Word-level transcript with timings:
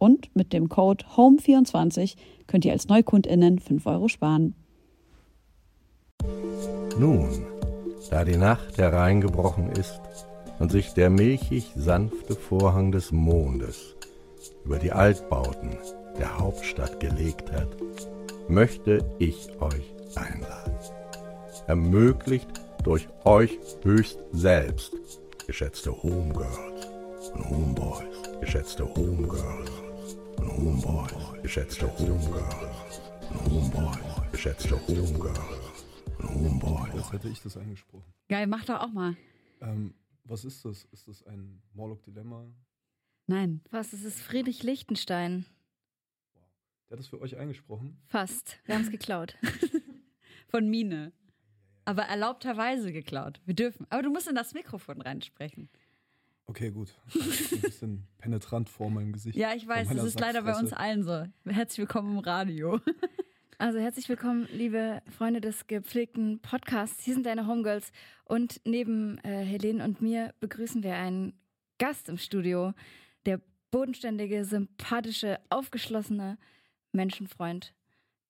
Und 0.00 0.34
mit 0.34 0.54
dem 0.54 0.70
Code 0.70 1.04
HOME24 1.14 2.16
könnt 2.46 2.64
ihr 2.64 2.72
als 2.72 2.88
NeukundInnen 2.88 3.58
5 3.58 3.84
Euro 3.84 4.08
sparen. 4.08 4.54
Nun, 6.98 7.28
da 8.08 8.24
die 8.24 8.38
Nacht 8.38 8.78
hereingebrochen 8.78 9.70
ist 9.72 10.00
und 10.58 10.72
sich 10.72 10.94
der 10.94 11.10
milchig 11.10 11.72
sanfte 11.76 12.34
Vorhang 12.34 12.92
des 12.92 13.12
Mondes 13.12 13.94
über 14.64 14.78
die 14.78 14.90
Altbauten 14.90 15.76
der 16.18 16.38
Hauptstadt 16.38 16.98
gelegt 16.98 17.52
hat, 17.52 17.68
möchte 18.48 19.04
ich 19.18 19.50
euch 19.60 19.94
einladen. 20.14 20.78
Ermöglicht 21.66 22.48
durch 22.84 23.06
euch 23.24 23.58
höchst 23.82 24.18
selbst, 24.32 24.96
geschätzte 25.46 25.92
Homegirls 26.02 26.88
und 27.34 27.50
Homeboys, 27.50 28.40
geschätzte 28.40 28.86
Homegirls 28.94 29.89
und 30.40 30.56
Homeboys, 30.56 31.42
geschätzte 31.42 31.86
Homegirls 31.98 33.00
und 33.30 33.50
Homeboys, 33.50 34.32
geschätzte 34.32 34.86
Homegirls 34.86 35.38
und 36.18 36.28
Homeboys. 36.28 36.94
Jetzt 36.94 37.12
hätte 37.12 37.28
ich 37.28 37.40
das 37.42 37.56
angesprochen. 37.56 38.12
Geil, 38.28 38.46
mach 38.46 38.64
doch 38.64 38.80
auch 38.80 38.92
mal. 38.92 39.16
Ähm, 39.60 39.94
was 40.24 40.44
ist 40.44 40.64
das? 40.64 40.84
Ist 40.92 41.08
das 41.08 41.22
ein 41.26 41.62
Morlock-Dilemma? 41.74 42.46
Nein. 43.26 43.60
Was? 43.70 43.92
Es 43.92 44.04
ist 44.04 44.20
Friedrich 44.20 44.62
Lichtenstein. 44.62 45.44
Der 46.88 46.96
hat 46.96 47.00
das 47.00 47.08
für 47.08 47.20
euch 47.20 47.36
eingesprochen? 47.36 48.00
Fast. 48.06 48.58
Wir 48.64 48.74
haben 48.74 48.82
es 48.82 48.90
geklaut. 48.90 49.36
Von 50.48 50.68
Mine. 50.68 51.12
Aber 51.84 52.02
erlaubterweise 52.02 52.92
geklaut. 52.92 53.40
Wir 53.44 53.54
dürfen. 53.54 53.86
Aber 53.90 54.02
du 54.02 54.10
musst 54.10 54.28
in 54.28 54.34
das 54.34 54.54
Mikrofon 54.54 55.00
reinsprechen. 55.00 55.68
Okay, 56.50 56.72
gut. 56.72 56.92
Ein 57.14 57.60
bisschen 57.60 58.08
penetrant 58.18 58.68
vor 58.68 58.90
meinem 58.90 59.12
Gesicht. 59.12 59.38
Ja, 59.38 59.54
ich 59.54 59.68
weiß, 59.68 59.88
das 59.88 60.02
ist 60.02 60.18
leider 60.18 60.42
bei 60.42 60.58
uns 60.58 60.72
allen 60.72 61.04
so. 61.04 61.24
Herzlich 61.44 61.78
willkommen 61.78 62.12
im 62.12 62.18
Radio. 62.18 62.80
Also 63.58 63.78
herzlich 63.78 64.08
willkommen, 64.08 64.48
liebe 64.50 65.02
Freunde 65.10 65.42
des 65.42 65.66
gepflegten 65.66 66.40
Podcasts. 66.40 67.04
Hier 67.04 67.12
sind 67.12 67.26
deine 67.26 67.46
Homegirls. 67.46 67.92
Und 68.24 68.58
neben 68.64 69.18
äh, 69.18 69.44
Helene 69.44 69.84
und 69.84 70.00
mir 70.00 70.32
begrüßen 70.40 70.82
wir 70.82 70.94
einen 70.94 71.34
Gast 71.76 72.08
im 72.08 72.16
Studio. 72.16 72.72
Der 73.26 73.38
bodenständige, 73.70 74.46
sympathische, 74.46 75.40
aufgeschlossene 75.50 76.38
Menschenfreund 76.92 77.74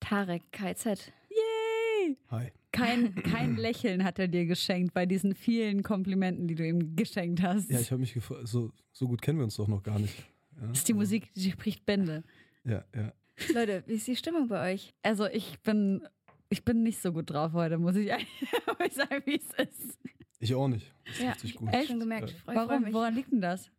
Tarek 0.01 0.51
KZ. 0.51 1.13
Yay! 1.29 2.17
Hi. 2.29 2.51
Kein, 2.71 3.15
kein 3.23 3.55
Lächeln 3.57 4.03
hat 4.03 4.19
er 4.19 4.27
dir 4.27 4.45
geschenkt 4.45 4.93
bei 4.93 5.05
diesen 5.05 5.35
vielen 5.35 5.83
Komplimenten, 5.83 6.47
die 6.47 6.55
du 6.55 6.65
ihm 6.67 6.95
geschenkt 6.95 7.41
hast. 7.41 7.69
Ja, 7.69 7.79
ich 7.79 7.91
habe 7.91 7.99
mich 8.01 8.13
gefragt, 8.13 8.47
so, 8.47 8.71
so 8.91 9.07
gut 9.07 9.21
kennen 9.21 9.39
wir 9.39 9.43
uns 9.45 9.55
doch 9.55 9.67
noch 9.67 9.83
gar 9.83 9.99
nicht. 9.99 10.17
Ja, 10.59 10.67
das 10.67 10.79
ist 10.79 10.87
die 10.87 10.93
Musik, 10.93 11.33
die 11.33 11.51
spricht 11.51 11.85
Bände. 11.85 12.23
Ja, 12.63 12.83
ja. 12.95 13.13
Leute, 13.53 13.83
wie 13.87 13.93
ist 13.93 14.07
die 14.07 14.15
Stimmung 14.15 14.47
bei 14.47 14.73
euch? 14.73 14.93
Also 15.01 15.25
ich 15.27 15.59
bin, 15.61 16.01
ich 16.49 16.63
bin 16.63 16.83
nicht 16.83 17.01
so 17.01 17.11
gut 17.11 17.29
drauf 17.29 17.53
heute, 17.53 17.77
muss 17.77 17.95
ich 17.95 18.11
eigentlich 18.13 18.93
sagen, 18.93 19.21
wie 19.25 19.37
es 19.39 19.67
ist. 19.67 19.97
Ich 20.39 20.53
auch 20.55 20.67
nicht. 20.67 20.93
Das 21.05 21.15
ist 21.15 21.21
Ja, 21.21 21.35
ich 21.43 21.55
gut. 21.55 21.67
habe 21.69 21.77
Echt? 21.77 21.87
schon 21.89 21.99
gemerkt. 21.99 22.29
Ja. 22.29 22.35
Ich 22.35 22.41
freu, 22.43 22.53
freu 22.53 22.67
Warum? 22.67 22.83
mich. 22.83 22.93
Woran 22.93 23.15
liegt 23.15 23.31
denn 23.31 23.41
das? 23.41 23.69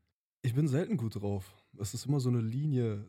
Ich 0.42 0.54
bin 0.54 0.66
selten 0.69 0.97
gut 0.97 1.16
drauf. 1.20 1.54
Es 1.78 1.94
ist 1.94 2.06
immer 2.06 2.20
so 2.20 2.28
eine 2.28 2.41
Linie. 2.41 3.04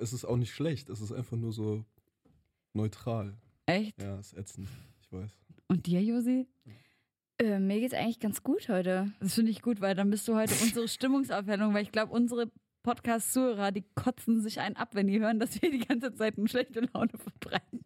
Es 0.00 0.12
ist 0.12 0.24
auch 0.24 0.36
nicht 0.36 0.52
schlecht. 0.52 0.88
Es 0.88 1.00
ist 1.00 1.12
einfach 1.12 1.36
nur 1.36 1.52
so 1.52 1.84
neutral. 2.72 3.36
Echt? 3.66 4.00
Ja, 4.00 4.18
ist 4.18 4.36
ätzend. 4.36 4.68
Ich 5.10 5.18
weiß. 5.18 5.36
Und 5.68 5.86
dir, 5.86 6.02
Josi? 6.02 6.46
Äh, 7.38 7.60
mir 7.60 7.80
geht's 7.80 7.94
eigentlich 7.94 8.20
ganz 8.20 8.42
gut 8.42 8.68
heute. 8.68 9.12
Das 9.20 9.34
finde 9.34 9.50
ich 9.50 9.62
gut, 9.62 9.80
weil 9.80 9.94
dann 9.94 10.10
bist 10.10 10.26
du 10.28 10.34
heute 10.34 10.54
unsere 10.62 10.88
Stimmungsaufhellung, 10.88 11.72
weil 11.72 11.82
ich 11.82 11.92
glaube, 11.92 12.12
unsere 12.12 12.50
Podcast-Zuhörer, 12.82 13.72
die 13.72 13.84
kotzen 13.94 14.40
sich 14.40 14.60
einen 14.60 14.76
ab, 14.76 14.94
wenn 14.94 15.06
die 15.06 15.20
hören, 15.20 15.38
dass 15.38 15.60
wir 15.60 15.70
die 15.70 15.86
ganze 15.86 16.14
Zeit 16.14 16.36
eine 16.36 16.48
schlechte 16.48 16.80
Laune 16.92 17.12
verbreiten. 17.16 17.84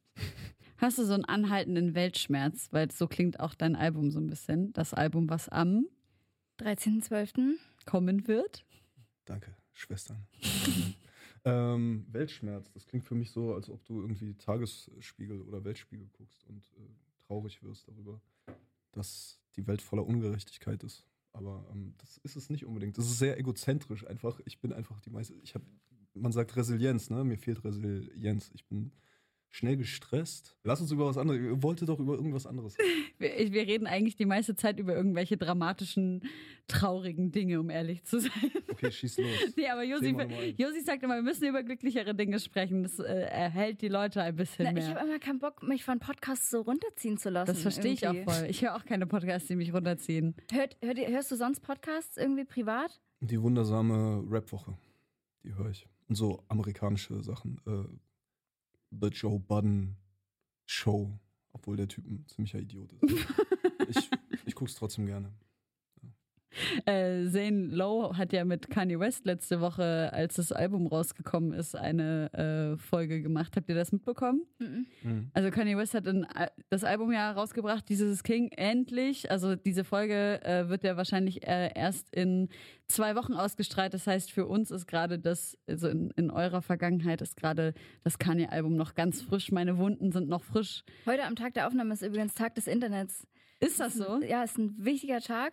Hast 0.79 0.99
du 0.99 1.05
so 1.05 1.15
einen 1.15 1.25
anhaltenden 1.25 1.95
Weltschmerz? 1.95 2.69
Weil 2.73 2.91
so 2.91 3.07
klingt 3.07 3.39
auch 3.41 3.55
dein 3.55 3.77
Album 3.77 4.11
so 4.11 4.19
ein 4.19 4.27
bisschen. 4.27 4.73
Das 4.73 4.95
Album, 4.95 5.29
was 5.29 5.49
am 5.49 5.87
13.12. 6.61 7.57
kommen 7.85 8.27
wird. 8.27 8.65
Danke, 9.25 9.55
Schwestern. 9.73 10.27
ähm, 11.45 12.07
Weltschmerz, 12.11 12.73
das 12.73 12.87
klingt 12.87 13.05
für 13.05 13.15
mich 13.15 13.31
so, 13.31 13.55
als 13.55 13.71
ob 13.71 13.85
du 13.85 14.01
irgendwie 14.01 14.35
Tagesspiegel 14.35 15.43
oder 15.43 15.65
Weltspiegel 15.65 16.09
guckst 16.13 16.45
und 16.45 16.65
äh, 16.77 17.02
traurig 17.33 17.63
wirst 17.63 17.89
darüber, 17.89 18.21
dass 18.93 19.41
die 19.57 19.67
Welt 19.67 19.81
voller 19.81 20.07
Ungerechtigkeit 20.07 20.83
ist. 20.83 21.07
Aber 21.33 21.67
ähm, 21.73 21.95
das 21.97 22.19
ist 22.19 22.37
es 22.37 22.51
nicht 22.51 22.67
unbedingt. 22.67 22.99
Das 22.99 23.07
ist 23.07 23.19
sehr 23.19 23.39
egozentrisch 23.39 24.07
einfach. 24.07 24.39
Ich 24.45 24.61
bin 24.61 24.73
einfach 24.73 25.01
die 25.01 25.11
meiste. 25.11 25.35
Ich 25.43 25.55
habe, 25.55 25.65
man 26.13 26.33
sagt 26.33 26.55
Resilienz, 26.57 27.09
ne? 27.09 27.25
Mir 27.25 27.39
fehlt 27.39 27.65
Resilienz. 27.65 28.51
Ich 28.53 28.67
bin 28.67 28.93
schnell 29.55 29.77
gestresst. 29.77 30.57
Lass 30.65 30.81
uns 30.81 30.91
über 30.91 31.07
was 31.07 31.19
anderes. 31.19 31.39
Ihr 31.41 31.63
wolltet 31.63 31.89
doch 31.89 32.01
über 32.01 32.15
irgendwas 32.15 32.47
anderes. 32.47 32.77
Wir, 33.19 33.39
ich- 33.39 33.53
wir 33.53 33.67
reden 33.69 33.87
eigentlich 33.87 34.17
die 34.17 34.25
meiste 34.27 34.57
Zeit 34.57 34.81
über 34.81 34.97
irgendwelche 34.97 35.37
dramatischen, 35.37 36.23
traurigen 36.67 37.31
Dinge, 37.31 37.61
um 37.61 37.71
ehrlich 37.71 38.03
zu 38.03 38.19
sein. 38.19 38.33
Okay, 38.71 38.91
schieß 38.91 39.19
los. 39.19 39.29
Nee, 39.57 39.69
aber 39.69 39.85
Josi. 39.85 40.09
Josi 40.59 40.81
sagt 40.81 41.03
immer, 41.05 41.15
wir 41.17 41.23
müssen 41.23 41.47
über 41.47 41.63
glücklichere 41.63 42.15
Dinge 42.17 42.41
sprechen. 42.41 42.83
Das 42.83 42.99
äh, 42.99 43.05
erhält 43.05 43.81
die 43.83 43.89
Leute 43.89 44.23
ein 44.23 44.35
bisschen 44.35 44.65
Na, 44.65 44.71
ich 44.71 44.87
mehr. 44.87 44.95
habe 44.97 45.07
immer 45.09 45.19
keinen 45.21 45.39
Bock, 45.39 45.63
mich 45.63 45.85
von 45.85 46.01
Podcasts 46.01 46.51
so 46.51 46.63
runterziehen 46.63 47.17
zu 47.19 47.31
lassen. 47.31 47.47
Das 47.53 47.63
verstehe 47.63 47.93
ich 47.93 48.09
auch 48.09 48.17
voll. 48.25 48.47
Ich 48.49 48.63
höre 48.63 48.75
auch 48.75 48.85
keine 48.85 49.07
Podcasts, 49.07 49.47
die 49.47 49.55
mich 49.57 49.73
runterziehen. 49.73 50.35
Hört, 50.51 50.77
hört, 50.83 50.99
ihr- 50.99 51.09
hörst 51.11 51.31
du 51.31 51.37
sonst 51.37 51.61
Podcasts 51.61 52.17
irgendwie 52.17 52.45
privat? 52.45 53.01
Die 53.21 53.41
wundersame 53.41 54.25
Rap-Woche. 54.29 54.77
Die 55.45 55.55
höre 55.55 55.71
ich. 55.71 55.87
Und 56.09 56.17
so 56.17 56.43
amerikanische 56.49 57.23
Sachen. 57.23 57.61
Äh, 57.67 57.85
The 59.01 59.09
Joe 59.09 59.39
Budden 59.39 59.97
Show. 60.67 61.19
Obwohl 61.53 61.77
der 61.77 61.89
Typ 61.89 62.07
ein 62.07 62.25
ziemlicher 62.29 62.59
Idiot 62.59 62.93
ist. 62.93 63.27
ich 63.89 64.11
ich 64.47 64.55
gucke 64.55 64.71
es 64.71 64.77
trotzdem 64.77 65.07
gerne. 65.07 65.33
Äh, 66.87 67.29
Zane 67.31 67.67
Lowe 67.71 68.17
hat 68.17 68.33
ja 68.33 68.45
mit 68.45 68.69
Kanye 68.71 68.99
West 68.99 69.25
letzte 69.25 69.61
Woche, 69.61 70.11
als 70.13 70.35
das 70.35 70.53
Album 70.53 70.87
rausgekommen 70.87 71.53
ist, 71.53 71.75
eine 71.77 72.33
äh, 72.33 72.77
Folge 72.77 73.23
gemacht. 73.23 73.55
Habt 73.57 73.69
ihr 73.69 73.75
das 73.75 73.93
mitbekommen? 73.93 74.43
Mhm. 74.59 74.87
Mhm. 75.03 75.31
Also 75.33 75.51
Kanye 75.51 75.77
West 75.77 75.95
hat 75.95 76.07
ein, 76.09 76.25
Al- 76.25 76.51
das 76.71 76.85
Album 76.85 77.13
ja 77.13 77.31
rausgebracht, 77.33 77.89
dieses 77.89 78.23
King, 78.23 78.49
endlich. 78.53 79.31
Also 79.31 79.55
diese 79.57 79.85
Folge 79.85 80.43
äh, 80.45 80.69
wird 80.69 80.83
ja 80.85 80.97
wahrscheinlich 80.97 81.47
äh, 81.47 81.71
erst 81.75 82.15
in 82.15 82.49
zwei 82.89 83.15
Wochen 83.17 83.35
ausgestrahlt. 83.35 83.95
Das 83.95 84.07
heißt, 84.07 84.31
für 84.31 84.47
uns 84.47 84.71
ist 84.71 84.87
gerade 84.87 85.19
das, 85.19 85.57
also 85.67 85.89
in, 85.89 86.11
in 86.17 86.31
eurer 86.31 86.63
Vergangenheit 86.63 87.23
ist 87.23 87.37
gerade 87.37 87.75
das 88.05 88.19
Kanye-Album 88.19 88.77
noch 88.77 88.95
ganz 88.95 89.23
frisch. 89.23 89.53
Meine 89.53 89.79
Wunden 89.79 90.13
sind 90.13 90.29
noch 90.29 90.45
frisch. 90.45 90.85
Heute 91.07 91.25
am 91.25 91.37
Tag 91.37 91.55
der 91.55 91.67
Aufnahme 91.67 91.95
ist 91.95 92.03
übrigens 92.03 92.35
Tag 92.35 92.55
des 92.57 92.67
Internets. 92.67 93.27
Ist 93.61 93.79
das 93.79 93.95
so? 93.95 94.21
Ja, 94.23 94.43
ist 94.43 94.59
ein 94.59 94.75
wichtiger 94.79 95.21
Tag. 95.21 95.53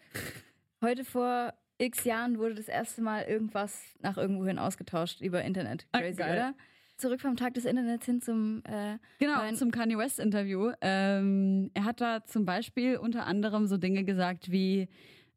Heute 0.81 1.03
vor 1.03 1.53
x 1.77 2.03
Jahren 2.03 2.37
wurde 2.39 2.55
das 2.55 2.67
erste 2.67 3.01
Mal 3.01 3.23
irgendwas 3.23 3.81
nach 4.01 4.17
irgendwohin 4.17 4.59
ausgetauscht 4.59 5.21
über 5.21 5.43
Internet. 5.43 5.87
Ah, 5.91 5.99
Crazy, 5.99 6.17
geil. 6.17 6.33
oder? 6.33 6.53
Zurück 6.97 7.21
vom 7.21 7.37
Tag 7.37 7.53
des 7.53 7.63
Internets 7.63 8.05
hin 8.05 8.21
zum 8.21 8.61
äh, 8.65 8.97
Genau, 9.19 9.49
zum 9.53 9.71
Kanye 9.71 9.97
West-Interview. 9.97 10.71
Ähm, 10.81 11.71
er 11.73 11.85
hat 11.85 12.01
da 12.01 12.25
zum 12.25 12.45
Beispiel 12.45 12.97
unter 12.97 13.25
anderem 13.25 13.67
so 13.67 13.77
Dinge 13.77 14.03
gesagt 14.03 14.51
wie, 14.51 14.89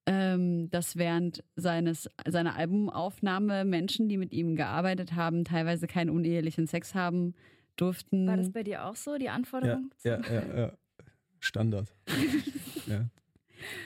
ähm, 0.07 0.69
dass 0.71 0.97
während 0.97 1.45
seines, 1.55 2.11
seiner 2.27 2.57
Albumaufnahme 2.57 3.65
Menschen, 3.65 4.09
die 4.09 4.17
mit 4.19 4.33
ihm 4.33 4.57
gearbeitet 4.57 5.15
haben, 5.15 5.45
teilweise 5.45 5.87
keinen 5.87 6.11
unehelichen 6.11 6.67
Sex 6.67 6.97
haben 6.97 7.35
durften. 7.77 8.27
War 8.27 8.37
das 8.37 8.51
bei 8.51 8.65
dir 8.65 8.85
auch 8.85 8.97
so, 8.97 9.17
die 9.17 9.27
Ja, 9.27 9.35
Anforderung? 9.35 9.91
ja, 10.03 10.21
ja, 10.21 10.57
ja. 10.57 10.73
Standard. 11.39 11.95
ja. 12.87 13.07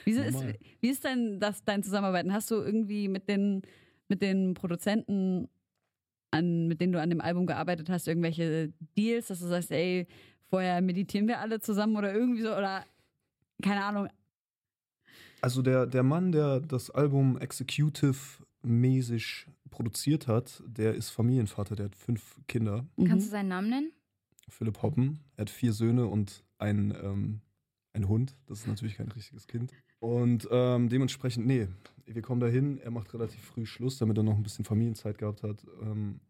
Wie 0.04 0.12
ist, 0.12 0.44
wie 0.80 0.88
ist 0.88 1.04
denn 1.04 1.40
das 1.40 1.64
dein 1.64 1.82
Zusammenarbeiten? 1.82 2.32
Hast 2.32 2.50
du 2.50 2.56
irgendwie 2.56 3.08
mit 3.08 3.28
den, 3.28 3.62
mit 4.08 4.22
den 4.22 4.54
Produzenten, 4.54 5.48
an, 6.30 6.68
mit 6.68 6.80
denen 6.80 6.92
du 6.92 7.00
an 7.00 7.10
dem 7.10 7.20
Album 7.20 7.46
gearbeitet 7.46 7.88
hast, 7.88 8.08
irgendwelche 8.08 8.72
Deals, 8.96 9.28
dass 9.28 9.40
du 9.40 9.46
sagst, 9.46 9.70
ey, 9.70 10.06
vorher 10.50 10.80
meditieren 10.80 11.28
wir 11.28 11.40
alle 11.40 11.60
zusammen 11.60 11.96
oder 11.96 12.12
irgendwie 12.14 12.42
so 12.42 12.52
oder 12.54 12.84
keine 13.62 13.84
Ahnung. 13.84 14.08
Also 15.40 15.62
der, 15.62 15.86
der 15.86 16.02
Mann, 16.02 16.32
der 16.32 16.60
das 16.60 16.90
Album 16.90 17.38
executive-mäßig 17.38 19.46
produziert 19.70 20.26
hat, 20.28 20.62
der 20.66 20.94
ist 20.94 21.10
Familienvater, 21.10 21.76
der 21.76 21.86
hat 21.86 21.96
fünf 21.96 22.36
Kinder. 22.48 22.86
Kannst 22.96 23.26
du 23.26 23.30
Mhm. 23.30 23.32
seinen 23.32 23.48
Namen 23.48 23.70
nennen? 23.70 23.92
Philipp 24.48 24.82
Hoppen. 24.82 25.20
Er 25.36 25.42
hat 25.42 25.50
vier 25.50 25.72
Söhne 25.72 26.06
und 26.06 26.44
ein, 26.58 26.94
ähm, 27.02 27.40
ein 27.96 28.08
Hund. 28.08 28.36
Das 28.46 28.60
ist 28.60 28.66
natürlich 28.68 28.94
kein 28.96 29.08
richtiges 29.08 29.46
Kind. 29.46 29.72
Und 29.98 30.46
ähm, 30.50 30.88
dementsprechend, 30.88 31.46
nee, 31.46 31.68
wir 32.06 32.22
kommen 32.22 32.40
dahin. 32.40 32.78
Er 32.78 32.90
macht 32.90 33.12
relativ 33.14 33.40
früh 33.40 33.66
Schluss, 33.66 33.98
damit 33.98 34.16
er 34.16 34.22
noch 34.22 34.36
ein 34.36 34.42
bisschen 34.42 34.64
Familienzeit 34.64 35.18
gehabt 35.18 35.42
hat. 35.42 35.66
Ähm, 35.82 36.20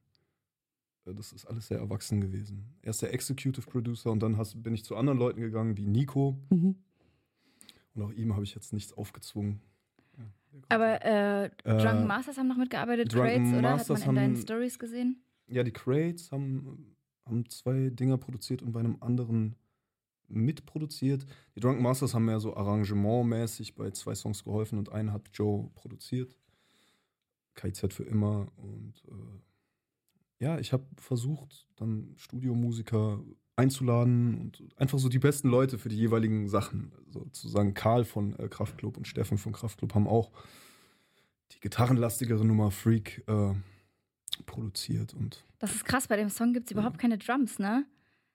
äh, 1.04 1.12
das 1.14 1.32
ist 1.32 1.44
alles 1.46 1.66
sehr 1.68 1.78
erwachsen 1.78 2.20
gewesen. 2.20 2.64
Er 2.82 2.90
ist 2.90 3.02
der 3.02 3.12
Executive 3.12 3.66
Producer 3.68 4.10
und 4.10 4.20
dann 4.22 4.36
hast, 4.38 4.62
bin 4.62 4.72
ich 4.74 4.84
zu 4.84 4.96
anderen 4.96 5.18
Leuten 5.18 5.40
gegangen, 5.40 5.76
wie 5.76 5.86
Nico. 5.86 6.38
Mhm. 6.50 6.76
Und 7.94 8.02
auch 8.02 8.12
ihm 8.12 8.32
habe 8.34 8.44
ich 8.44 8.54
jetzt 8.54 8.72
nichts 8.72 8.92
aufgezwungen. 8.92 9.60
Ja, 10.16 10.24
Aber 10.69 11.04
äh, 11.04 11.44
Äh, 11.46 11.50
Drunken 11.64 12.06
Masters 12.06 12.38
haben 12.38 12.48
noch 12.48 12.56
mitgearbeitet, 12.58 13.12
Drunken 13.12 13.28
Crates, 13.44 13.52
oder? 13.58 13.62
Masters 13.72 14.00
Hat 14.00 14.06
man 14.06 14.16
in 14.16 14.22
deinen 14.22 14.34
haben- 14.36 14.42
Stories 14.42 14.78
gesehen? 14.78 15.22
Ja, 15.48 15.62
die 15.62 15.70
Crates 15.72 16.30
haben, 16.32 16.94
haben 17.24 17.48
zwei 17.48 17.88
Dinger 17.90 18.16
produziert 18.19 18.62
und 18.62 18.72
bei 18.72 18.80
einem 18.80 18.96
anderen 19.00 19.54
mitproduziert. 20.28 21.26
Die 21.55 21.61
Drunken 21.61 21.82
Masters 21.82 22.14
haben 22.14 22.25
mehr 22.25 22.40
so 22.40 22.56
arrangementmäßig 22.56 23.75
bei 23.75 23.90
zwei 23.90 24.14
Songs 24.14 24.44
geholfen 24.44 24.78
und 24.78 24.93
einen 24.93 25.12
hat 25.12 25.28
Joe 25.32 25.70
produziert. 25.75 26.37
KZ 27.55 27.93
für 27.93 28.05
immer. 28.05 28.49
Und 28.56 28.94
äh, 29.08 30.44
ja, 30.44 30.58
ich 30.58 30.73
habe 30.73 30.87
versucht, 30.96 31.67
dann 31.76 32.12
Studiomusiker 32.17 33.23
einzuladen 33.56 34.38
und 34.38 34.64
einfach 34.76 34.99
so 34.99 35.08
die 35.08 35.19
besten 35.19 35.49
Leute 35.49 35.78
für 35.78 35.88
die 35.88 35.96
jeweiligen 35.96 36.49
Sachen. 36.49 36.93
Sozusagen 37.08 37.75
Karl 37.75 38.05
von 38.05 38.38
äh, 38.38 38.49
Kraftklub 38.49 38.96
und 38.96 39.08
Steffen 39.08 39.38
von 39.38 39.52
Kraftklub 39.52 39.94
haben 39.94 40.06
auch 40.06 40.31
die 41.52 41.61
gitarrenlastigere 41.61 42.44
Nummer 42.44 42.70
Freak 42.70 43.25
äh, 43.26 43.55
produziert 44.44 45.14
und 45.14 45.44
Das 45.58 45.75
ist 45.75 45.84
krass, 45.87 46.06
bei 46.08 46.17
dem 46.17 46.29
Song 46.29 46.52
gibt 46.52 46.67
es 46.67 46.72
überhaupt 46.72 46.99
keine 46.99 47.17
Drums, 47.17 47.58
ne? 47.58 47.87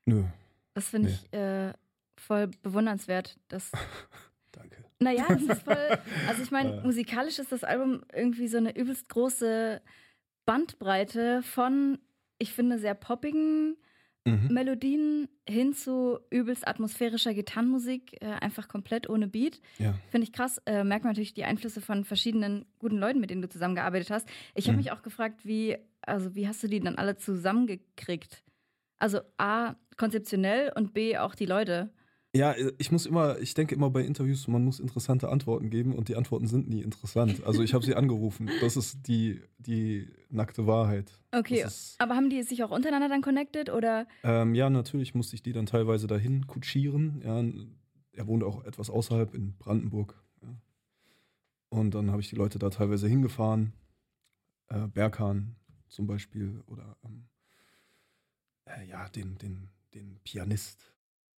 nö, 0.05 0.23
Das 0.73 0.87
finde 0.89 1.09
Nee. 1.09 1.15
ich 1.15 1.33
äh, 1.37 1.73
voll 2.17 2.47
bewundernswert. 2.61 3.37
Das, 3.47 3.71
danke. 4.51 4.77
naja, 4.99 5.25
das 5.27 5.41
ist 5.43 5.63
voll. 5.63 5.97
Also, 6.27 6.43
ich 6.43 6.51
meine, 6.51 6.81
musikalisch 6.81 7.39
ist 7.39 7.51
das 7.51 7.63
Album 7.63 8.03
irgendwie 8.13 8.47
so 8.47 8.57
eine 8.57 8.75
übelst 8.75 9.09
große 9.09 9.81
Bandbreite 10.45 11.41
von, 11.43 11.99
ich 12.39 12.53
finde, 12.53 12.77
sehr 12.79 12.93
poppigen 12.95 13.77
Mhm. 14.23 14.49
Melodien 14.53 15.29
hin 15.49 15.73
zu 15.73 16.19
übelst 16.29 16.67
atmosphärischer 16.67 17.33
Gitarrenmusik, 17.33 18.21
äh, 18.21 18.27
einfach 18.27 18.67
komplett 18.67 19.09
ohne 19.09 19.27
Beat. 19.27 19.59
Ja. 19.79 19.95
Finde 20.11 20.25
ich 20.25 20.31
krass. 20.31 20.61
Äh, 20.67 20.83
merkt 20.83 21.03
man 21.05 21.13
natürlich 21.13 21.33
die 21.33 21.43
Einflüsse 21.43 21.81
von 21.81 22.03
verschiedenen 22.05 22.67
guten 22.77 22.97
Leuten, 22.99 23.19
mit 23.19 23.31
denen 23.31 23.41
du 23.41 23.49
zusammengearbeitet 23.49 24.11
hast. 24.11 24.29
Ich 24.53 24.65
habe 24.67 24.73
Mhm. 24.77 24.83
mich 24.83 24.91
auch 24.91 25.01
gefragt, 25.01 25.43
wie, 25.43 25.75
also 26.01 26.35
wie 26.35 26.47
hast 26.47 26.61
du 26.61 26.67
die 26.67 26.79
dann 26.79 26.99
alle 26.99 27.17
zusammengekriegt? 27.17 28.43
Also 28.99 29.21
A, 29.39 29.73
konzeptionell 30.01 30.71
und 30.75 30.95
B, 30.95 31.15
auch 31.19 31.35
die 31.35 31.45
Leute. 31.45 31.91
Ja, 32.33 32.55
ich 32.79 32.91
muss 32.91 33.05
immer, 33.05 33.37
ich 33.39 33.53
denke 33.53 33.75
immer 33.75 33.91
bei 33.91 34.01
Interviews, 34.01 34.47
man 34.47 34.63
muss 34.63 34.79
interessante 34.79 35.29
Antworten 35.29 35.69
geben 35.69 35.93
und 35.93 36.07
die 36.07 36.15
Antworten 36.15 36.47
sind 36.47 36.67
nie 36.67 36.81
interessant. 36.81 37.43
Also 37.45 37.61
ich 37.61 37.75
habe 37.75 37.85
sie 37.85 37.93
angerufen. 38.01 38.49
Das 38.61 38.77
ist 38.77 39.07
die, 39.07 39.41
die 39.59 40.07
nackte 40.29 40.65
Wahrheit. 40.65 41.11
Okay, 41.31 41.61
ist, 41.61 42.01
aber 42.01 42.15
haben 42.15 42.31
die 42.31 42.41
sich 42.41 42.63
auch 42.63 42.71
untereinander 42.71 43.09
dann 43.09 43.21
connected 43.21 43.69
oder? 43.69 44.07
ähm, 44.23 44.55
ja, 44.55 44.71
natürlich 44.71 45.13
musste 45.13 45.35
ich 45.35 45.43
die 45.43 45.53
dann 45.53 45.67
teilweise 45.67 46.07
dahin 46.07 46.47
kutschieren. 46.47 47.21
Ja, 47.23 47.43
er 48.13 48.27
wohnt 48.27 48.43
auch 48.43 48.63
etwas 48.63 48.89
außerhalb 48.89 49.35
in 49.35 49.55
Brandenburg. 49.57 50.15
Ja. 50.41 50.49
Und 51.69 51.93
dann 51.93 52.09
habe 52.09 52.21
ich 52.21 52.29
die 52.29 52.37
Leute 52.37 52.57
da 52.57 52.71
teilweise 52.71 53.07
hingefahren. 53.07 53.73
Äh, 54.69 54.87
Berghahn 54.87 55.57
zum 55.89 56.07
Beispiel 56.07 56.63
oder 56.65 56.97
ähm, 57.05 57.27
äh, 58.65 58.85
ja, 58.87 59.07
den, 59.09 59.37
den, 59.37 59.69
den 59.93 60.19
Pianist. 60.23 60.91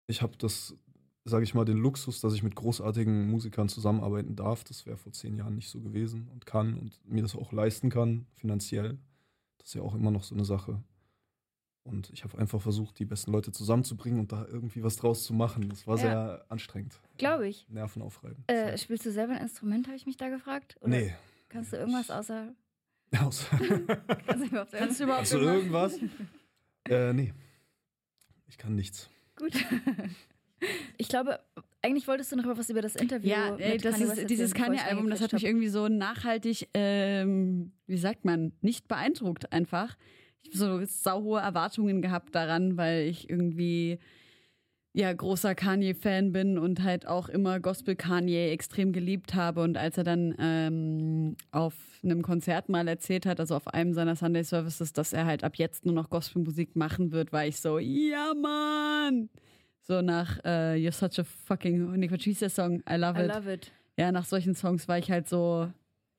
Ich 0.06 0.22
habe 0.22 0.36
das, 0.36 0.76
sage 1.24 1.44
ich 1.44 1.54
mal, 1.54 1.64
den 1.64 1.78
Luxus, 1.78 2.20
dass 2.20 2.34
ich 2.34 2.42
mit 2.42 2.54
großartigen 2.54 3.28
Musikern 3.30 3.68
zusammenarbeiten 3.68 4.36
darf. 4.36 4.64
Das 4.64 4.86
wäre 4.86 4.96
vor 4.96 5.12
zehn 5.12 5.36
Jahren 5.36 5.54
nicht 5.54 5.68
so 5.70 5.80
gewesen 5.80 6.28
und 6.32 6.46
kann 6.46 6.74
und 6.74 7.00
mir 7.08 7.22
das 7.22 7.34
auch 7.36 7.52
leisten 7.52 7.90
kann, 7.90 8.26
finanziell. 8.34 8.98
Das 9.58 9.68
ist 9.68 9.74
ja 9.74 9.82
auch 9.82 9.94
immer 9.94 10.10
noch 10.10 10.24
so 10.24 10.34
eine 10.34 10.44
Sache. 10.44 10.82
Und 11.84 12.10
ich 12.10 12.22
habe 12.22 12.38
einfach 12.38 12.60
versucht, 12.60 12.98
die 13.00 13.04
besten 13.04 13.32
Leute 13.32 13.50
zusammenzubringen 13.50 14.20
und 14.20 14.30
da 14.30 14.46
irgendwie 14.46 14.84
was 14.84 14.96
draus 14.96 15.24
zu 15.24 15.34
machen. 15.34 15.68
Das 15.68 15.86
war 15.86 15.96
Ja. 15.96 16.02
sehr 16.02 16.46
anstrengend. 16.48 17.00
Glaube 17.18 17.48
ich. 17.48 17.68
Nervenaufreibend. 17.68 18.48
Äh, 18.50 18.78
spielst 18.78 19.04
du 19.04 19.10
selber 19.10 19.32
ein 19.34 19.42
Instrument, 19.42 19.86
habe 19.88 19.96
ich 19.96 20.06
mich 20.06 20.16
da 20.16 20.28
gefragt? 20.28 20.76
Oder 20.80 20.88
nee. 20.90 21.14
Kannst 21.48 21.72
du 21.72 21.76
irgendwas 21.76 22.10
außer. 22.10 22.54
Aus. 23.20 23.46
Kannst 23.50 24.44
du 24.44 24.46
überhaupt, 24.46 24.72
Kannst 24.72 25.00
du 25.00 25.04
überhaupt 25.04 25.22
Hast 25.22 25.32
du 25.32 25.38
irgendwas? 25.38 25.98
äh, 26.88 27.12
nee. 27.12 27.32
Ich 28.52 28.58
kann 28.58 28.74
nichts. 28.76 29.08
Gut. 29.36 29.52
Ich 30.96 31.08
glaube, 31.08 31.40
eigentlich 31.82 32.06
wolltest 32.06 32.30
du 32.30 32.36
noch 32.36 32.44
mal 32.44 32.56
was 32.56 32.70
über 32.70 32.82
das 32.82 32.94
Interview. 32.94 33.30
Ja, 33.30 33.56
ey, 33.56 33.72
mit 33.72 33.84
das 33.84 33.98
Kanye 33.98 34.12
ist, 34.12 34.30
dieses 34.30 34.54
Kanye-Album, 34.54 35.10
das 35.10 35.20
hat 35.20 35.32
mich 35.32 35.44
irgendwie 35.44 35.66
so 35.66 35.88
nachhaltig, 35.88 36.68
ähm, 36.72 37.72
wie 37.88 37.96
sagt 37.96 38.24
man, 38.24 38.52
nicht 38.60 38.86
beeindruckt 38.86 39.52
einfach. 39.52 39.96
Ich 40.44 40.50
habe 40.50 40.56
so 40.56 40.84
sauhohe 40.84 41.40
Erwartungen 41.40 42.00
gehabt 42.00 42.36
daran, 42.36 42.76
weil 42.76 43.08
ich 43.08 43.28
irgendwie 43.28 43.98
ja 44.94 45.12
großer 45.12 45.54
Kanye-Fan 45.54 46.32
bin 46.32 46.58
und 46.58 46.82
halt 46.82 47.06
auch 47.06 47.28
immer 47.28 47.60
Gospel 47.60 47.96
Kanye 47.96 48.50
extrem 48.50 48.92
geliebt 48.92 49.34
habe. 49.34 49.62
Und 49.62 49.76
als 49.76 49.96
er 49.96 50.04
dann 50.04 50.34
ähm, 50.38 51.36
auf 51.50 51.74
einem 52.02 52.22
Konzert 52.22 52.68
mal 52.68 52.86
erzählt 52.88 53.26
hat, 53.26 53.40
also 53.40 53.54
auf 53.54 53.68
einem 53.68 53.94
seiner 53.94 54.16
Sunday 54.16 54.44
Services, 54.44 54.92
dass 54.92 55.12
er 55.12 55.24
halt 55.24 55.44
ab 55.44 55.56
jetzt 55.56 55.86
nur 55.86 55.94
noch 55.94 56.10
Gospelmusik 56.10 56.76
machen 56.76 57.12
wird, 57.12 57.32
war 57.32 57.46
ich 57.46 57.58
so, 57.60 57.78
ja 57.78 58.32
Mann! 58.34 59.30
So 59.80 60.00
nach 60.00 60.38
äh, 60.44 60.76
You're 60.76 60.92
such 60.92 61.18
a 61.18 61.24
fucking, 61.24 61.92
Nick, 61.92 62.12
Song? 62.50 62.82
I 62.88 62.96
love 62.96 63.18
I 63.18 63.24
it. 63.24 63.34
love 63.34 63.52
it. 63.52 63.72
Ja, 63.98 64.12
nach 64.12 64.24
solchen 64.24 64.54
Songs 64.54 64.88
war 64.88 64.98
ich 64.98 65.10
halt 65.10 65.28
so, 65.28 65.70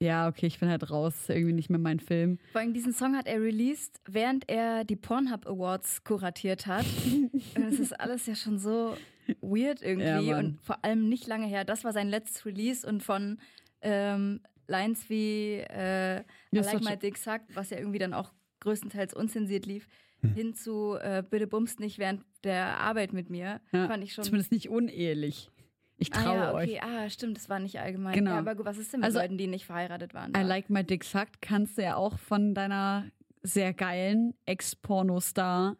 ja, 0.03 0.27
okay, 0.27 0.47
ich 0.47 0.59
bin 0.59 0.69
halt 0.69 0.89
raus, 0.89 1.15
ist 1.15 1.29
irgendwie 1.29 1.53
nicht 1.53 1.69
mehr 1.69 1.79
mein 1.79 1.99
Film. 1.99 2.37
Vor 2.51 2.61
allem 2.61 2.73
diesen 2.73 2.93
Song 2.93 3.15
hat 3.15 3.27
er 3.27 3.41
released, 3.41 3.99
während 4.07 4.49
er 4.49 4.83
die 4.83 4.95
Pornhub 4.95 5.47
Awards 5.47 6.03
kuratiert 6.03 6.67
hat. 6.67 6.85
Und 7.55 7.63
das 7.63 7.79
ist 7.79 7.99
alles 7.99 8.25
ja 8.25 8.35
schon 8.35 8.59
so 8.59 8.95
weird 9.41 9.81
irgendwie 9.81 10.29
Ja, 10.29 10.37
und 10.37 10.59
vor 10.61 10.83
allem 10.83 11.07
nicht 11.07 11.27
lange 11.27 11.47
her. 11.47 11.63
Das 11.63 11.85
war 11.85 11.93
sein 11.93 12.09
letztes 12.09 12.45
Release 12.45 12.85
und 12.85 13.01
von 13.03 13.39
ähm, 13.81 14.41
Lines 14.67 15.09
wie 15.09 15.59
äh, 15.69 16.19
I 16.19 16.23
like 16.51 16.83
my 16.83 16.97
dick 16.97 17.17
sucked, 17.17 17.55
was 17.55 17.69
ja 17.69 17.77
irgendwie 17.77 17.99
dann 17.99 18.13
auch 18.13 18.33
größtenteils 18.59 19.13
unzensiert 19.13 19.65
lief, 19.65 19.87
Hm. 20.23 20.33
hin 20.33 20.53
zu 20.55 20.95
äh, 20.95 21.21
bitte 21.29 21.47
bummst 21.47 21.79
nicht 21.81 21.99
während 21.99 22.23
der 22.43 22.79
Arbeit 22.79 23.13
mit 23.13 23.29
mir. 23.29 23.59
Ja, 23.73 23.87
Fand 23.87 24.03
ich 24.03 24.13
schon. 24.13 24.23
Zumindest 24.23 24.51
nicht 24.53 24.69
unehelich. 24.69 25.51
Ich 25.97 26.11
ah 26.13 26.21
traue 26.23 26.35
ja, 26.35 26.53
euch. 26.53 26.69
okay, 26.69 26.79
ah, 26.83 27.09
stimmt, 27.09 27.37
das 27.37 27.49
war 27.49 27.59
nicht 27.59 27.79
allgemein. 27.79 28.13
Genau. 28.15 28.31
Ja, 28.31 28.39
aber 28.39 28.55
gut, 28.55 28.65
was 28.65 28.77
ist 28.77 28.91
denn 28.93 29.01
mit 29.01 29.05
Also- 29.05 29.19
Leuten, 29.19 29.37
die 29.37 29.47
nicht 29.47 29.65
verheiratet 29.65 30.13
waren? 30.13 30.31
I 30.31 30.33
da? 30.33 30.41
Like 30.41 30.69
My 30.69 30.83
Dick 30.83 31.03
Sucked 31.03 31.41
kannst 31.41 31.77
du 31.77 31.83
ja 31.83 31.95
auch 31.95 32.17
von 32.19 32.53
deiner 32.53 33.05
sehr 33.41 33.73
geilen 33.73 34.33
Ex-Pornostar 34.45 35.77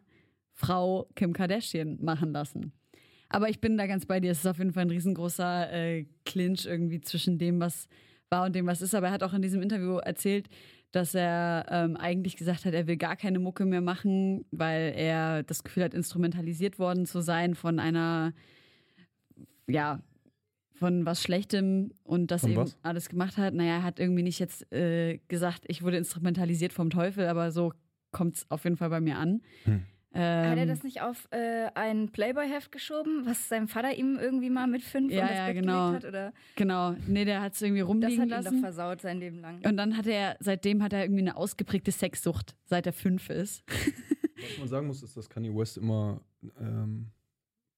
Frau 0.52 1.08
Kim 1.14 1.32
Kardashian 1.32 1.98
machen 2.00 2.32
lassen. 2.32 2.72
Aber 3.28 3.48
ich 3.48 3.60
bin 3.60 3.76
da 3.76 3.86
ganz 3.86 4.06
bei 4.06 4.20
dir. 4.20 4.30
Es 4.30 4.38
ist 4.38 4.46
auf 4.46 4.58
jeden 4.58 4.72
Fall 4.72 4.84
ein 4.84 4.90
riesengroßer 4.90 5.72
äh, 5.72 6.06
Clinch 6.24 6.66
irgendwie 6.66 7.00
zwischen 7.00 7.38
dem, 7.38 7.58
was 7.58 7.88
war 8.30 8.44
und 8.44 8.54
dem, 8.54 8.66
was 8.66 8.80
ist. 8.82 8.94
Aber 8.94 9.08
er 9.08 9.12
hat 9.12 9.22
auch 9.24 9.34
in 9.34 9.42
diesem 9.42 9.60
Interview 9.62 9.96
erzählt, 9.98 10.48
dass 10.92 11.14
er 11.14 11.66
ähm, 11.70 11.96
eigentlich 11.96 12.36
gesagt 12.36 12.64
hat, 12.64 12.74
er 12.74 12.86
will 12.86 12.96
gar 12.96 13.16
keine 13.16 13.40
Mucke 13.40 13.64
mehr 13.64 13.80
machen, 13.80 14.44
weil 14.52 14.92
er 14.96 15.42
das 15.42 15.64
Gefühl 15.64 15.82
hat, 15.82 15.94
instrumentalisiert 15.94 16.78
worden 16.78 17.04
zu 17.06 17.20
sein 17.20 17.56
von 17.56 17.80
einer, 17.80 18.32
ja, 19.66 20.00
von 20.74 21.06
was 21.06 21.22
Schlechtem 21.22 21.92
und 22.02 22.30
das 22.30 22.42
Von 22.42 22.50
eben 22.50 22.60
was? 22.62 22.76
alles 22.82 23.08
gemacht 23.08 23.36
hat. 23.38 23.54
Naja, 23.54 23.76
er 23.76 23.82
hat 23.84 24.00
irgendwie 24.00 24.22
nicht 24.22 24.38
jetzt 24.40 24.70
äh, 24.72 25.18
gesagt, 25.28 25.64
ich 25.68 25.82
wurde 25.82 25.96
instrumentalisiert 25.98 26.72
vom 26.72 26.90
Teufel, 26.90 27.26
aber 27.28 27.52
so 27.52 27.72
kommt 28.10 28.36
es 28.36 28.50
auf 28.50 28.64
jeden 28.64 28.76
Fall 28.76 28.90
bei 28.90 29.00
mir 29.00 29.16
an. 29.18 29.40
Hm. 29.64 29.84
Ähm, 30.16 30.50
Hat 30.50 30.58
er 30.58 30.66
das 30.66 30.84
nicht 30.84 31.00
auf 31.02 31.26
äh, 31.32 31.66
ein 31.74 32.10
Playboy-Heft 32.10 32.70
geschoben, 32.70 33.26
was 33.26 33.48
sein 33.48 33.66
Vater 33.66 33.94
ihm 33.94 34.16
irgendwie 34.16 34.48
mal 34.48 34.68
mit 34.68 34.82
fünf 34.82 35.12
Ja, 35.12 35.22
und 35.22 35.28
das 35.30 35.36
ja, 35.38 35.46
Bett 35.46 35.56
genau. 35.56 35.92
hat? 35.92 36.04
Oder 36.04 36.32
Genau, 36.54 36.94
nee, 37.08 37.24
der 37.24 37.40
hat 37.42 37.54
es 37.54 37.62
irgendwie 37.62 37.80
das 37.80 37.88
rumliegen 37.88 38.20
hat 38.20 38.26
ihn 38.26 38.30
lassen. 38.30 38.54
doch 38.54 38.60
versaut 38.60 39.00
sein 39.00 39.18
Leben 39.18 39.40
lang. 39.40 39.60
Und 39.64 39.76
dann 39.76 39.96
hat 39.96 40.06
er, 40.06 40.36
seitdem 40.38 40.84
hat 40.84 40.92
er 40.92 41.02
irgendwie 41.02 41.22
eine 41.22 41.36
ausgeprägte 41.36 41.90
Sexsucht, 41.90 42.54
seit 42.64 42.86
er 42.86 42.92
fünf 42.92 43.28
ist. 43.28 43.64
Was 44.36 44.58
man 44.58 44.68
sagen 44.68 44.86
muss, 44.86 45.02
ist, 45.02 45.16
dass 45.16 45.28
Kanye 45.28 45.52
West 45.52 45.78
immer 45.78 46.20
ähm, 46.60 47.08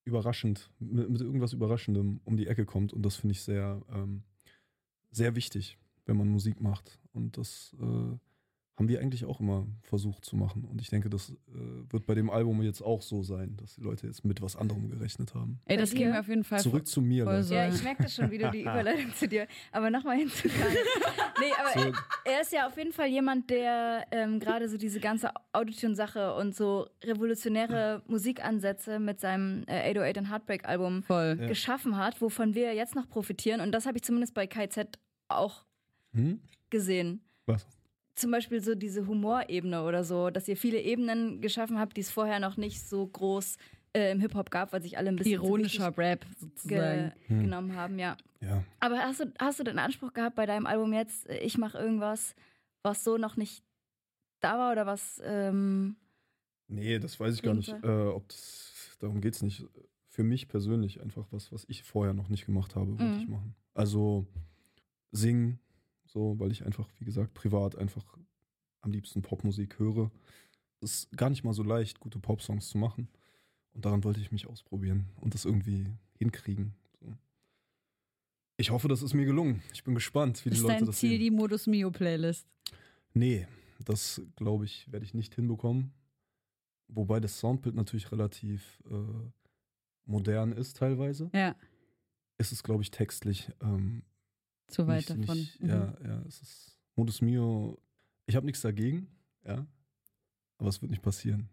überraschend, 0.07 0.71
mit, 0.79 1.11
mit 1.11 1.21
irgendwas 1.21 1.53
Überraschendem 1.53 2.21
um 2.25 2.37
die 2.37 2.47
Ecke 2.47 2.65
kommt. 2.65 2.93
Und 2.93 3.03
das 3.03 3.17
finde 3.17 3.33
ich 3.33 3.43
sehr, 3.43 3.83
ähm, 3.93 4.23
sehr 5.11 5.35
wichtig, 5.35 5.79
wenn 6.07 6.17
man 6.17 6.29
Musik 6.29 6.61
macht. 6.61 6.99
Und 7.13 7.37
das 7.37 7.75
äh, 7.81 8.17
haben 8.76 8.88
wir 8.88 9.00
eigentlich 9.00 9.25
auch 9.25 9.40
immer 9.40 9.66
versucht 9.83 10.25
zu 10.25 10.37
machen. 10.37 10.64
Und 10.64 10.83
ich 10.83 10.90
denke, 10.90 11.09
das 11.09 11.30
äh, 11.30 11.35
wird 11.90 12.04
bei 12.04 12.14
dem 12.14 12.28
Album 12.28 12.61
jetzt 12.62 12.83
auch 12.83 13.00
so 13.00 13.23
sein, 13.23 13.56
dass 13.56 13.76
die 13.76 13.80
Leute 13.80 14.06
jetzt 14.06 14.25
mit 14.25 14.42
was 14.42 14.54
anderem 14.54 14.90
gerechnet 14.90 15.35
haben. 15.35 15.61
Ey, 15.64 15.78
das 15.78 15.92
ging 15.92 16.11
mir 16.11 16.21
auf 16.21 16.28
jeden 16.28 16.45
Fall. 16.45 16.61
Zurück 16.61 16.87
zu 16.87 17.00
mir. 17.00 17.25
voll 17.25 17.42
so. 17.42 17.54
Ja, 17.54 17.68
ich 17.68 17.83
merke 17.83 18.02
das 18.02 18.14
schon 18.14 18.30
wieder, 18.30 18.50
die 18.50 18.61
Überleitung 18.62 19.14
zu 19.14 19.28
dir. 19.28 19.47
Aber 19.73 19.90
nochmal 19.90 20.18
hin 20.18 20.28
zu 20.28 20.49
Kanye. 20.49 20.76
Nee, 21.38 21.52
aber 21.59 21.92
So, 21.92 21.92
er 22.25 22.40
ist 22.40 22.52
ja 22.52 22.66
auf 22.66 22.78
jeden 22.78 22.92
Fall 22.92 23.09
jemand, 23.09 23.50
der 23.50 24.06
ähm, 24.11 24.40
gerade 24.40 24.71
so 24.71 24.78
diese 24.78 25.00
ganze 25.00 25.33
Autotune-Sache 25.52 26.35
und 26.35 26.56
so 26.56 26.88
revolutionäre 27.04 28.02
Musikansätze 28.06 28.99
mit 28.99 29.21
seinem 29.21 29.64
äh, 29.66 29.90
808 29.90 30.18
and 30.18 30.30
Heartbreak-Album 30.30 31.02
voll. 31.02 31.37
Ja. 31.38 31.47
geschaffen 31.47 31.99
hat, 31.99 32.23
wovon 32.23 32.54
wir 32.54 32.75
jetzt 32.75 32.95
noch 32.95 33.06
profitieren. 33.06 33.61
Und 33.61 33.73
das 33.73 33.85
habe 33.85 33.99
ich 33.99 34.02
zumindest 34.02 34.33
bei 34.33 34.47
KZ 34.47 34.99
auch 35.28 35.66
hm? 36.14 36.40
gesehen. 36.71 37.21
Was? 37.45 37.66
Zum 38.17 38.31
Beispiel 38.31 38.61
so 38.63 38.75
diese 38.75 39.07
Humorebene 39.07 39.83
oder 39.85 40.03
so, 40.05 40.31
dass 40.31 40.49
ihr 40.49 40.57
viele 40.57 40.81
Ebenen 40.81 41.41
geschaffen 41.41 41.79
habt, 41.79 41.97
die 41.97 42.01
es 42.01 42.11
vorher 42.11 42.41
noch 42.41 42.57
nicht 42.57 42.81
so 42.83 43.07
groß 43.07 43.57
äh, 43.95 44.11
im 44.11 44.21
Hip-Hop 44.21 44.51
gab, 44.51 44.73
weil 44.73 44.83
sich 44.83 44.99
alle 44.99 45.11
ein 45.11 45.17
bisschen 45.17 45.35
Ironischer 45.35 45.93
so 45.95 46.01
Rap 46.01 46.25
sozusagen. 46.39 47.13
ge 47.29 47.39
genommen 47.43 47.75
haben, 47.77 47.99
ja. 47.99 48.17
Ja. 48.41 48.65
Aber 48.81 48.99
hast 48.99 49.21
du, 49.21 49.33
hast 49.39 49.61
du 49.61 49.65
den 49.65 49.79
Anspruch 49.79 50.13
gehabt 50.13 50.35
bei 50.37 50.47
deinem 50.47 50.67
Album 50.67 50.93
jetzt, 50.93 51.29
äh, 51.29 51.39
ich 51.39 51.57
mache 51.59 51.79
irgendwas, 51.79 52.35
was 52.83 53.05
so 53.05 53.17
noch 53.19 53.37
nicht 53.37 53.63
da 54.41 54.59
war 54.59 54.73
oder 54.73 54.87
was 54.87 55.21
ähm, 55.25 55.97
Nee, 56.69 56.99
das 56.99 57.19
weiß 57.21 57.35
ich 57.35 57.43
gar 57.43 57.55
nicht. 57.55 57.69
Äh, 57.83 57.87
ob 58.09 58.29
das, 58.29 58.97
darum 58.99 59.21
geht 59.21 59.35
es 59.35 59.43
nicht. 59.43 59.65
Für 60.09 60.23
mich 60.25 60.49
persönlich 60.49 61.01
einfach 61.03 61.27
was, 61.31 61.53
was 61.53 61.65
ich 61.69 61.83
vorher 61.83 62.13
noch 62.15 62.29
nicht 62.29 62.47
gemacht 62.47 62.75
habe, 62.77 62.89
wollte 62.99 63.05
Mhm. 63.05 63.19
ich 63.21 63.29
machen. 63.29 63.55
Also 63.75 64.27
singen, 65.13 65.59
so, 66.07 66.39
weil 66.39 66.53
ich 66.53 66.65
einfach, 66.65 66.89
wie 66.99 67.05
gesagt, 67.05 67.35
privat 67.35 67.77
einfach 67.77 68.05
am 68.81 68.93
liebsten 68.93 69.23
Popmusik 69.23 69.79
höre. 69.79 70.11
Es 70.81 70.93
ist 71.05 71.17
gar 71.17 71.31
nicht 71.31 71.45
mal 71.45 71.53
so 71.53 71.63
leicht, 71.63 72.01
gute 72.01 72.19
Popsongs 72.19 72.69
zu 72.69 72.79
machen. 72.79 73.09
Und 73.73 73.85
daran 73.85 74.05
wollte 74.05 74.21
ich 74.21 74.33
mich 74.33 74.47
ausprobieren 74.47 75.07
und 75.21 75.35
das 75.35 75.45
irgendwie 75.45 75.87
hinkriegen. 76.19 76.75
So. 77.01 77.15
Ich 78.57 78.71
hoffe, 78.71 78.89
das 78.89 79.03
ist 79.03 79.13
mir 79.13 79.27
gelungen. 79.27 79.63
Ich 79.73 79.85
bin 79.85 79.95
gespannt, 79.95 80.45
wie 80.45 80.51
die 80.51 80.57
ist 80.57 80.63
Leute 80.63 80.77
dein 80.77 80.87
das 80.87 80.97
Ziel 80.99 81.11
sehen. 81.11 81.21
die 81.21 81.31
Modus 81.31 81.67
Mio 81.67 81.91
Playlist? 81.91 82.47
Nee, 83.13 83.47
das 83.85 84.23
glaube 84.37 84.65
ich, 84.65 84.91
werde 84.91 85.05
ich 85.05 85.13
nicht 85.15 85.35
hinbekommen. 85.35 85.93
Wobei 86.89 87.21
das 87.21 87.39
Soundbild 87.39 87.75
natürlich 87.75 88.11
relativ 88.13 88.83
äh, 88.91 89.31
modern 90.05 90.53
ist 90.53 90.77
teilweise. 90.77 91.31
Ja, 91.35 91.55
Ist 92.39 92.53
es, 92.53 92.63
glaube 92.63 92.83
ich, 92.83 92.91
textlich 92.91 93.51
ähm, 93.61 94.03
zu 94.69 94.87
weit 94.87 95.09
nicht, 95.09 95.29
davon. 95.29 95.39
Nicht, 95.39 95.61
Mhm. 95.61 95.69
Ja, 95.69 95.95
ja, 96.05 96.23
es 96.27 96.43
ist 96.43 96.79
Modus 96.97 97.21
Mio. 97.21 97.79
Ich 98.27 98.37
habe 98.37 98.47
nichts 98.47 98.63
dagegen, 98.63 99.09
ja. 99.45 99.67
Aber 100.59 100.69
es 100.69 100.81
wird 100.81 100.91
nicht 100.91 101.03
passieren. 101.03 101.49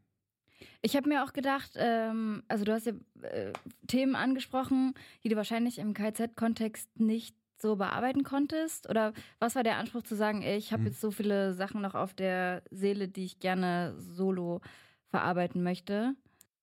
Ich 0.81 0.95
habe 0.95 1.09
mir 1.09 1.23
auch 1.23 1.33
gedacht, 1.33 1.71
ähm, 1.75 2.43
also 2.47 2.63
du 2.65 2.73
hast 2.73 2.85
ja 2.85 2.93
äh, 3.21 3.51
Themen 3.87 4.15
angesprochen, 4.15 4.93
die 5.23 5.29
du 5.29 5.35
wahrscheinlich 5.35 5.77
im 5.79 5.93
KZ-Kontext 5.93 6.99
nicht 6.99 7.35
so 7.61 7.75
bearbeiten 7.77 8.23
konntest? 8.23 8.89
Oder 8.89 9.13
was 9.39 9.55
war 9.55 9.63
der 9.63 9.77
Anspruch 9.77 10.03
zu 10.03 10.15
sagen, 10.15 10.41
ey, 10.41 10.57
ich 10.57 10.71
habe 10.71 10.83
Hm. 10.83 10.87
jetzt 10.91 11.01
so 11.01 11.11
viele 11.11 11.53
Sachen 11.53 11.81
noch 11.81 11.95
auf 11.95 12.13
der 12.13 12.63
Seele, 12.71 13.07
die 13.07 13.23
ich 13.25 13.39
gerne 13.39 13.95
solo 13.97 14.61
verarbeiten 15.09 15.63
möchte? 15.63 16.15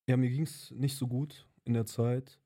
Ja, 0.09 0.17
mir 0.17 0.29
ging 0.31 0.43
es 0.43 0.71
nicht 0.73 0.97
so 0.97 1.07
gut 1.09 1.47
in 1.65 1.73
der 1.75 1.87
Zeit. 1.87 2.39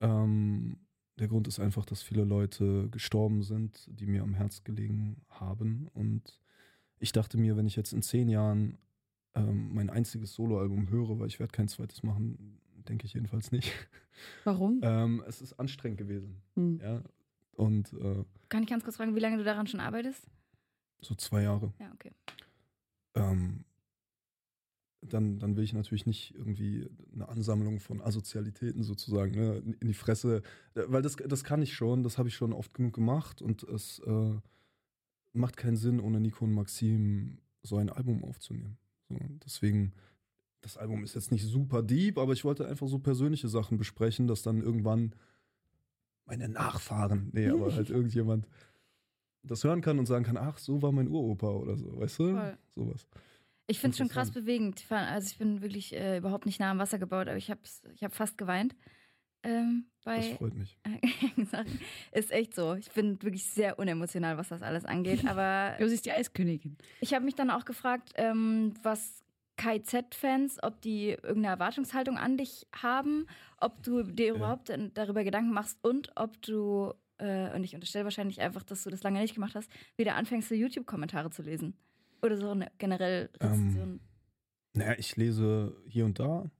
Ähm, 0.00 0.85
der 1.18 1.28
Grund 1.28 1.48
ist 1.48 1.58
einfach, 1.60 1.84
dass 1.84 2.02
viele 2.02 2.24
Leute 2.24 2.88
gestorben 2.90 3.42
sind, 3.42 3.88
die 3.88 4.06
mir 4.06 4.22
am 4.22 4.34
Herz 4.34 4.64
gelegen 4.64 5.22
haben. 5.30 5.88
Und 5.94 6.40
ich 6.98 7.12
dachte 7.12 7.38
mir, 7.38 7.56
wenn 7.56 7.66
ich 7.66 7.76
jetzt 7.76 7.92
in 7.92 8.02
zehn 8.02 8.28
Jahren 8.28 8.78
ähm, 9.34 9.74
mein 9.74 9.90
einziges 9.90 10.34
Soloalbum 10.34 10.90
höre, 10.90 11.18
weil 11.18 11.28
ich 11.28 11.38
werde 11.40 11.52
kein 11.52 11.68
zweites 11.68 12.02
machen, 12.02 12.60
denke 12.88 13.06
ich 13.06 13.14
jedenfalls 13.14 13.52
nicht. 13.52 13.72
Warum? 14.44 14.80
Ähm, 14.82 15.22
es 15.26 15.40
ist 15.40 15.54
anstrengend 15.54 15.98
gewesen. 15.98 16.42
Hm. 16.54 16.80
Ja. 16.82 17.02
Und 17.52 17.92
äh, 17.94 18.24
Kann 18.48 18.62
ich 18.62 18.68
ganz 18.68 18.84
kurz 18.84 18.96
fragen, 18.96 19.14
wie 19.14 19.20
lange 19.20 19.38
du 19.38 19.44
daran 19.44 19.66
schon 19.66 19.80
arbeitest? 19.80 20.26
so 21.00 21.14
zwei 21.14 21.42
Jahre. 21.42 21.72
Ja, 21.78 21.90
okay. 21.92 22.12
ähm, 23.14 23.64
dann, 25.02 25.38
dann 25.38 25.56
will 25.56 25.64
ich 25.64 25.72
natürlich 25.72 26.06
nicht 26.06 26.34
irgendwie 26.34 26.88
eine 27.12 27.28
Ansammlung 27.28 27.80
von 27.80 28.00
Asozialitäten 28.00 28.82
sozusagen 28.82 29.32
ne, 29.32 29.62
in 29.80 29.88
die 29.88 29.94
Fresse, 29.94 30.42
äh, 30.74 30.82
weil 30.88 31.02
das, 31.02 31.16
das 31.16 31.44
kann 31.44 31.62
ich 31.62 31.74
schon, 31.74 32.02
das 32.02 32.18
habe 32.18 32.28
ich 32.28 32.34
schon 32.34 32.52
oft 32.52 32.74
genug 32.74 32.94
gemacht 32.94 33.42
und 33.42 33.62
es 33.64 34.00
äh, 34.00 34.34
macht 35.32 35.56
keinen 35.56 35.76
Sinn, 35.76 36.00
ohne 36.00 36.20
Nico 36.20 36.44
und 36.44 36.52
Maxim 36.52 37.38
so 37.62 37.76
ein 37.76 37.90
Album 37.90 38.24
aufzunehmen. 38.24 38.78
So, 39.08 39.16
deswegen, 39.44 39.92
das 40.60 40.76
Album 40.76 41.04
ist 41.04 41.14
jetzt 41.14 41.30
nicht 41.30 41.44
super 41.44 41.82
deep, 41.82 42.18
aber 42.18 42.32
ich 42.32 42.44
wollte 42.44 42.66
einfach 42.66 42.88
so 42.88 42.98
persönliche 42.98 43.48
Sachen 43.48 43.78
besprechen, 43.78 44.26
dass 44.26 44.42
dann 44.42 44.62
irgendwann 44.62 45.14
meine 46.24 46.48
Nachfahren, 46.48 47.30
nee, 47.32 47.48
aber 47.48 47.72
halt 47.72 47.90
irgendjemand 47.90 48.48
das 49.42 49.62
hören 49.62 49.80
kann 49.80 49.98
und 50.00 50.06
sagen 50.06 50.24
kann, 50.24 50.36
ach, 50.36 50.58
so 50.58 50.82
war 50.82 50.90
mein 50.90 51.08
Uropa 51.08 51.50
oder 51.50 51.76
so, 51.76 51.96
weißt 51.98 52.18
du? 52.18 52.32
Voll. 52.32 52.58
Sowas. 52.74 53.06
Ich 53.68 53.80
finde 53.80 53.92
es 53.92 53.98
schon 53.98 54.08
krass 54.08 54.30
bewegend. 54.30 54.84
Also 54.90 55.28
ich 55.30 55.38
bin 55.38 55.60
wirklich 55.60 55.92
äh, 55.94 56.18
überhaupt 56.18 56.46
nicht 56.46 56.60
nah 56.60 56.70
am 56.70 56.78
Wasser 56.78 56.98
gebaut, 56.98 57.28
aber 57.28 57.36
ich 57.36 57.50
habe 57.50 57.60
ich 57.94 58.04
hab 58.04 58.14
fast 58.14 58.38
geweint. 58.38 58.76
Ähm, 59.42 59.86
Das 60.04 60.04
bei 60.28 60.34
freut 60.36 60.54
mich. 60.54 60.78
Ist 62.12 62.32
echt 62.32 62.54
so. 62.54 62.74
Ich 62.74 62.90
bin 62.92 63.20
wirklich 63.22 63.44
sehr 63.44 63.78
unemotional, 63.78 64.36
was 64.38 64.48
das 64.48 64.62
alles 64.62 64.84
angeht. 64.84 65.24
Aber 65.28 65.76
Du 65.78 65.88
siehst 65.88 66.04
die 66.06 66.12
Eiskönigin. 66.12 66.76
ich 67.00 67.14
habe 67.14 67.24
mich 67.24 67.34
dann 67.34 67.50
auch 67.50 67.64
gefragt, 67.64 68.12
ähm, 68.16 68.74
was 68.82 69.24
KZ-Fans, 69.56 70.62
ob 70.62 70.80
die 70.80 71.10
irgendeine 71.10 71.48
Erwartungshaltung 71.48 72.18
an 72.18 72.36
dich 72.36 72.66
haben, 72.74 73.26
ob 73.58 73.82
du 73.82 74.02
dir 74.02 74.34
überhaupt 74.34 74.70
äh, 74.70 74.90
darüber 74.94 75.24
Gedanken 75.24 75.52
machst 75.52 75.78
und 75.82 76.10
ob 76.16 76.40
du, 76.42 76.92
äh, 77.18 77.54
und 77.54 77.64
ich 77.64 77.74
unterstelle 77.74 78.04
wahrscheinlich 78.04 78.40
einfach, 78.40 78.62
dass 78.62 78.84
du 78.84 78.90
das 78.90 79.02
lange 79.02 79.20
nicht 79.20 79.34
gemacht 79.34 79.54
hast, 79.54 79.70
wieder 79.96 80.14
anfängst, 80.16 80.48
so 80.48 80.54
YouTube-Kommentare 80.54 81.30
zu 81.30 81.42
lesen. 81.42 81.74
Oder 82.26 82.36
so 82.36 82.50
eine 82.50 82.70
generell 82.78 83.30
Ähm, 83.40 83.48
Rezension. 83.48 84.00
Naja, 84.74 84.94
ich 84.98 85.16
lese 85.16 85.76
hier 85.86 86.04
und 86.04 86.18
da 86.18 86.50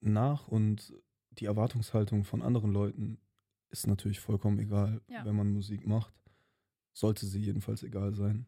nach 0.00 0.48
und 0.48 0.92
die 1.30 1.46
Erwartungshaltung 1.46 2.24
von 2.24 2.42
anderen 2.42 2.72
Leuten 2.72 3.18
ist 3.70 3.86
natürlich 3.86 4.20
vollkommen 4.20 4.58
egal, 4.58 5.00
Ja. 5.08 5.24
wenn 5.24 5.34
man 5.34 5.50
Musik 5.52 5.86
macht. 5.86 6.12
Sollte 6.92 7.24
sie 7.26 7.40
jedenfalls 7.40 7.82
egal 7.82 8.12
sein. 8.14 8.46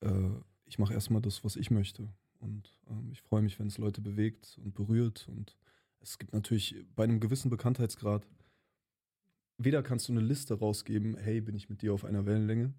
Äh, 0.00 0.30
ich 0.64 0.78
mache 0.78 0.94
erstmal 0.94 1.20
das, 1.20 1.44
was 1.44 1.56
ich 1.56 1.70
möchte. 1.70 2.08
Und 2.38 2.78
ähm, 2.88 3.10
ich 3.12 3.20
freue 3.20 3.42
mich, 3.42 3.58
wenn 3.58 3.66
es 3.66 3.76
Leute 3.78 4.00
bewegt 4.00 4.58
und 4.64 4.74
berührt. 4.74 5.28
Und 5.28 5.56
es 6.00 6.18
gibt 6.18 6.32
natürlich 6.32 6.76
bei 6.96 7.04
einem 7.04 7.20
gewissen 7.20 7.50
Bekanntheitsgrad, 7.50 8.26
weder 9.58 9.82
kannst 9.82 10.08
du 10.08 10.12
eine 10.12 10.22
Liste 10.22 10.54
rausgeben, 10.58 11.16
hey, 11.18 11.40
bin 11.40 11.54
ich 11.54 11.68
mit 11.68 11.82
dir 11.82 11.92
auf 11.92 12.04
einer 12.04 12.24
Wellenlänge 12.26 12.72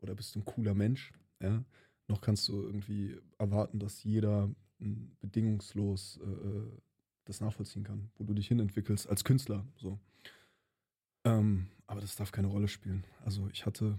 oder 0.00 0.14
bist 0.14 0.34
du 0.34 0.38
ein 0.40 0.44
cooler 0.44 0.74
Mensch, 0.74 1.12
ja, 1.40 1.64
noch 2.12 2.20
kannst 2.20 2.48
du 2.48 2.62
irgendwie 2.62 3.16
erwarten, 3.38 3.78
dass 3.80 4.04
jeder 4.04 4.48
mh, 4.78 4.96
bedingungslos 5.20 6.20
äh, 6.22 6.30
äh, 6.30 6.70
das 7.24 7.40
nachvollziehen 7.40 7.84
kann, 7.84 8.10
wo 8.16 8.24
du 8.24 8.34
dich 8.34 8.48
hinentwickelst 8.48 9.08
als 9.08 9.24
Künstler. 9.24 9.64
So. 9.76 9.98
Ähm, 11.24 11.68
aber 11.86 12.00
das 12.00 12.16
darf 12.16 12.30
keine 12.30 12.48
Rolle 12.48 12.68
spielen. 12.68 13.04
Also 13.24 13.48
ich 13.52 13.64
hatte, 13.64 13.98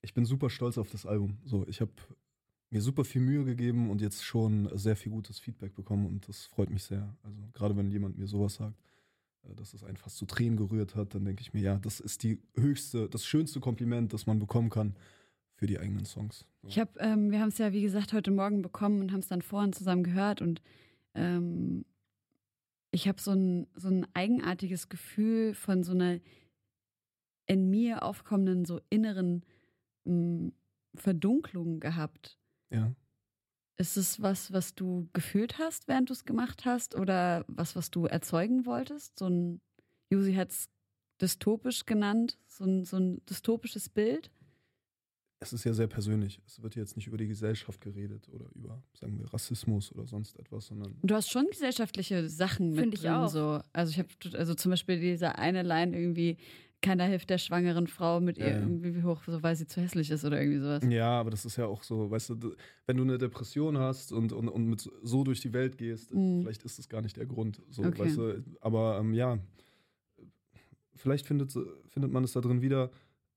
ich 0.00 0.14
bin 0.14 0.24
super 0.24 0.48
stolz 0.48 0.78
auf 0.78 0.90
das 0.90 1.06
Album. 1.06 1.38
So, 1.44 1.66
ich 1.68 1.80
habe 1.80 1.92
mir 2.70 2.80
super 2.80 3.04
viel 3.04 3.20
Mühe 3.20 3.44
gegeben 3.44 3.90
und 3.90 4.00
jetzt 4.00 4.24
schon 4.24 4.70
sehr 4.78 4.96
viel 4.96 5.12
gutes 5.12 5.38
Feedback 5.38 5.74
bekommen 5.74 6.06
und 6.06 6.26
das 6.28 6.46
freut 6.46 6.70
mich 6.70 6.84
sehr. 6.84 7.16
Also 7.22 7.48
gerade 7.52 7.76
wenn 7.76 7.90
jemand 7.90 8.16
mir 8.16 8.28
sowas 8.28 8.54
sagt, 8.54 8.80
äh, 9.42 9.54
dass 9.56 9.74
es 9.74 9.84
einen 9.84 9.98
fast 9.98 10.16
zu 10.16 10.24
Tränen 10.24 10.56
gerührt 10.56 10.94
hat, 10.94 11.14
dann 11.14 11.24
denke 11.24 11.42
ich 11.42 11.52
mir, 11.52 11.60
ja, 11.60 11.78
das 11.78 12.00
ist 12.00 12.22
die 12.22 12.40
höchste, 12.54 13.08
das 13.08 13.26
schönste 13.26 13.60
Kompliment, 13.60 14.14
das 14.14 14.26
man 14.26 14.38
bekommen 14.38 14.70
kann 14.70 14.94
für 15.60 15.66
die 15.66 15.78
eigenen 15.78 16.06
Songs. 16.06 16.46
So. 16.62 16.68
Ich 16.68 16.78
habe, 16.78 16.98
ähm, 17.00 17.30
wir 17.30 17.38
haben 17.38 17.50
es 17.50 17.58
ja 17.58 17.70
wie 17.74 17.82
gesagt 17.82 18.14
heute 18.14 18.30
Morgen 18.30 18.62
bekommen 18.62 19.02
und 19.02 19.12
haben 19.12 19.20
es 19.20 19.28
dann 19.28 19.42
vorhin 19.42 19.74
zusammen 19.74 20.02
gehört 20.02 20.40
und 20.40 20.62
ähm, 21.14 21.84
ich 22.92 23.06
habe 23.06 23.20
so 23.20 23.32
ein, 23.32 23.66
so 23.74 23.88
ein 23.88 24.06
eigenartiges 24.14 24.88
Gefühl 24.88 25.52
von 25.52 25.84
so 25.84 25.92
einer 25.92 26.18
in 27.46 27.68
mir 27.68 28.02
aufkommenden 28.02 28.64
so 28.64 28.80
inneren 28.88 29.44
mh, 30.04 30.50
Verdunklung 30.94 31.78
gehabt. 31.78 32.38
ja. 32.70 32.94
Ist 33.76 33.96
es 33.96 34.20
was, 34.20 34.52
was 34.52 34.74
du 34.74 35.08
gefühlt 35.14 35.58
hast, 35.58 35.88
während 35.88 36.10
du 36.10 36.12
es 36.12 36.26
gemacht 36.26 36.66
hast? 36.66 36.94
Oder 36.96 37.46
was, 37.48 37.76
was 37.76 37.90
du 37.90 38.04
erzeugen 38.04 38.66
wolltest? 38.66 39.18
So 39.18 39.26
ein, 39.26 39.62
Jusi 40.10 40.34
hat 40.34 40.50
es 40.50 40.68
dystopisch 41.18 41.86
genannt, 41.86 42.38
so 42.46 42.64
ein, 42.64 42.84
so 42.84 42.98
ein 42.98 43.24
dystopisches 43.24 43.88
Bild? 43.88 44.30
Es 45.42 45.54
ist 45.54 45.64
ja 45.64 45.72
sehr 45.72 45.86
persönlich. 45.86 46.38
Es 46.46 46.62
wird 46.62 46.76
jetzt 46.76 46.96
nicht 46.96 47.06
über 47.06 47.16
die 47.16 47.26
Gesellschaft 47.26 47.80
geredet 47.80 48.28
oder 48.30 48.44
über, 48.54 48.82
sagen 48.92 49.18
wir, 49.18 49.32
Rassismus 49.32 49.90
oder 49.92 50.06
sonst 50.06 50.38
etwas, 50.38 50.66
sondern. 50.66 50.94
Du 51.02 51.14
hast 51.14 51.30
schon 51.30 51.46
gesellschaftliche 51.50 52.28
Sachen 52.28 52.70
mit 52.72 52.78
Find 52.80 52.94
ich 52.94 53.00
drin, 53.00 53.10
auch. 53.12 53.28
so. 53.28 53.60
Also 53.72 53.90
ich 53.90 53.98
habe, 53.98 54.08
also 54.38 54.54
zum 54.54 54.70
Beispiel 54.70 55.00
diese 55.00 55.38
eine 55.38 55.62
Line 55.62 55.98
irgendwie, 55.98 56.36
keiner 56.82 57.04
hilft 57.04 57.30
der 57.30 57.38
schwangeren 57.38 57.86
Frau 57.86 58.20
mit 58.20 58.36
ihr 58.36 58.48
Ja, 58.48 58.52
ja. 58.52 58.60
irgendwie 58.60 58.94
wie 58.94 59.02
hoch, 59.02 59.22
so 59.26 59.42
weil 59.42 59.56
sie 59.56 59.66
zu 59.66 59.80
hässlich 59.80 60.10
ist 60.10 60.26
oder 60.26 60.38
irgendwie 60.40 60.60
sowas. 60.60 60.84
Ja, 60.90 61.18
aber 61.20 61.30
das 61.30 61.46
ist 61.46 61.56
ja 61.56 61.64
auch 61.66 61.82
so, 61.84 62.10
weißt 62.10 62.30
du, 62.30 62.54
wenn 62.86 62.98
du 62.98 63.02
eine 63.02 63.16
Depression 63.16 63.78
hast 63.78 64.12
und, 64.12 64.32
und, 64.34 64.48
und 64.48 64.66
mit 64.66 64.90
so 65.02 65.24
durch 65.24 65.40
die 65.40 65.54
Welt 65.54 65.78
gehst, 65.78 66.12
Mhm. 66.12 66.42
vielleicht 66.42 66.64
ist 66.64 66.78
das 66.78 66.86
gar 66.90 67.00
nicht 67.00 67.16
der 67.16 67.24
Grund. 67.26 67.62
So, 67.70 67.82
Okay. 67.82 67.98
weißt 67.98 68.16
du, 68.18 68.44
aber 68.60 68.98
ähm, 69.00 69.14
ja, 69.14 69.38
vielleicht 70.96 71.26
findet, 71.26 71.52
findet 71.88 72.12
man 72.12 72.24
es 72.24 72.32
da 72.32 72.42
drin 72.42 72.60
wieder. 72.60 72.90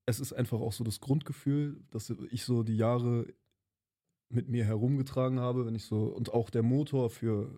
Es 0.06 0.20
ist 0.20 0.34
einfach 0.34 0.60
auch 0.60 0.74
so 0.74 0.84
das 0.84 1.00
Grundgefühl, 1.00 1.82
dass 1.92 2.10
ich 2.32 2.44
so 2.44 2.64
die 2.64 2.76
Jahre 2.78 3.34
mit 4.30 4.50
mir 4.50 4.66
herumgetragen 4.66 5.40
habe, 5.40 5.66
wenn 5.66 5.76
ich 5.76 5.86
so, 5.86 6.06
und 6.06 6.34
auch 6.34 6.50
der 6.50 6.64
Motor 6.64 7.10
für 7.10 7.58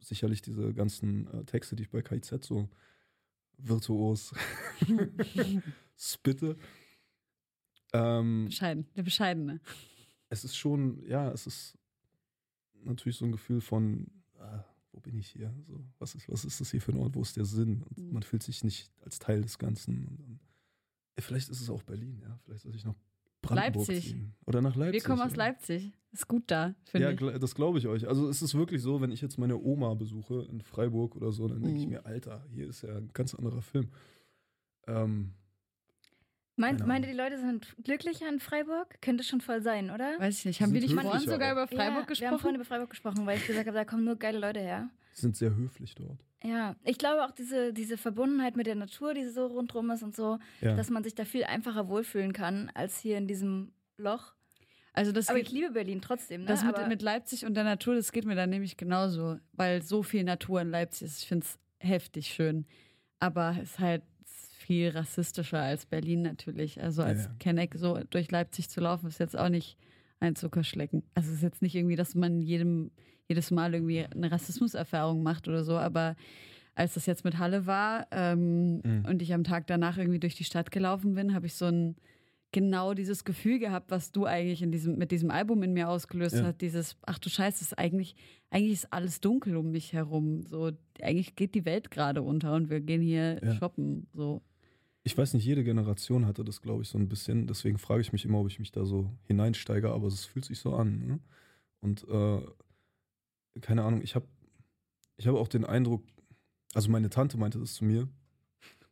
sicherlich 0.00 0.42
diese 0.42 0.74
ganzen 0.74 1.26
äh, 1.32 1.44
Texte, 1.44 1.76
die 1.76 1.84
ich 1.84 1.90
bei 1.90 2.02
KIZ 2.02 2.44
so 2.44 2.68
virtuos 3.56 4.34
spitte. 5.96 6.56
Ähm, 7.92 8.46
Bescheiden, 8.46 8.86
der 8.96 9.02
Bescheidene. 9.02 9.60
es 10.28 10.44
ist 10.44 10.56
schon, 10.56 11.02
ja, 11.06 11.30
es 11.32 11.46
ist 11.46 11.78
natürlich 12.84 13.16
so 13.16 13.24
ein 13.24 13.32
Gefühl 13.32 13.60
von, 13.60 14.06
ah, 14.38 14.64
wo 14.92 15.00
bin 15.00 15.18
ich 15.18 15.28
hier? 15.28 15.54
So, 15.64 15.80
was 15.98 16.14
ist, 16.14 16.28
was 16.28 16.44
ist 16.44 16.60
das 16.60 16.70
hier 16.70 16.80
für 16.82 16.92
ein 16.92 16.98
Ort? 16.98 17.14
Wo 17.14 17.22
ist 17.22 17.36
der 17.36 17.44
Sinn? 17.44 17.82
Und 17.82 17.98
Mhm. 17.98 18.12
man 18.12 18.22
fühlt 18.22 18.42
sich 18.42 18.62
nicht 18.62 18.92
als 19.04 19.18
Teil 19.18 19.40
des 19.42 19.58
Ganzen. 19.58 20.06
Und 20.06 20.18
dann, 20.20 20.40
ja, 20.40 20.47
vielleicht 21.20 21.48
ist 21.48 21.60
es 21.60 21.70
auch 21.70 21.82
Berlin, 21.82 22.18
ja. 22.22 22.38
Vielleicht 22.44 22.62
soll 22.62 22.74
ich 22.74 22.84
noch 22.84 22.96
Brandenburg 23.42 23.86
Leipzig. 23.88 24.10
ziehen. 24.10 24.34
Oder 24.46 24.60
nach 24.60 24.74
Leipzig. 24.76 25.02
Wir 25.02 25.08
kommen 25.08 25.22
aus 25.22 25.32
ja. 25.32 25.36
Leipzig. 25.38 25.92
Ist 26.10 26.26
gut 26.26 26.44
da, 26.46 26.74
finde 26.86 27.06
Ja, 27.06 27.12
ich. 27.12 27.18
gl- 27.20 27.38
das 27.38 27.54
glaube 27.54 27.78
ich 27.78 27.86
euch. 27.86 28.08
Also 28.08 28.28
es 28.28 28.40
ist 28.42 28.54
wirklich 28.54 28.80
so, 28.82 29.00
wenn 29.00 29.10
ich 29.12 29.20
jetzt 29.20 29.38
meine 29.38 29.56
Oma 29.58 29.94
besuche 29.94 30.46
in 30.50 30.60
Freiburg 30.62 31.14
oder 31.16 31.32
so, 31.32 31.46
dann 31.48 31.62
denke 31.62 31.78
ich 31.78 31.84
Mhm. 31.86 31.92
mir, 31.92 32.06
Alter, 32.06 32.44
hier 32.50 32.66
ist 32.66 32.82
ja 32.82 32.96
ein 32.96 33.10
ganz 33.12 33.34
anderer 33.34 33.60
Film. 33.62 33.90
Ähm, 34.86 35.34
Meint, 36.56 36.84
meint 36.86 37.04
ihr, 37.06 37.12
die 37.12 37.16
Leute 37.16 37.38
sind 37.38 37.76
glücklicher 37.84 38.28
in 38.28 38.40
Freiburg? 38.40 39.00
Könnte 39.00 39.22
schon 39.22 39.40
voll 39.40 39.62
sein, 39.62 39.90
oder? 39.90 40.18
Weiß 40.18 40.40
ich 40.40 40.44
nicht. 40.46 40.60
Haben 40.60 40.72
wir 40.74 40.80
nicht 40.80 40.92
vorhin 40.94 41.20
sogar 41.20 41.52
über 41.52 41.68
Freiburg 41.68 41.76
ja, 41.76 41.78
Wir 41.78 41.94
haben 41.94 42.06
gesprochen? 42.06 42.38
vorhin 42.40 42.54
über 42.56 42.64
Freiburg 42.64 42.90
gesprochen, 42.90 43.26
weil 43.26 43.36
ich 43.38 43.46
gesagt 43.46 43.66
habe, 43.68 43.76
da 43.76 43.84
kommen 43.84 44.04
nur 44.04 44.16
geile 44.16 44.38
Leute 44.40 44.58
her. 44.58 44.90
die 45.16 45.20
sind 45.20 45.36
sehr 45.36 45.54
höflich 45.54 45.94
dort. 45.94 46.24
Ja, 46.44 46.76
ich 46.84 46.98
glaube 46.98 47.24
auch 47.24 47.32
diese, 47.32 47.72
diese 47.72 47.96
Verbundenheit 47.96 48.56
mit 48.56 48.66
der 48.66 48.76
Natur, 48.76 49.12
die 49.14 49.24
so 49.24 49.46
rundherum 49.46 49.90
ist 49.90 50.02
und 50.02 50.14
so, 50.14 50.38
Ja. 50.60 50.76
dass 50.76 50.88
man 50.90 51.02
sich 51.02 51.14
da 51.14 51.24
viel 51.24 51.44
einfacher 51.44 51.88
wohlfühlen 51.88 52.32
kann 52.32 52.70
als 52.74 52.98
hier 53.00 53.18
in 53.18 53.26
diesem 53.26 53.72
Loch. 53.96 54.34
Also 54.92 55.12
das 55.12 55.28
Aber 55.28 55.38
geht, 55.38 55.48
ich 55.48 55.52
liebe 55.52 55.70
Berlin 55.72 56.00
trotzdem. 56.00 56.42
Ne? 56.42 56.46
das 56.46 56.64
mit, 56.64 56.88
mit 56.88 57.02
Leipzig 57.02 57.44
und 57.44 57.54
der 57.54 57.64
Natur, 57.64 57.94
das 57.94 58.12
geht 58.12 58.24
mir 58.24 58.34
dann 58.36 58.50
nämlich 58.50 58.76
genauso, 58.76 59.38
weil 59.52 59.82
so 59.82 60.02
viel 60.02 60.24
Natur 60.24 60.60
in 60.60 60.70
Leipzig 60.70 61.06
ist. 61.06 61.22
Ich 61.22 61.28
finde 61.28 61.44
es 61.46 61.58
heftig 61.80 62.28
schön. 62.28 62.66
Aber 63.20 63.56
es 63.60 63.70
ist 63.70 63.78
halt 63.80 64.02
viel 64.58 64.88
rassistischer 64.90 65.60
als 65.60 65.86
Berlin 65.86 66.22
natürlich. 66.22 66.80
Also 66.82 67.02
als 67.02 67.24
Ja, 67.24 67.30
ja. 67.30 67.36
Kenneck 67.38 67.74
so 67.76 67.98
durch 68.10 68.30
Leipzig 68.30 68.68
zu 68.70 68.80
laufen, 68.80 69.08
ist 69.08 69.18
jetzt 69.20 69.36
auch 69.36 69.48
nicht 69.48 69.76
ein 70.20 70.36
Zuckerschlecken. 70.36 71.02
Also 71.14 71.30
es 71.30 71.36
ist 71.36 71.42
jetzt 71.42 71.62
nicht 71.62 71.74
irgendwie, 71.74 71.96
dass 71.96 72.14
man 72.14 72.40
jedem, 72.42 72.90
jedes 73.28 73.50
Mal 73.50 73.74
irgendwie 73.74 74.04
eine 74.04 74.32
Rassismuserfahrung 74.32 75.22
macht 75.22 75.48
oder 75.48 75.62
so, 75.64 75.76
aber 75.76 76.16
als 76.74 76.94
das 76.94 77.06
jetzt 77.06 77.24
mit 77.24 77.38
Halle 77.38 77.66
war 77.66 78.06
ähm, 78.10 78.80
Mhm. 78.84 79.04
und 79.08 79.22
ich 79.22 79.34
am 79.34 79.44
Tag 79.44 79.66
danach 79.66 79.98
irgendwie 79.98 80.20
durch 80.20 80.34
die 80.34 80.44
Stadt 80.44 80.70
gelaufen 80.70 81.14
bin, 81.14 81.34
habe 81.34 81.46
ich 81.46 81.54
so 81.54 81.66
ein 81.66 81.96
genau 82.50 82.94
dieses 82.94 83.24
Gefühl 83.24 83.58
gehabt, 83.58 83.90
was 83.90 84.10
du 84.10 84.24
eigentlich 84.24 84.62
in 84.62 84.72
diesem, 84.72 84.96
mit 84.96 85.10
diesem 85.10 85.30
Album 85.30 85.62
in 85.62 85.74
mir 85.74 85.90
ausgelöst 85.90 86.36
Ja. 86.36 86.44
hast. 86.44 86.62
Dieses, 86.62 86.96
ach 87.04 87.18
du 87.18 87.28
Scheiße, 87.28 87.62
ist 87.62 87.78
eigentlich, 87.78 88.14
eigentlich 88.48 88.72
ist 88.72 88.90
alles 88.92 89.20
dunkel 89.20 89.56
um 89.56 89.70
mich 89.70 89.92
herum. 89.92 90.46
So, 90.46 90.70
eigentlich 91.02 91.36
geht 91.36 91.54
die 91.54 91.66
Welt 91.66 91.90
gerade 91.90 92.22
unter 92.22 92.54
und 92.54 92.70
wir 92.70 92.80
gehen 92.80 93.02
hier 93.02 93.38
Ja. 93.44 93.54
shoppen. 93.56 94.06
So. 94.14 94.40
Ich 95.04 95.18
weiß 95.18 95.34
nicht, 95.34 95.44
jede 95.44 95.62
Generation 95.62 96.24
hatte 96.26 96.42
das, 96.42 96.62
glaube 96.62 96.82
ich, 96.82 96.88
so 96.88 96.96
ein 96.96 97.08
bisschen. 97.10 97.46
Deswegen 97.46 97.76
frage 97.76 98.00
ich 98.00 98.12
mich 98.12 98.24
immer, 98.24 98.40
ob 98.40 98.46
ich 98.46 98.58
mich 98.58 98.72
da 98.72 98.86
so 98.86 99.10
hineinsteige, 99.24 99.90
aber 99.90 100.06
es 100.06 100.24
fühlt 100.24 100.46
sich 100.46 100.58
so 100.58 100.74
an. 100.74 101.06
Ne? 101.06 101.18
Und 101.80 102.06
äh, 102.08 102.40
keine 103.60 103.84
Ahnung, 103.84 104.02
ich 104.02 104.14
habe 104.14 104.26
ich 105.16 105.26
hab 105.26 105.34
auch 105.34 105.48
den 105.48 105.64
Eindruck, 105.64 106.04
also 106.74 106.90
meine 106.90 107.10
Tante 107.10 107.36
meinte 107.38 107.58
das 107.58 107.74
zu 107.74 107.84
mir. 107.84 108.08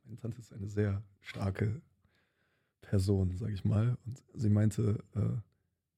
Meine 0.05 0.17
Tante 0.17 0.39
ist 0.39 0.53
eine 0.53 0.69
sehr 0.69 1.03
starke 1.21 1.81
Person, 2.81 3.37
sage 3.37 3.53
ich 3.55 3.65
mal. 3.65 3.97
Und 4.05 4.23
sie 4.35 4.51
meinte, 4.51 5.05
äh, 5.15 5.41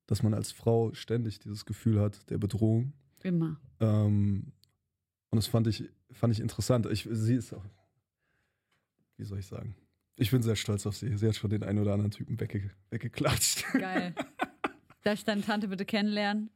dass 0.07 0.23
man 0.23 0.35
als 0.35 0.53
Frau 0.53 0.93
ständig 0.95 1.39
dieses 1.39 1.67
Gefühl 1.67 2.01
hat 2.01 2.29
der 2.31 2.39
Bedrohung. 2.39 2.93
Immer. 3.23 3.61
Ähm, 3.81 4.53
und 5.31 5.37
das 5.37 5.47
fand 5.47 5.67
ich, 5.67 5.89
fand 6.11 6.33
ich 6.33 6.41
interessant. 6.41 6.87
Ich, 6.87 7.07
sie 7.11 7.35
ist 7.35 7.53
auch, 7.53 7.65
wie 9.17 9.25
soll 9.25 9.39
ich 9.39 9.47
sagen? 9.47 9.75
Ich 10.17 10.31
bin 10.31 10.43
sehr 10.43 10.57
stolz 10.57 10.87
auf 10.87 10.97
sie. 10.97 11.17
Sie 11.17 11.29
hat 11.29 11.37
schon 11.37 11.51
den 11.51 11.63
einen 11.63 11.79
oder 11.79 11.93
anderen 11.93 12.11
Typen 12.11 12.41
wegge 12.41 12.71
weggeklatscht. 12.91 13.65
Geil. 13.73 14.15
Darf 15.05 15.15
ich 15.15 15.25
deine 15.25 15.43
Tante 15.43 15.69
bitte 15.69 15.85
kennenlernen? 15.85 16.51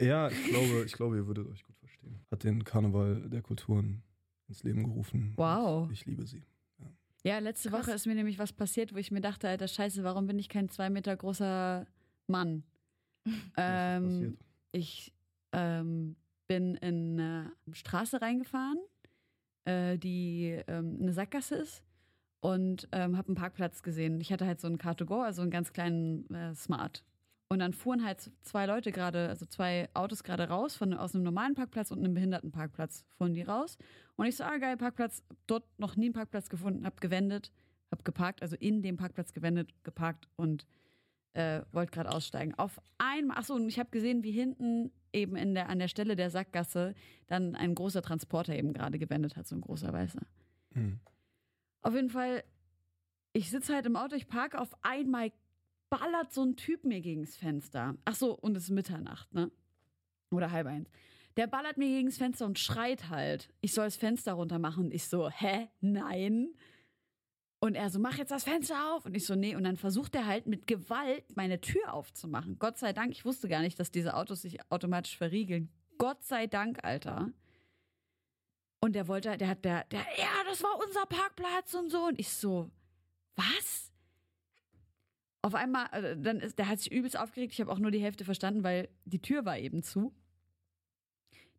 Ja, 0.00 0.28
ich 0.28 0.44
glaube, 0.44 0.84
ich 0.84 0.92
glaube, 0.92 1.16
ihr 1.16 1.26
würdet 1.26 1.48
euch 1.48 1.62
gut 1.62 1.76
verstehen. 1.78 2.20
Hat 2.30 2.44
den 2.44 2.64
Karneval 2.64 3.28
der 3.28 3.42
Kulturen 3.42 4.02
ins 4.48 4.62
Leben 4.62 4.84
gerufen. 4.84 5.32
Wow. 5.36 5.90
Ich 5.90 6.06
liebe 6.06 6.26
sie. 6.26 6.42
Ja, 7.24 7.38
letzte 7.40 7.70
Krass. 7.70 7.86
Woche 7.86 7.94
ist 7.94 8.06
mir 8.06 8.14
nämlich 8.14 8.38
was 8.38 8.52
passiert, 8.52 8.94
wo 8.94 8.98
ich 8.98 9.10
mir 9.10 9.20
dachte, 9.20 9.48
Alter, 9.48 9.68
scheiße, 9.68 10.04
warum 10.04 10.26
bin 10.26 10.38
ich 10.38 10.48
kein 10.48 10.68
zwei 10.68 10.88
Meter 10.88 11.16
großer 11.16 11.86
Mann? 12.26 12.62
Was 13.24 13.34
ist 13.34 13.52
ähm, 13.56 14.04
passiert? 14.04 14.38
ich 14.72 15.12
ähm, 15.52 16.16
bin 16.46 16.76
in 16.76 17.20
eine 17.20 17.52
Straße 17.72 18.22
reingefahren, 18.22 18.78
äh, 19.64 19.98
die 19.98 20.62
ähm, 20.68 20.98
eine 21.00 21.12
Sackgasse 21.12 21.56
ist 21.56 21.84
und 22.40 22.88
ähm, 22.92 23.16
habe 23.16 23.28
einen 23.28 23.36
Parkplatz 23.36 23.82
gesehen. 23.82 24.20
Ich 24.20 24.32
hatte 24.32 24.46
halt 24.46 24.60
so 24.60 24.66
einen 24.66 24.78
Car2Go, 24.78 25.22
also 25.22 25.42
einen 25.42 25.50
ganz 25.50 25.72
kleinen 25.72 26.32
äh, 26.32 26.54
Smart. 26.54 27.04
Und 27.50 27.60
dann 27.60 27.72
fuhren 27.72 28.04
halt 28.04 28.30
zwei 28.42 28.66
Leute 28.66 28.92
gerade, 28.92 29.28
also 29.28 29.46
zwei 29.46 29.88
Autos 29.94 30.22
gerade 30.22 30.48
raus 30.48 30.76
von, 30.76 30.92
aus 30.92 31.14
einem 31.14 31.24
normalen 31.24 31.54
Parkplatz 31.54 31.90
und 31.90 31.98
einem 31.98 32.12
Behindertenparkplatz 32.12 33.06
fuhren 33.16 33.32
die 33.32 33.42
raus. 33.42 33.78
Und 34.16 34.26
ich 34.26 34.36
so, 34.36 34.44
ah 34.44 34.58
geil, 34.58 34.76
Parkplatz, 34.76 35.22
dort 35.46 35.64
noch 35.78 35.96
nie 35.96 36.06
einen 36.06 36.12
Parkplatz 36.12 36.50
gefunden, 36.50 36.84
hab 36.84 37.00
gewendet, 37.00 37.50
hab 37.90 38.04
geparkt, 38.04 38.42
also 38.42 38.54
in 38.56 38.82
dem 38.82 38.98
Parkplatz 38.98 39.32
gewendet, 39.32 39.72
geparkt 39.82 40.28
und 40.36 40.66
äh, 41.32 41.62
wollte 41.72 41.92
gerade 41.92 42.12
aussteigen. 42.12 42.54
Auf 42.54 42.80
einmal, 42.98 43.38
achso, 43.38 43.54
und 43.54 43.66
ich 43.66 43.78
habe 43.78 43.90
gesehen, 43.90 44.24
wie 44.24 44.32
hinten 44.32 44.92
eben 45.14 45.34
in 45.36 45.54
der, 45.54 45.70
an 45.70 45.78
der 45.78 45.88
Stelle 45.88 46.16
der 46.16 46.28
Sackgasse 46.28 46.94
dann 47.28 47.54
ein 47.54 47.74
großer 47.74 48.02
Transporter 48.02 48.54
eben 48.54 48.74
gerade 48.74 48.98
gewendet 48.98 49.36
hat, 49.36 49.46
so 49.46 49.54
ein 49.54 49.62
großer 49.62 49.90
weißer. 49.90 50.20
Hm. 50.74 51.00
Auf 51.80 51.94
jeden 51.94 52.10
Fall, 52.10 52.44
ich 53.32 53.48
sitze 53.48 53.74
halt 53.74 53.86
im 53.86 53.96
Auto, 53.96 54.16
ich 54.16 54.28
parke, 54.28 54.60
auf 54.60 54.76
einmal 54.82 55.32
ballert 55.90 56.32
so 56.32 56.44
ein 56.44 56.56
Typ 56.56 56.84
mir 56.84 57.00
gegens 57.00 57.36
Fenster. 57.36 57.96
Ach 58.04 58.14
so, 58.14 58.34
und 58.34 58.56
es 58.56 58.64
ist 58.64 58.70
Mitternacht, 58.70 59.32
ne? 59.34 59.50
Oder 60.30 60.50
halb 60.50 60.66
eins. 60.66 60.90
Der 61.36 61.46
ballert 61.46 61.78
mir 61.78 61.88
gegens 61.88 62.18
Fenster 62.18 62.46
und 62.46 62.58
schreit 62.58 63.08
halt. 63.08 63.52
Ich 63.60 63.72
soll 63.72 63.86
das 63.86 63.96
Fenster 63.96 64.32
runter 64.32 64.58
machen 64.58 64.86
und 64.86 64.94
ich 64.94 65.06
so, 65.06 65.30
hä? 65.30 65.68
Nein. 65.80 66.48
Und 67.60 67.74
er 67.74 67.90
so, 67.90 67.98
mach 67.98 68.18
jetzt 68.18 68.30
das 68.30 68.44
Fenster 68.44 68.94
auf. 68.94 69.06
Und 69.06 69.16
ich 69.16 69.24
so, 69.24 69.34
nee. 69.34 69.56
Und 69.56 69.64
dann 69.64 69.76
versucht 69.76 70.14
er 70.14 70.26
halt 70.26 70.46
mit 70.46 70.66
Gewalt 70.66 71.24
meine 71.36 71.60
Tür 71.60 71.92
aufzumachen. 71.92 72.58
Gott 72.58 72.78
sei 72.78 72.92
Dank, 72.92 73.12
ich 73.12 73.24
wusste 73.24 73.48
gar 73.48 73.60
nicht, 73.60 73.78
dass 73.80 73.90
diese 73.90 74.14
Autos 74.14 74.42
sich 74.42 74.58
automatisch 74.70 75.16
verriegeln. 75.16 75.70
Gott 75.96 76.22
sei 76.24 76.46
Dank, 76.46 76.84
Alter. 76.84 77.32
Und 78.80 78.94
der 78.94 79.08
wollte, 79.08 79.36
der 79.36 79.48
hat, 79.48 79.64
der, 79.64 79.84
der, 79.84 80.00
ja, 80.16 80.44
das 80.46 80.62
war 80.62 80.78
unser 80.84 81.06
Parkplatz 81.06 81.74
und 81.74 81.90
so. 81.90 82.06
Und 82.06 82.18
ich 82.18 82.28
so, 82.28 82.70
was? 83.34 83.87
Auf 85.42 85.54
einmal, 85.54 85.86
äh, 85.92 86.16
dann 86.16 86.40
ist, 86.40 86.58
der 86.58 86.68
hat 86.68 86.80
sich 86.80 86.92
übelst 86.92 87.18
aufgeregt. 87.18 87.52
Ich 87.52 87.60
habe 87.60 87.70
auch 87.70 87.78
nur 87.78 87.90
die 87.90 88.02
Hälfte 88.02 88.24
verstanden, 88.24 88.64
weil 88.64 88.88
die 89.04 89.20
Tür 89.20 89.44
war 89.44 89.58
eben 89.58 89.82
zu. 89.82 90.12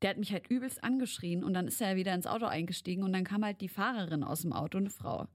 Der 0.02 0.12
hat 0.12 0.18
mich 0.18 0.32
halt 0.32 0.50
übelst 0.50 0.84
angeschrien 0.84 1.44
und 1.44 1.54
dann 1.54 1.68
ist 1.68 1.82
er 1.82 1.96
wieder 1.96 2.14
ins 2.14 2.28
Auto 2.28 2.46
eingestiegen 2.46 3.04
und 3.04 3.14
dann 3.14 3.26
kam 3.26 3.44
halt 3.44 3.62
die 3.62 3.68
Fahrerin 3.68 4.24
aus 4.24 4.42
dem 4.42 4.54
Auto, 4.54 4.78
eine 4.78 4.90
Frau. 4.90 5.28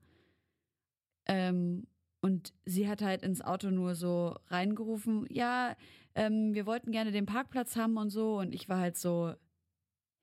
Ähm, 1.26 1.86
und 2.20 2.54
sie 2.64 2.88
hat 2.88 3.02
halt 3.02 3.22
ins 3.22 3.42
Auto 3.42 3.70
nur 3.70 3.94
so 3.94 4.38
reingerufen, 4.46 5.26
ja, 5.28 5.76
ähm, 6.14 6.54
wir 6.54 6.64
wollten 6.64 6.92
gerne 6.92 7.12
den 7.12 7.26
Parkplatz 7.26 7.76
haben 7.76 7.96
und 7.96 8.10
so. 8.10 8.38
Und 8.38 8.54
ich 8.54 8.68
war 8.68 8.78
halt 8.78 8.96
so, 8.96 9.34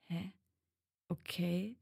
hä? 0.08 0.34
Okay. 1.10 1.81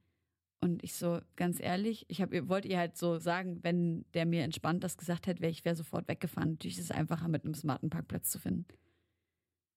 Und 0.62 0.84
ich 0.84 0.94
so, 0.96 1.20
ganz 1.38 1.60
ehrlich, 1.62 2.06
ich 2.10 2.22
hab, 2.22 2.32
wollte 2.50 2.68
ihr 2.68 2.78
halt 2.78 2.98
so 2.98 3.18
sagen, 3.18 3.60
wenn 3.64 4.04
der 4.14 4.26
mir 4.26 4.44
entspannt 4.44 4.84
das 4.84 4.98
gesagt 4.98 5.28
hätte, 5.28 5.42
wäre 5.42 5.52
ich 5.52 5.64
wäre 5.64 5.76
sofort 5.76 6.08
weggefahren. 6.10 6.52
Natürlich 6.52 6.78
ist 6.78 6.86
es 6.86 6.92
einfacher, 6.92 7.30
mit 7.30 7.46
einem 7.46 7.54
smarten 7.54 7.90
Parkplatz 7.90 8.30
zu 8.30 8.40
finden. 8.40 8.66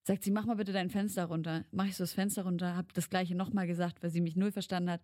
Sagt 0.04 0.24
sie, 0.24 0.32
mach 0.32 0.44
mal 0.46 0.56
bitte 0.56 0.72
dein 0.72 0.90
Fenster 0.90 1.26
runter. 1.26 1.64
Mach 1.70 1.86
ich 1.86 1.96
so 1.96 2.02
das 2.02 2.12
Fenster 2.12 2.42
runter, 2.42 2.76
hab 2.76 2.92
das 2.94 3.08
gleiche 3.08 3.36
nochmal 3.36 3.68
gesagt, 3.68 4.02
weil 4.02 4.10
sie 4.10 4.20
mich 4.20 4.34
null 4.34 4.50
verstanden 4.50 4.90
hat. 4.90 5.02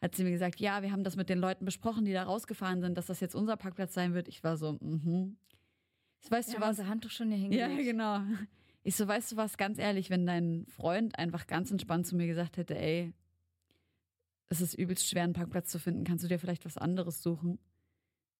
Hat 0.00 0.14
sie 0.14 0.22
mir 0.22 0.30
gesagt, 0.30 0.60
ja, 0.60 0.82
wir 0.82 0.92
haben 0.92 1.02
das 1.02 1.16
mit 1.16 1.28
den 1.28 1.38
Leuten 1.38 1.64
besprochen, 1.64 2.04
die 2.04 2.12
da 2.12 2.22
rausgefahren 2.22 2.80
sind, 2.80 2.96
dass 2.96 3.06
das 3.06 3.18
jetzt 3.18 3.34
unser 3.34 3.56
Parkplatz 3.56 3.94
sein 3.94 4.14
wird. 4.14 4.28
Ich 4.28 4.44
war 4.44 4.56
so, 4.56 4.78
mhm. 4.80 5.36
Weißt 6.28 6.52
Ja, 6.52 6.58
du 6.58 6.60
was? 6.60 6.84
Handtuch 6.84 7.10
schon 7.10 7.30
hier 7.32 7.48
Ja, 7.56 7.66
hingelegt. 7.66 7.90
genau. 7.90 8.20
Ich 8.82 8.94
so, 8.94 9.08
weißt 9.08 9.32
du 9.32 9.36
was, 9.36 9.56
ganz 9.56 9.78
ehrlich, 9.78 10.10
wenn 10.10 10.26
dein 10.26 10.64
Freund 10.68 11.18
einfach 11.18 11.46
ganz 11.48 11.70
entspannt 11.72 12.06
zu 12.06 12.14
mir 12.14 12.26
gesagt 12.28 12.56
hätte, 12.56 12.76
ey, 12.78 13.12
es 14.48 14.60
ist 14.60 14.74
übelst 14.74 15.08
schwer, 15.08 15.24
einen 15.24 15.32
Parkplatz 15.32 15.70
zu 15.70 15.78
finden, 15.78 16.04
kannst 16.04 16.24
du 16.24 16.28
dir 16.28 16.38
vielleicht 16.38 16.64
was 16.64 16.78
anderes 16.78 17.22
suchen? 17.22 17.58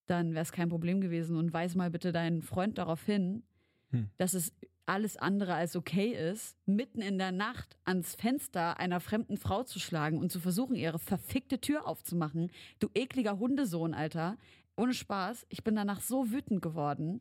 Dann 0.06 0.34
wäre 0.34 0.42
es 0.42 0.52
kein 0.52 0.68
Problem 0.68 1.00
gewesen. 1.00 1.36
Und 1.36 1.52
weis 1.52 1.74
mal 1.74 1.90
bitte 1.90 2.12
deinen 2.12 2.42
Freund 2.42 2.78
darauf 2.78 3.04
hin, 3.04 3.42
Hm. 3.90 4.10
dass 4.16 4.34
es 4.34 4.52
alles 4.84 5.16
andere 5.16 5.54
als 5.54 5.74
okay 5.74 6.12
ist, 6.12 6.56
mitten 6.66 7.00
in 7.00 7.18
der 7.18 7.32
Nacht 7.32 7.76
ans 7.84 8.14
Fenster 8.14 8.78
einer 8.78 9.00
fremden 9.00 9.36
Frau 9.36 9.64
zu 9.64 9.80
schlagen 9.80 10.18
und 10.18 10.30
zu 10.30 10.38
versuchen, 10.38 10.76
ihre 10.76 10.98
verfickte 10.98 11.60
Tür 11.60 11.86
aufzumachen. 11.86 12.50
Du 12.78 12.88
ekliger 12.94 13.38
Hundesohn, 13.38 13.94
Alter. 13.94 14.36
Ohne 14.76 14.94
Spaß. 14.94 15.46
Ich 15.48 15.64
bin 15.64 15.74
danach 15.74 16.00
so 16.00 16.30
wütend 16.30 16.62
geworden. 16.62 17.20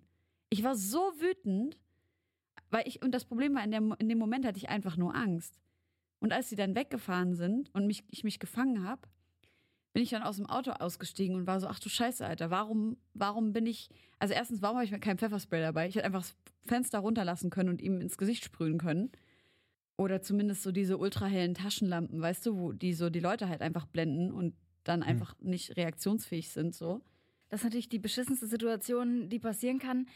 Ich 0.50 0.64
war 0.64 0.76
so 0.76 1.00
wütend, 1.20 1.78
weil 2.70 2.88
ich, 2.88 3.02
und 3.02 3.12
das 3.14 3.26
Problem 3.26 3.56
war, 3.56 3.64
in, 3.64 3.72
der, 3.72 3.82
in 4.00 4.10
dem 4.10 4.18
Moment 4.20 4.46
hatte 4.46 4.58
ich 4.58 4.70
einfach 4.70 4.98
nur 4.98 5.16
Angst. 5.16 5.58
Und 6.20 6.34
als 6.34 6.50
sie 6.50 6.56
dann 6.56 6.76
weggefahren 6.76 7.36
sind 7.36 7.74
und 7.74 7.88
mich, 7.88 8.04
ich 8.10 8.24
mich 8.24 8.40
gefangen 8.40 8.88
habe, 8.88 9.02
bin 9.94 10.04
ich 10.04 10.10
dann 10.10 10.24
aus 10.24 10.38
dem 10.38 10.46
Auto 10.46 10.72
ausgestiegen 10.72 11.36
und 11.36 11.48
war 11.48 11.60
so, 11.60 11.68
ach 11.68 11.80
du 11.80 11.88
Scheiße, 11.88 12.26
Alter, 12.26 12.50
warum, 12.50 12.98
warum 13.14 13.54
bin 13.54 13.66
ich, 13.66 13.90
also 14.20 14.34
erstens, 14.34 14.62
warum 14.62 14.76
habe 14.76 14.86
ich 14.86 14.92
mir 14.92 15.00
kein 15.00 15.18
Pfefferspray 15.18 15.62
dabei? 15.62 15.88
Ich 15.88 15.96
hätte 15.96 16.06
einfach 16.06 16.22
das 16.22 16.36
Fenster 16.66 17.00
runterlassen 17.00 17.50
können 17.50 17.70
und 17.70 17.82
ihm 17.82 18.02
ins 18.02 18.18
Gesicht 18.18 18.44
sprühen 18.44 18.78
können. 18.78 19.12
Oder 19.98 20.22
zumindest 20.22 20.64
so 20.64 20.74
diese 20.74 20.98
ultrahellen 20.98 21.54
Taschenlampen, 21.54 22.20
weißt 22.20 22.46
du, 22.46 22.58
wo 22.58 22.72
die 22.74 22.94
so 22.94 23.10
die 23.10 23.22
Leute 23.22 23.48
halt 23.48 23.62
einfach 23.62 23.86
blenden 23.86 24.32
und 24.32 24.54
dann 24.84 25.02
einfach 25.02 25.34
nicht 25.40 25.78
reaktionsfähig 25.78 26.50
sind, 26.50 26.76
so. 26.76 27.02
Das 27.48 27.62
ist 27.62 27.64
natürlich 27.64 27.90
die 27.90 28.00
beschissenste 28.00 28.48
Situation, 28.48 29.30
die 29.30 29.40
passieren 29.40 29.80
kann. 29.80 30.08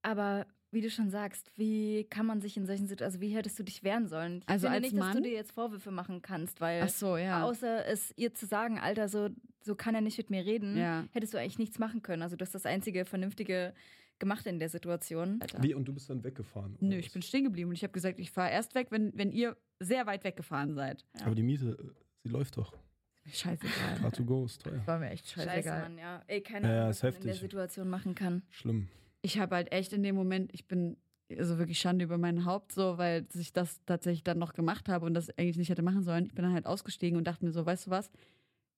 Aber 0.00 0.46
wie 0.76 0.80
du 0.82 0.90
schon 0.90 1.10
sagst, 1.10 1.50
wie 1.56 2.04
kann 2.04 2.26
man 2.26 2.40
sich 2.40 2.56
in 2.56 2.66
solchen 2.66 2.86
Situationen, 2.86 3.14
also 3.14 3.20
wie 3.20 3.34
hättest 3.34 3.58
du 3.58 3.62
dich 3.64 3.82
wehren 3.82 4.06
sollen? 4.06 4.42
Ich 4.42 4.48
Also 4.48 4.66
finde 4.68 4.74
als 4.76 4.82
nicht, 4.92 4.96
dass 5.02 5.08
du 5.08 5.14
Mann? 5.14 5.22
dir 5.24 5.32
jetzt 5.32 5.50
Vorwürfe 5.52 5.90
machen 5.90 6.22
kannst, 6.22 6.60
weil 6.60 6.82
Ach 6.84 6.88
so, 6.88 7.16
ja. 7.16 7.42
außer 7.44 7.84
es 7.86 8.12
ihr 8.16 8.32
zu 8.34 8.46
sagen, 8.46 8.78
Alter, 8.78 9.08
so, 9.08 9.30
so 9.62 9.74
kann 9.74 9.94
er 9.96 10.00
nicht 10.02 10.18
mit 10.18 10.30
mir 10.30 10.44
reden, 10.44 10.76
Ja. 10.76 11.06
hättest 11.12 11.34
du 11.34 11.38
eigentlich 11.38 11.58
nichts 11.58 11.78
machen 11.80 12.02
können. 12.02 12.22
Also 12.22 12.36
du 12.36 12.44
hast 12.44 12.54
das 12.54 12.66
einzige 12.66 13.04
Vernünftige 13.04 13.74
gemacht 14.20 14.46
in 14.46 14.58
der 14.60 14.68
Situation. 14.68 15.38
Alter. 15.40 15.62
Wie, 15.62 15.74
und 15.74 15.86
du 15.88 15.92
bist 15.92 16.08
dann 16.08 16.22
weggefahren? 16.22 16.76
oder 16.76 16.86
Nö, 16.86 16.98
was? 16.98 17.06
ich 17.06 17.12
bin 17.12 17.22
stehen 17.22 17.44
geblieben 17.44 17.70
und 17.70 17.74
ich 17.74 17.82
habe 17.82 17.92
gesagt, 17.92 18.18
ich 18.20 18.30
fahre 18.30 18.50
erst 18.52 18.74
weg, 18.74 18.86
wenn, 18.90 19.12
wenn 19.16 19.32
ihr 19.32 19.56
sehr 19.80 20.06
weit 20.06 20.22
weggefahren 20.24 20.74
seid. 20.74 21.04
Aber 21.24 21.34
die 21.34 21.42
Miete, 21.42 21.70
äh, 21.70 21.88
sie 22.22 22.28
läuft 22.28 22.56
doch. 22.56 22.72
Scheißegal. 23.32 23.98
Car 24.00 24.12
to 24.12 24.24
go 24.24 24.44
ist 24.44 24.62
teuer. 24.62 24.80
War 24.86 24.98
mir 25.00 25.10
echt 25.10 25.28
Scheiße, 25.28 25.48
scheißegal. 25.48 25.82
Mann, 25.82 25.98
ja. 25.98 26.22
Ey, 26.28 26.40
keine 26.42 26.68
Ja, 26.68 26.72
ja, 26.74 26.78
Ahnung, 26.82 26.90
ist 26.92 27.02
was 27.02 27.12
man 27.14 27.20
in 27.22 27.26
der. 27.26 27.34
Situation 27.36 27.88
machen 27.90 28.14
kann. 28.14 28.42
Schlimm. 28.50 28.88
Ich 29.26 29.40
habe 29.40 29.56
halt 29.56 29.72
echt 29.72 29.92
in 29.92 30.04
dem 30.04 30.14
Moment, 30.14 30.54
ich 30.54 30.68
bin 30.68 30.96
also 31.36 31.58
wirklich 31.58 31.80
Schande 31.80 32.04
über 32.04 32.16
mein 32.16 32.44
Haupt 32.44 32.70
so, 32.70 32.96
weil 32.96 33.26
ich 33.34 33.52
das 33.52 33.84
tatsächlich 33.84 34.22
dann 34.22 34.38
noch 34.38 34.54
gemacht 34.54 34.88
habe 34.88 35.04
und 35.04 35.14
das 35.14 35.36
eigentlich 35.36 35.56
nicht 35.56 35.68
hätte 35.68 35.82
machen 35.82 36.04
sollen. 36.04 36.26
Ich 36.26 36.34
bin 36.34 36.44
dann 36.44 36.54
halt 36.54 36.64
ausgestiegen 36.64 37.18
und 37.18 37.26
dachte 37.26 37.44
mir 37.44 37.50
so, 37.50 37.66
weißt 37.66 37.88
du 37.88 37.90
was? 37.90 38.08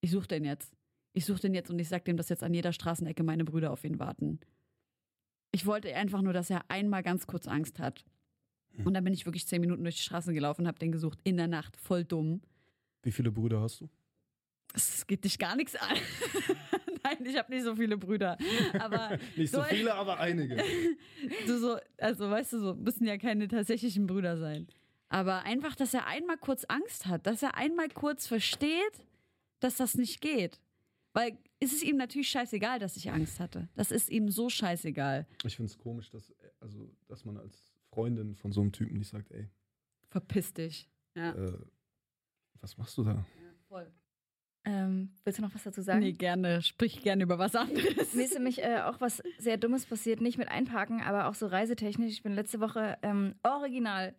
Ich 0.00 0.10
suche 0.10 0.26
den 0.26 0.46
jetzt. 0.46 0.74
Ich 1.12 1.26
suche 1.26 1.40
den 1.40 1.52
jetzt 1.52 1.68
und 1.68 1.78
ich 1.78 1.88
sag 1.88 2.06
dem, 2.06 2.16
dass 2.16 2.30
jetzt 2.30 2.42
an 2.42 2.54
jeder 2.54 2.72
Straßenecke 2.72 3.22
meine 3.22 3.44
Brüder 3.44 3.70
auf 3.70 3.84
ihn 3.84 3.98
warten. 3.98 4.40
Ich 5.52 5.66
wollte 5.66 5.94
einfach 5.94 6.22
nur, 6.22 6.32
dass 6.32 6.48
er 6.48 6.62
einmal 6.70 7.02
ganz 7.02 7.26
kurz 7.26 7.46
Angst 7.46 7.78
hat. 7.78 8.06
Und 8.84 8.94
dann 8.94 9.04
bin 9.04 9.12
ich 9.12 9.26
wirklich 9.26 9.46
zehn 9.46 9.60
Minuten 9.60 9.82
durch 9.82 9.96
die 9.96 10.02
Straßen 10.02 10.32
gelaufen 10.32 10.62
und 10.62 10.68
habe 10.68 10.78
den 10.78 10.92
gesucht 10.92 11.18
in 11.24 11.36
der 11.36 11.48
Nacht, 11.48 11.76
voll 11.76 12.04
dumm. 12.04 12.40
Wie 13.02 13.12
viele 13.12 13.30
Brüder 13.30 13.60
hast 13.60 13.82
du? 13.82 13.90
Es 14.72 15.06
geht 15.06 15.24
dich 15.24 15.38
gar 15.38 15.56
nichts 15.56 15.76
an. 15.76 15.96
Nein, 17.04 17.26
ich 17.26 17.36
habe 17.36 17.52
nicht 17.54 17.64
so 17.64 17.74
viele 17.76 17.96
Brüder. 17.96 18.36
Aber 18.78 19.18
Nicht 19.36 19.50
so 19.52 19.58
So- 19.58 19.64
viele, 19.64 19.94
aber 19.94 20.18
einige. 20.20 20.56
du 21.46 21.58
so, 21.58 21.76
also 21.98 22.30
weißt 22.30 22.52
du, 22.54 22.58
so 22.58 22.74
müssen 22.74 23.06
ja 23.06 23.16
keine 23.18 23.48
tatsächlichen 23.48 24.06
Brüder 24.06 24.36
sein. 24.36 24.66
Aber 25.08 25.42
einfach, 25.44 25.74
dass 25.74 25.94
er 25.94 26.06
einmal 26.06 26.36
kurz 26.36 26.64
Angst 26.64 27.06
hat, 27.06 27.26
dass 27.26 27.42
er 27.42 27.54
einmal 27.54 27.88
kurz 27.88 28.26
versteht, 28.26 29.06
dass 29.60 29.76
das 29.76 29.94
nicht 29.94 30.20
geht. 30.20 30.60
Weil 31.14 31.38
es 31.60 31.72
ist 31.72 31.82
ihm 31.82 31.96
natürlich 31.96 32.28
scheißegal, 32.28 32.78
dass 32.78 32.96
ich 32.96 33.10
Angst 33.10 33.40
hatte. 33.40 33.68
Das 33.74 33.90
ist 33.90 34.10
ihm 34.10 34.28
so 34.30 34.50
scheißegal. 34.50 35.26
Ich 35.44 35.56
finde 35.56 35.70
es 35.72 35.78
komisch, 35.78 36.10
dass, 36.10 36.32
also, 36.60 36.94
dass 37.08 37.24
man 37.24 37.38
als 37.38 37.72
Freundin 37.90 38.36
von 38.36 38.52
so 38.52 38.60
einem 38.60 38.70
Typen 38.72 38.98
nicht 38.98 39.08
sagt, 39.08 39.30
ey, 39.32 39.48
Verpiss 40.10 40.52
dich. 40.54 40.88
Ja. 41.16 41.32
äh, 41.34 41.58
was 42.60 42.76
machst 42.78 42.96
du 42.98 43.04
da? 43.04 43.24
voll. 43.68 43.90
Ähm, 44.64 45.10
willst 45.24 45.38
du 45.38 45.42
noch 45.42 45.54
was 45.54 45.62
dazu 45.62 45.80
sagen? 45.82 46.00
Nee, 46.00 46.12
gerne. 46.12 46.60
Sprich 46.62 47.00
gerne 47.02 47.22
über 47.22 47.38
was 47.38 47.54
anderes. 47.54 48.12
Mir 48.12 48.24
ist 48.24 48.34
nämlich 48.34 48.62
äh, 48.62 48.80
auch 48.84 49.00
was 49.00 49.22
sehr 49.38 49.56
Dummes 49.56 49.86
passiert, 49.86 50.20
nicht 50.20 50.36
mit 50.38 50.48
Einparken, 50.48 51.00
aber 51.00 51.28
auch 51.28 51.34
so 51.34 51.46
reisetechnisch. 51.46 52.12
Ich 52.12 52.22
bin 52.22 52.34
letzte 52.34 52.60
Woche 52.60 52.98
ähm, 53.02 53.34
original 53.42 54.14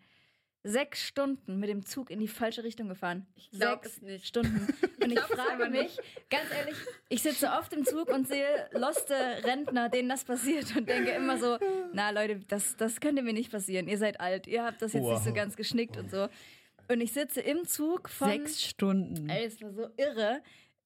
sechs 0.63 1.06
Stunden 1.08 1.58
mit 1.60 1.69
dem 1.69 1.86
Zug 1.86 2.10
in 2.12 2.19
die 2.19 2.28
falsche 2.28 2.63
Richtung 2.65 2.89
gefahren. 2.89 3.25
Ich 3.36 3.49
glaub 3.52 3.84
sechs 3.84 3.97
es 3.97 4.02
nicht. 4.02 4.28
Stunden. 4.28 4.67
Und 5.02 5.12
ich, 5.12 5.17
es 5.17 5.23
frage 5.25 5.69
mich, 5.69 5.97
ganz 6.30 6.45
ehrlich, 6.58 6.75
ich 7.08 7.21
sitze 7.21 7.47
oft 7.58 7.71
im 7.71 7.86
Zug 7.86 8.10
und 8.10 8.28
sehe 8.28 8.45
loste 8.73 9.13
Rentner, 9.45 9.88
denen 9.88 10.10
das 10.10 10.25
passiert 10.25 10.75
und 10.75 10.89
denke 10.89 11.12
immer 11.12 11.38
so, 11.38 11.58
na 11.93 12.10
Leute, 12.10 12.39
das, 12.47 12.75
das 12.75 12.99
könnte 12.99 13.21
mir 13.21 13.32
nicht 13.34 13.52
passieren. 13.52 13.88
Ihr 13.88 13.97
seid 13.97 14.19
alt, 14.19 14.47
ihr 14.47 14.65
habt 14.65 14.82
das 14.82 14.93
jetzt 14.93 15.04
nicht 15.06 15.23
so 15.23 15.30
Wow. 15.30 15.36
ganz 15.36 15.56
geschnickt 15.56 15.95
und 15.97 16.12
so. 16.12 16.28
Und 16.91 17.02
ich 17.02 17.13
sitze 17.13 17.41
im 17.41 17.65
Zug 17.65 18.10
von... 18.10 18.30
Sechs 18.30 18.63
Stunden. 18.63 19.30
Ey, 19.30 19.45
es 19.45 19.62
war 19.62 19.71
so 19.71 19.88
irre. 19.97 20.41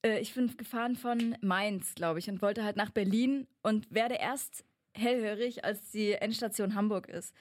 Äh, 0.06 0.20
Ich 0.20 0.34
bin 0.34 0.56
gefahren 0.58 0.96
von 0.96 1.36
Mainz, 1.42 1.96
glaube 1.96 2.20
ich, 2.20 2.30
und 2.30 2.42
wollte 2.42 2.64
halt 2.64 2.76
nach 2.76 2.90
Berlin 2.92 3.48
und 3.62 3.90
werde 3.94 4.16
erst 4.16 4.66
hellhörig, 4.96 5.64
als 5.64 5.92
die 5.92 6.12
Endstation 6.14 6.76
Hamburg 6.76 7.08
ist. 7.08 7.34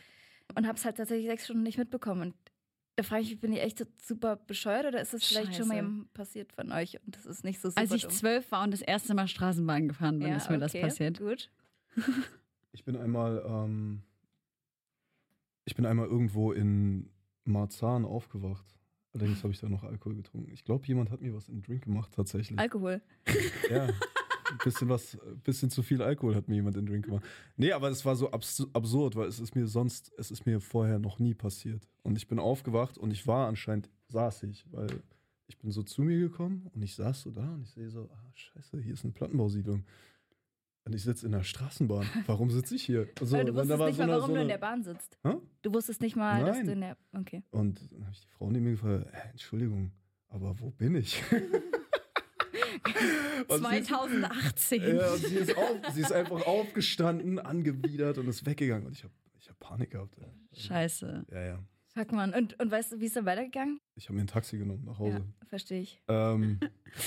Und 0.54 0.66
habe 0.66 0.78
es 0.78 0.84
halt 0.84 0.96
tatsächlich 0.96 1.26
sechs 1.26 1.44
Stunden 1.44 1.64
nicht 1.64 1.76
mitbekommen. 1.78 2.22
Und 2.22 2.34
da 2.96 3.02
frage 3.02 3.22
ich 3.22 3.30
mich, 3.30 3.40
bin 3.40 3.52
ich 3.52 3.60
echt 3.62 3.78
so 3.78 3.84
super 4.02 4.36
bescheuert 4.36 4.86
oder 4.86 5.00
ist 5.00 5.12
das 5.14 5.24
vielleicht 5.24 5.54
schon 5.56 5.66
mal 5.68 5.74
Scheiße. 5.74 5.86
jemandem 5.86 6.08
passiert 6.12 6.52
von 6.52 6.72
euch 6.72 7.00
und 7.04 7.16
das 7.16 7.24
ist 7.24 7.42
nicht 7.42 7.58
so 7.58 7.70
super 7.70 7.80
Als 7.80 7.90
ich 7.92 8.02
dumm? 8.02 8.10
zwölf 8.10 8.50
war 8.52 8.62
und 8.62 8.70
das 8.70 8.82
erste 8.82 9.14
Mal 9.14 9.28
Straßenbahn 9.28 9.88
gefahren 9.88 10.18
bin, 10.18 10.28
ja, 10.28 10.36
ist 10.36 10.50
mir 10.50 10.58
das 10.58 10.72
okay, 10.74 10.82
passiert. 10.82 11.18
Gut. 11.18 11.50
Ich 12.72 12.84
bin 12.84 12.96
einmal, 12.96 13.42
ähm, 13.46 14.02
ich 15.64 15.74
bin 15.74 15.86
einmal 15.86 16.06
irgendwo 16.06 16.52
in 16.52 17.08
Marzahn 17.44 18.04
aufgewacht. 18.04 18.64
Allerdings 19.14 19.42
habe 19.42 19.52
ich 19.52 19.60
da 19.60 19.68
noch 19.68 19.84
Alkohol 19.84 20.16
getrunken. 20.16 20.50
Ich 20.52 20.64
glaube, 20.64 20.86
jemand 20.86 21.10
hat 21.10 21.20
mir 21.20 21.34
was 21.34 21.48
in 21.48 21.56
den 21.56 21.62
Drink 21.62 21.84
gemacht, 21.84 22.12
tatsächlich. 22.14 22.58
Alkohol. 22.58 23.02
ja. 23.70 23.84
Ein 23.86 24.58
bisschen 24.64 24.88
was, 24.88 25.18
ein 25.18 25.40
bisschen 25.40 25.70
zu 25.70 25.82
viel 25.82 26.02
Alkohol 26.02 26.34
hat 26.34 26.48
mir 26.48 26.56
jemand 26.56 26.76
in 26.76 26.84
den 26.84 26.92
Drink 26.92 27.06
gemacht. 27.06 27.24
Nee, 27.56 27.72
aber 27.72 27.88
es 27.88 28.04
war 28.04 28.16
so 28.16 28.30
abs 28.30 28.66
absurd, 28.74 29.16
weil 29.16 29.28
es 29.28 29.40
ist 29.40 29.54
mir 29.54 29.66
sonst, 29.66 30.12
es 30.18 30.30
ist 30.30 30.44
mir 30.44 30.60
vorher 30.60 30.98
noch 30.98 31.18
nie 31.18 31.32
passiert. 31.34 31.88
Und 32.02 32.16
ich 32.16 32.28
bin 32.28 32.38
aufgewacht 32.38 32.98
und 32.98 33.10
ich 33.10 33.26
war 33.26 33.48
anscheinend, 33.48 33.88
saß 34.08 34.42
ich, 34.44 34.66
weil 34.70 35.02
ich 35.46 35.58
bin 35.58 35.70
so 35.70 35.82
zu 35.82 36.02
mir 36.02 36.18
gekommen 36.18 36.68
und 36.74 36.82
ich 36.82 36.94
saß 36.94 37.22
so 37.22 37.30
da 37.30 37.54
und 37.54 37.62
ich 37.62 37.70
sehe 37.70 37.88
so, 37.88 38.10
ah, 38.12 38.30
scheiße, 38.34 38.80
hier 38.80 38.92
ist 38.92 39.04
eine 39.04 39.12
Plattenbausiedlung. 39.12 39.84
Und 40.84 40.94
ich 40.94 41.02
sitze 41.04 41.26
in 41.26 41.32
der 41.32 41.44
Straßenbahn. 41.44 42.06
Warum 42.26 42.50
sitze 42.50 42.74
ich 42.74 42.82
hier? 42.84 43.08
So, 43.20 43.36
Weil 43.36 43.44
du 43.46 43.54
wusstest 43.54 43.78
nicht 43.78 43.96
so 43.96 44.02
mal, 44.02 44.02
eine- 44.04 44.12
warum 44.12 44.20
so 44.22 44.26
du 44.26 44.32
in 44.34 44.38
eine- 44.40 44.48
der 44.48 44.58
Bahn 44.58 44.82
sitzt. 44.82 45.18
Hä? 45.24 45.34
Du 45.62 45.72
wusstest 45.74 46.00
nicht 46.00 46.16
mal, 46.16 46.44
dass 46.44 46.56
Nein. 46.56 46.66
du 46.66 46.72
in 46.72 46.80
der... 46.80 46.96
Okay. 47.12 47.42
Und 47.50 47.80
dann 47.92 48.02
habe 48.02 48.12
ich 48.12 48.20
die 48.20 48.28
Frau 48.28 48.50
neben 48.50 48.64
mir 48.64 48.70
gefragt, 48.72 49.06
äh, 49.12 49.30
Entschuldigung, 49.30 49.92
aber 50.28 50.58
wo 50.58 50.70
bin 50.70 50.96
ich? 50.96 51.22
Und 53.48 53.58
sie 53.64 53.76
ist- 53.78 53.86
2018. 53.88 54.82
Ja, 54.82 55.16
sie 55.16 55.34
ist, 55.36 55.56
auf, 55.56 55.76
sie 55.92 56.00
ist 56.00 56.12
einfach 56.12 56.46
aufgestanden, 56.46 57.38
angewidert 57.38 58.18
und 58.18 58.28
ist 58.28 58.44
weggegangen. 58.46 58.86
Und 58.86 58.92
ich 58.96 59.04
habe 59.04 59.12
ich 59.38 59.48
hab 59.48 59.58
Panik 59.58 59.90
gehabt. 59.90 60.16
ey. 60.18 60.26
Scheiße. 60.52 61.24
Ja, 61.30 61.42
ja. 61.44 61.58
Fuck, 61.94 62.12
Mann. 62.12 62.32
Und, 62.34 62.58
und 62.60 62.70
weißt 62.70 62.92
du, 62.92 63.00
wie 63.00 63.06
ist 63.06 63.16
dann 63.16 63.26
weitergegangen? 63.26 63.78
Ich 63.96 64.08
habe 64.08 64.14
mir 64.16 64.22
ein 64.22 64.26
Taxi 64.26 64.58
genommen 64.58 64.84
nach 64.84 64.98
Hause. 64.98 65.18
Ja, 65.18 65.46
verstehe 65.46 65.82
ich. 65.82 66.00
Ähm, 66.08 66.58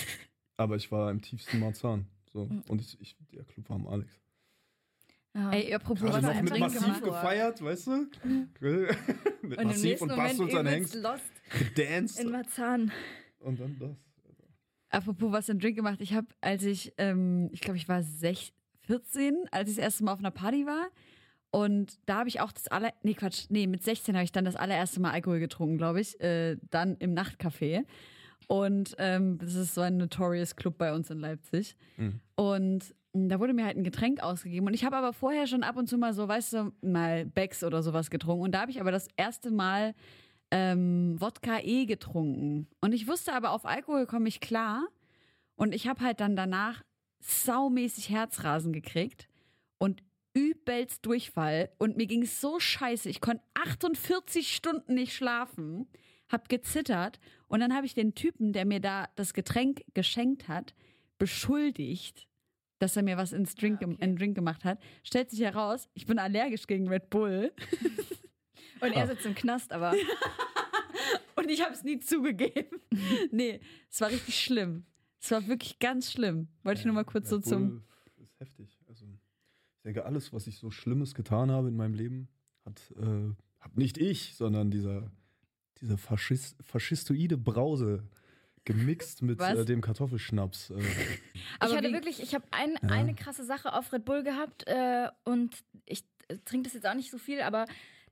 aber 0.57 0.75
ich 0.75 0.91
war 0.91 1.09
im 1.11 1.21
tiefsten 1.21 1.59
Marzahn. 1.59 2.07
So. 2.35 2.47
Mhm. 2.47 2.63
Und 2.67 2.81
ich, 2.81 2.99
ich, 2.99 3.15
der 3.33 3.45
Club 3.45 3.69
war 3.69 3.77
am 3.77 3.87
Alex. 3.87 4.11
Ja. 5.33 5.51
Ey, 5.51 5.73
apropos 5.73 6.01
Gerade 6.01 6.27
was 6.27 6.35
noch 6.35 6.41
mit 6.41 6.59
massiv 6.59 6.81
gemacht. 6.81 7.03
gefeiert, 7.03 7.63
weißt 7.63 7.87
du? 7.87 8.07
mit 9.41 9.57
und 9.57 9.67
massiv 9.67 10.01
und 10.01 10.09
Bass 10.09 10.35
den 10.35 10.49
übelst 10.49 10.69
Hengst 10.69 10.95
lost 10.95 11.31
gedanced. 11.57 12.19
in 12.19 12.31
Marzahn. 12.31 12.91
Und 13.39 13.59
dann 13.61 13.79
das. 13.79 13.95
Apropos 14.89 15.31
was 15.31 15.49
ein 15.49 15.59
Drink 15.59 15.77
gemacht. 15.77 16.01
Ich 16.01 16.13
habe, 16.13 16.27
als 16.41 16.63
ich, 16.63 16.93
ähm, 16.97 17.49
ich 17.53 17.61
glaube, 17.61 17.77
ich 17.77 17.87
war 17.87 18.03
sech, 18.03 18.53
14, 18.81 19.45
als 19.51 19.69
ich 19.69 19.77
das 19.77 19.83
erste 19.85 20.03
Mal 20.03 20.11
auf 20.11 20.19
einer 20.19 20.31
Party 20.31 20.65
war. 20.65 20.87
Und 21.51 21.99
da 22.05 22.17
habe 22.17 22.27
ich 22.27 22.41
auch 22.41 22.51
das 22.51 22.67
aller, 22.67 22.93
nee 23.03 23.13
Quatsch, 23.13 23.45
nee, 23.47 23.65
mit 23.65 23.81
16 23.81 24.13
habe 24.15 24.25
ich 24.25 24.33
dann 24.33 24.43
das 24.43 24.57
allererste 24.57 24.99
Mal 24.99 25.11
Alkohol 25.11 25.39
getrunken, 25.39 25.77
glaube 25.77 26.01
ich, 26.01 26.19
äh, 26.19 26.57
dann 26.69 26.97
im 26.97 27.13
Nachtcafé. 27.13 27.85
Und 28.47 28.95
ähm, 28.99 29.37
das 29.37 29.55
ist 29.55 29.73
so 29.73 29.81
ein 29.81 29.95
Notorious 29.95 30.57
Club 30.57 30.77
bei 30.77 30.93
uns 30.93 31.09
in 31.09 31.19
Leipzig. 31.19 31.77
Mhm. 31.97 32.19
Und 32.35 32.93
da 33.13 33.39
wurde 33.39 33.53
mir 33.53 33.65
halt 33.65 33.77
ein 33.77 33.83
Getränk 33.83 34.21
ausgegeben. 34.21 34.67
Und 34.67 34.73
ich 34.73 34.83
habe 34.83 34.97
aber 34.97 35.13
vorher 35.13 35.47
schon 35.47 35.63
ab 35.63 35.77
und 35.77 35.87
zu 35.87 35.97
mal 35.97 36.13
so, 36.13 36.27
weißt 36.27 36.53
du, 36.53 36.71
mal 36.81 37.25
Becks 37.25 37.63
oder 37.63 37.81
sowas 37.81 38.09
getrunken. 38.09 38.43
Und 38.43 38.51
da 38.51 38.61
habe 38.61 38.71
ich 38.71 38.81
aber 38.81 38.91
das 38.91 39.07
erste 39.15 39.51
Mal 39.51 39.95
ähm, 40.51 41.15
Wodka 41.19 41.59
E 41.61 41.85
getrunken. 41.85 42.67
Und 42.81 42.93
ich 42.93 43.07
wusste 43.07 43.33
aber, 43.33 43.51
auf 43.51 43.65
Alkohol 43.65 44.05
komme 44.05 44.27
ich 44.27 44.41
klar. 44.41 44.87
Und 45.55 45.73
ich 45.73 45.87
habe 45.87 46.03
halt 46.03 46.19
dann 46.19 46.35
danach 46.35 46.83
saumäßig 47.21 48.09
Herzrasen 48.09 48.73
gekriegt 48.73 49.29
und 49.77 50.03
übelst 50.33 51.05
Durchfall. 51.05 51.69
Und 51.77 51.97
mir 51.97 52.07
ging 52.07 52.23
es 52.23 52.41
so 52.41 52.59
scheiße. 52.59 53.09
Ich 53.09 53.21
konnte 53.21 53.43
48 53.53 54.53
Stunden 54.53 54.93
nicht 54.93 55.13
schlafen, 55.13 55.87
hab 56.29 56.49
gezittert. 56.49 57.19
Und 57.47 57.61
dann 57.61 57.73
habe 57.73 57.85
ich 57.85 57.93
den 57.93 58.13
Typen, 58.13 58.51
der 58.51 58.65
mir 58.65 58.81
da 58.81 59.07
das 59.15 59.33
Getränk 59.33 59.83
geschenkt 59.93 60.49
hat, 60.49 60.75
beschuldigt, 61.17 62.27
dass 62.79 62.95
er 62.97 63.03
mir 63.03 63.17
was 63.17 63.33
ins 63.33 63.55
Drink, 63.55 63.81
Ah, 63.81 63.85
okay. 63.87 63.97
in 64.03 64.15
Drink 64.15 64.35
gemacht 64.35 64.63
hat. 64.65 64.79
Stellt 65.03 65.29
sich 65.29 65.39
heraus, 65.41 65.89
ich 65.93 66.05
bin 66.05 66.19
allergisch 66.19 66.67
gegen 66.67 66.87
Red 66.87 67.09
Bull. 67.09 67.53
Und 68.81 68.91
er 68.91 69.07
sitzt 69.07 69.25
im 69.25 69.35
Knast, 69.35 69.71
aber 69.71 69.93
Und 71.35 71.49
ich 71.51 71.61
habe 71.61 71.73
es 71.73 71.83
nie 71.83 71.99
zugegeben. 71.99 72.79
nee, 73.31 73.59
es 73.89 74.01
war 74.01 74.09
richtig 74.09 74.41
schlimm. 74.41 74.85
Es 75.21 75.31
war 75.31 75.47
wirklich 75.47 75.79
ganz 75.79 76.11
schlimm. 76.11 76.47
Wollte 76.63 76.79
ich 76.79 76.85
nur 76.85 76.95
mal 76.95 77.05
kurz 77.05 77.29
so 77.29 77.37
Red 77.37 77.45
zum. 77.45 77.69
Bull 77.69 77.83
ist 78.23 78.39
heftig. 78.39 78.79
Also, 78.87 79.05
ich 79.05 79.81
denke, 79.83 80.05
alles, 80.05 80.33
was 80.33 80.47
ich 80.47 80.57
so 80.57 80.71
Schlimmes 80.71 81.13
getan 81.13 81.51
habe 81.51 81.67
in 81.67 81.75
meinem 81.75 81.93
Leben, 81.93 82.27
hat, 82.65 82.93
äh, 82.97 83.33
hat 83.59 83.77
nicht 83.77 83.97
ich, 83.97 84.35
sondern 84.35 84.71
dieser, 84.71 85.11
dieser 85.81 85.97
Faschist, 85.97 86.55
faschistoide 86.63 87.37
Brause 87.37 88.07
gemixt 88.65 89.21
mit 89.21 89.39
äh, 89.41 89.65
dem 89.65 89.81
Kartoffelschnaps. 89.81 90.71
Äh, 90.71 90.73
Aber 91.59 91.71
ich 91.71 91.77
hatte 91.77 91.87
wie- 91.89 91.93
wirklich, 91.93 92.21
ich 92.21 92.33
habe 92.35 92.45
ein, 92.51 92.73
Ja. 92.81 92.89
eine 92.89 93.13
krasse 93.15 93.43
Sache 93.45 93.73
auf 93.73 93.93
Red 93.93 94.05
Bull 94.05 94.23
gehabt 94.23 94.67
äh, 94.67 95.09
und 95.23 95.63
ich 95.85 96.03
äh, 96.27 96.37
trinke 96.45 96.65
das 96.65 96.73
jetzt 96.73 96.85
auch 96.87 96.93
nicht 96.95 97.11
so 97.11 97.17
viel, 97.17 97.41
aber 97.41 97.65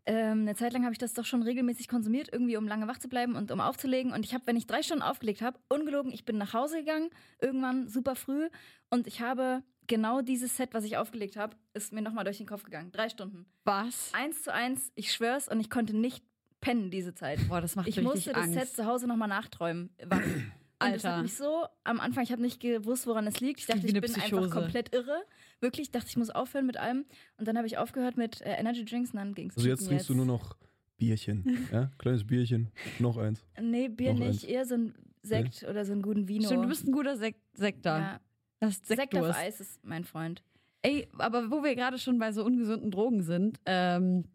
ähm, 0.05 0.41
eine 0.41 0.55
Zeit 0.55 0.73
lang 0.73 0.83
habe 0.83 0.91
ich 0.93 0.99
das 0.99 1.13
doch 1.13 1.25
schon 1.25 1.43
regelmäßig 1.43 1.87
konsumiert, 1.87 2.29
irgendwie 2.31 2.57
um 2.57 2.67
lange 2.67 2.87
wach 2.87 2.99
zu 2.99 3.07
bleiben 3.07 3.35
und 3.35 3.51
um 3.51 3.61
aufzulegen. 3.61 4.11
Und 4.11 4.25
ich 4.25 4.33
habe, 4.33 4.45
wenn 4.47 4.57
ich 4.57 4.67
drei 4.67 4.83
Stunden 4.83 5.01
aufgelegt 5.01 5.41
habe, 5.41 5.57
ungelogen, 5.69 6.11
ich 6.11 6.25
bin 6.25 6.37
nach 6.37 6.53
Hause 6.53 6.79
gegangen, 6.79 7.09
irgendwann 7.41 7.87
super 7.87 8.15
früh 8.17 8.49
und 8.89 9.07
ich 9.07 9.21
habe 9.21 9.63
genau 9.87 10.21
dieses 10.21 10.57
Set, 10.57 10.73
was 10.73 10.83
ich 10.83 10.97
aufgelegt 10.97 11.35
habe, 11.37 11.55
ist 11.73 11.93
mir 11.93 12.01
nochmal 12.01 12.25
durch 12.25 12.37
den 12.37 12.45
Kopf 12.47 12.63
gegangen. 12.63 12.91
Drei 12.91 13.07
Stunden. 13.09 13.45
Was? 13.63 14.11
Eins 14.13 14.43
zu 14.43 14.53
eins, 14.53 14.91
ich 14.95 15.11
schwör's, 15.13 15.47
und 15.47 15.59
ich 15.61 15.69
konnte 15.69 15.95
nicht 15.95 16.23
pennen 16.63 16.89
diese 16.91 17.13
Zeit. 17.13 17.39
Boah, 17.47 17.61
das 17.61 17.75
macht 17.75 17.87
Ich 17.87 17.97
richtig 17.97 18.13
musste 18.13 18.33
das 18.33 18.43
Angst. 18.43 18.59
Set 18.59 18.69
zu 18.69 18.85
Hause 18.85 19.07
nochmal 19.07 19.27
nachträumen. 19.27 19.89
Wach. 20.05 20.21
Und 20.79 20.91
das 20.95 21.05
Alter. 21.05 21.15
hat 21.17 21.23
mich 21.23 21.35
so 21.35 21.65
am 21.85 22.01
Anfang, 22.01 22.23
ich 22.23 22.31
habe 22.33 22.41
nicht 22.41 22.59
gewusst, 22.59 23.07
woran 23.07 23.25
es 23.25 23.39
liegt. 23.39 23.59
Ich 23.61 23.67
dachte, 23.67 23.83
wie 23.83 23.87
ich 23.87 23.93
eine 23.93 24.01
bin 24.01 24.11
Psychose. 24.11 24.43
einfach 24.43 24.61
komplett 24.61 24.93
irre. 24.93 25.23
Wirklich, 25.61 25.87
ich 25.87 25.91
dachte, 25.91 26.07
ich 26.09 26.17
muss 26.17 26.29
aufhören 26.29 26.65
mit 26.65 26.75
allem. 26.75 27.05
Und 27.37 27.47
dann 27.47 27.55
habe 27.57 27.67
ich 27.67 27.77
aufgehört 27.77 28.17
mit 28.17 28.41
äh, 28.41 28.55
Energy 28.55 28.83
Drinks 28.83 29.11
und 29.11 29.17
dann 29.17 29.33
ging's. 29.33 29.55
also 29.55 29.69
jetzt 29.69 29.87
trinkst 29.87 30.09
du 30.09 30.13
nur 30.15 30.25
noch 30.25 30.57
Bierchen. 30.97 31.67
ja? 31.71 31.89
Kleines 31.99 32.25
Bierchen, 32.25 32.69
noch 32.99 33.17
eins. 33.17 33.45
Nee, 33.61 33.87
Bier 33.87 34.11
noch 34.13 34.19
nicht, 34.19 34.29
eins. 34.29 34.43
eher 34.43 34.65
so 34.65 34.75
ein 34.75 34.93
Sekt 35.21 35.63
oder 35.63 35.85
so 35.85 35.93
einen 35.93 36.01
guten 36.01 36.27
Vino. 36.27 36.47
Stimmt, 36.47 36.65
du 36.65 36.67
bist 36.69 36.85
ein 36.85 36.91
guter 36.91 37.15
Sek 37.15 37.35
Sektor. 37.53 37.97
ja. 37.97 38.19
Das 38.59 38.73
ist 38.75 38.85
Sekt 38.87 39.15
auf. 39.15 39.35
Eis 39.37 39.61
ist 39.61 39.85
mein 39.85 40.03
Freund. 40.03 40.43
Ey, 40.81 41.07
aber 41.17 41.49
wo 41.49 41.63
wir 41.63 41.75
gerade 41.75 41.97
schon 41.97 42.19
bei 42.19 42.33
so 42.33 42.43
ungesunden 42.43 42.91
Drogen 42.91 43.21
sind, 43.21 43.59
ähm, 43.65 44.25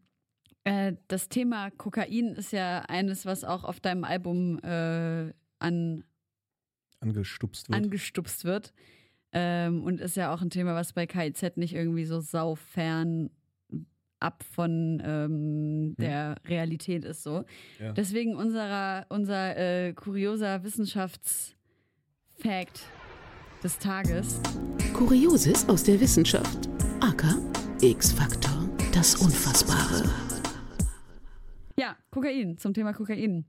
äh, 0.65 0.95
das 1.09 1.29
Thema 1.29 1.71
Kokain 1.71 2.35
ist 2.35 2.53
ja 2.53 2.81
eines, 2.89 3.27
was 3.27 3.45
auch 3.45 3.65
auf 3.65 3.81
deinem 3.81 4.05
Album 4.05 4.59
äh, 4.61 5.33
an, 5.59 6.05
Angestupst 7.01 7.69
wird. 7.69 7.77
angestupst 7.77 8.45
wird. 8.45 8.73
Ähm, 9.33 9.83
und 9.85 10.01
ist 10.01 10.17
ja 10.17 10.33
auch 10.33 10.41
ein 10.41 10.51
Thema, 10.51 10.75
was 10.75 10.93
bei 10.95 11.07
KIZ 11.07 11.57
nicht 11.57 11.75
irgendwie 11.75 12.07
so 12.07 12.21
saufern 12.21 13.31
ab 14.21 14.43
von 14.55 15.01
ähm, 15.05 15.95
der 15.97 16.37
Realität 16.47 17.05
ist 17.05 17.23
so. 17.23 17.45
ja. 17.79 17.93
Deswegen 17.93 18.35
unserer, 18.37 19.07
unser 19.09 19.57
äh, 19.57 19.93
kurioser 19.93 20.65
Wissenschaftsfact 20.65 21.55
des 23.63 23.79
Tages. 23.79 24.41
Kurioses 24.93 25.69
aus 25.69 25.85
der 25.85 26.01
Wissenschaft. 26.01 26.69
AK 27.01 27.25
X-Faktor. 27.81 28.69
Das 28.93 29.15
Unfassbare. 29.17 30.11
Ja, 31.79 31.97
Kokain, 32.11 32.59
zum 32.59 32.75
Thema 32.75 32.93
Kokain. 32.93 33.45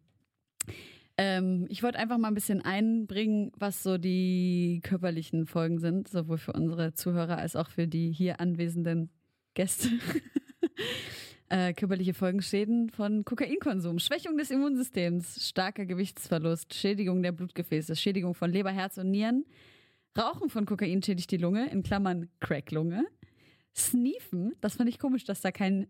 Ähm, 1.18 1.66
ich 1.68 1.82
wollte 1.82 1.98
einfach 1.98 2.20
mal 2.20 2.28
ein 2.28 2.36
bisschen 2.36 2.62
einbringen, 2.62 3.52
was 3.58 3.82
so 3.82 3.98
die 3.98 4.82
körperlichen 4.84 5.48
Folgen 5.48 5.80
sind, 5.80 6.08
sowohl 6.08 6.38
für 6.38 6.54
unsere 6.54 6.94
Zuhörer 6.94 7.40
als 7.40 7.56
auch 7.56 7.72
für 7.72 7.88
die 7.88 8.12
hier 8.12 8.40
anwesenden 8.40 9.10
Gäste. 9.56 9.90
äh, 11.50 11.74
körperliche 11.74 12.14
Folgenschäden 12.14 12.92
von 12.92 13.26
Kokainkonsum, 13.26 13.98
Schwächung 13.98 14.38
des 14.38 14.52
Immunsystems, 14.52 15.50
starker 15.50 15.88
Gewichtsverlust, 15.88 16.76
Schädigung 16.76 17.24
der 17.24 17.32
Blutgefäße, 17.32 17.96
Schädigung 17.96 18.36
von 18.36 18.52
Leber, 18.52 18.70
Herz 18.70 19.00
und 19.00 19.10
Nieren, 19.10 19.44
Rauchen 20.16 20.52
von 20.52 20.68
Kokain 20.68 21.02
schädigt 21.02 21.32
die 21.32 21.38
Lunge, 21.38 21.68
in 21.72 21.82
Klammern 21.82 22.30
Cracklunge, 22.40 23.08
Sneefen, 23.76 24.54
das 24.62 24.76
fand 24.76 24.88
ich 24.88 25.00
komisch, 25.00 25.24
dass 25.24 25.42
da 25.42 25.52
kein 25.52 25.88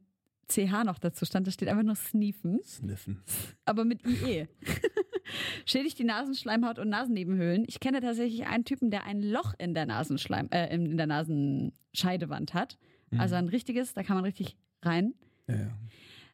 CH 0.50 0.84
noch 0.86 1.00
dazu 1.00 1.26
stand, 1.26 1.48
da 1.48 1.52
steht 1.52 1.70
einfach 1.70 1.84
nur 1.84 1.96
Sneefen 1.96 2.60
Sniffen. 2.64 3.22
aber 3.66 3.86
mit 3.86 4.06
IE. 4.06 4.48
Schädigt 5.66 6.00
die 6.00 6.04
Nasenschleimhaut 6.04 6.80
und 6.80 6.90
Nasennebenhöhlen. 6.90 7.64
Ich 7.68 7.80
kenne 7.80 8.02
tatsächlich 8.02 8.48
einen 8.48 8.66
Typen, 8.66 8.90
der 8.90 9.06
ein 9.06 9.22
Loch 9.22 9.54
in 9.60 9.74
der 9.74 9.86
Nasenschleim, 9.86 10.48
äh, 10.52 10.74
in 10.74 10.98
der 10.98 11.08
Nasenscheidewand 11.08 12.54
hat. 12.54 12.78
Also 13.18 13.36
ein 13.36 13.48
richtiges, 13.48 13.94
da 13.94 14.04
kann 14.04 14.16
man 14.16 14.24
richtig 14.26 14.56
rein. 14.84 15.14
Ja, 15.48 15.56
ja. 15.56 15.68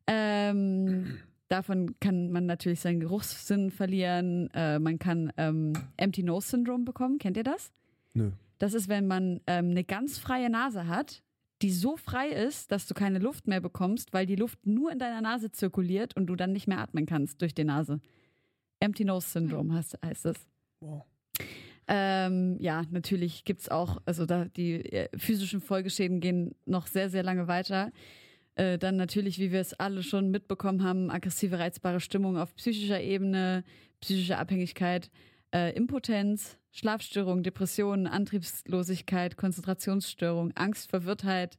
Ähm, 0.07 1.19
davon 1.47 1.95
kann 1.99 2.31
man 2.31 2.45
natürlich 2.45 2.81
seinen 2.81 2.99
Geruchssinn 2.99 3.71
verlieren. 3.71 4.49
Äh, 4.53 4.79
man 4.79 4.99
kann 4.99 5.31
ähm, 5.37 5.73
Empty 5.97 6.23
Nose 6.23 6.49
Syndrome 6.49 6.83
bekommen. 6.83 7.17
Kennt 7.17 7.37
ihr 7.37 7.43
das? 7.43 7.71
Nö. 8.13 8.31
Das 8.59 8.73
ist, 8.73 8.87
wenn 8.87 9.07
man 9.07 9.41
ähm, 9.47 9.71
eine 9.71 9.83
ganz 9.83 10.17
freie 10.17 10.49
Nase 10.49 10.87
hat, 10.87 11.23
die 11.61 11.71
so 11.71 11.97
frei 11.97 12.29
ist, 12.29 12.71
dass 12.71 12.87
du 12.87 12.93
keine 12.93 13.19
Luft 13.19 13.47
mehr 13.47 13.61
bekommst, 13.61 14.13
weil 14.13 14.25
die 14.25 14.35
Luft 14.35 14.65
nur 14.65 14.91
in 14.91 14.99
deiner 14.99 15.21
Nase 15.21 15.51
zirkuliert 15.51 16.15
und 16.15 16.27
du 16.27 16.35
dann 16.35 16.51
nicht 16.51 16.67
mehr 16.67 16.79
atmen 16.79 17.05
kannst 17.05 17.41
durch 17.41 17.53
die 17.53 17.63
Nase. 17.63 18.01
Empty 18.79 19.05
Nose 19.05 19.27
Syndrome 19.27 19.73
heißt, 19.73 19.97
heißt 20.03 20.25
es. 20.25 20.35
Wow. 20.81 21.05
Ähm, 21.87 22.57
ja, 22.59 22.83
natürlich 22.89 23.45
gibt's 23.45 23.69
auch, 23.69 24.01
also 24.05 24.25
da 24.25 24.45
die 24.45 24.83
äh, 24.91 25.09
physischen 25.17 25.61
Folgeschäden 25.61 26.19
gehen 26.19 26.55
noch 26.65 26.87
sehr, 26.87 27.09
sehr 27.09 27.23
lange 27.23 27.47
weiter. 27.47 27.91
Äh, 28.55 28.77
dann 28.77 28.95
natürlich, 28.95 29.37
wie 29.39 29.51
wir 29.51 29.59
es 29.59 29.73
alle 29.73 30.01
schon 30.01 30.31
mitbekommen 30.31 30.83
haben, 30.83 31.11
aggressive, 31.11 31.59
reizbare 31.59 31.99
Stimmung 31.99 32.37
auf 32.37 32.55
psychischer 32.55 33.01
Ebene, 33.01 33.63
psychische 34.01 34.37
Abhängigkeit, 34.37 35.11
äh, 35.53 35.75
Impotenz, 35.75 36.57
Schlafstörung, 36.75 37.41
Depressionen, 37.41 38.05
Antriebslosigkeit, 38.05 39.37
Konzentrationsstörung, 39.37 40.51
Angst, 40.55 40.89
Verwirrtheit, 40.89 41.57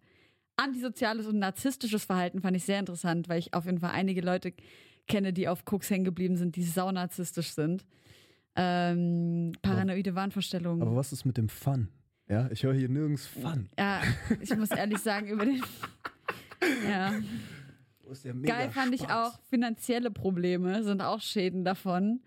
antisoziales 0.57 1.27
und 1.27 1.39
narzisstisches 1.39 2.05
Verhalten 2.05 2.43
fand 2.43 2.55
ich 2.55 2.65
sehr 2.65 2.79
interessant, 2.79 3.27
weil 3.31 3.39
ich 3.39 3.55
auf 3.55 3.65
jeden 3.65 3.81
Fall 3.81 3.93
einige 3.93 4.21
Leute 4.21 4.53
kenne, 5.09 5.33
die 5.33 5.49
auf 5.49 5.65
Koks 5.65 5.89
hängen 5.89 6.05
geblieben 6.05 6.37
sind, 6.37 6.57
die 6.57 6.63
saunarzistisch 6.65 7.53
sind. 7.53 7.87
Ähm, 8.57 9.53
paranoide 9.63 10.15
Wahnvorstellungen. 10.15 10.83
Aber 10.83 10.97
was 10.97 11.15
ist 11.15 11.25
mit 11.25 11.39
dem 11.39 11.49
Fun? 11.49 11.89
Ja, 12.29 12.51
ich 12.51 12.63
höre 12.63 12.75
hier 12.75 12.91
nirgends 12.91 13.27
Fun. 13.27 13.71
Ja, 13.79 14.03
ich 14.41 14.55
muss 14.55 14.71
ehrlich 14.71 14.99
sagen, 14.99 15.29
über 15.29 15.47
den. 15.47 15.63
Ja. 16.87 17.15
Wo 18.05 18.11
ist 18.11 18.25
der 18.25 18.35
Geil 18.35 18.71
fand 18.71 18.95
ich 18.95 19.09
auch, 19.09 19.39
finanzielle 19.49 20.11
Probleme 20.11 20.85
sind 20.85 21.01
auch 21.01 21.23
Schäden 21.23 21.65
davon. 21.65 22.21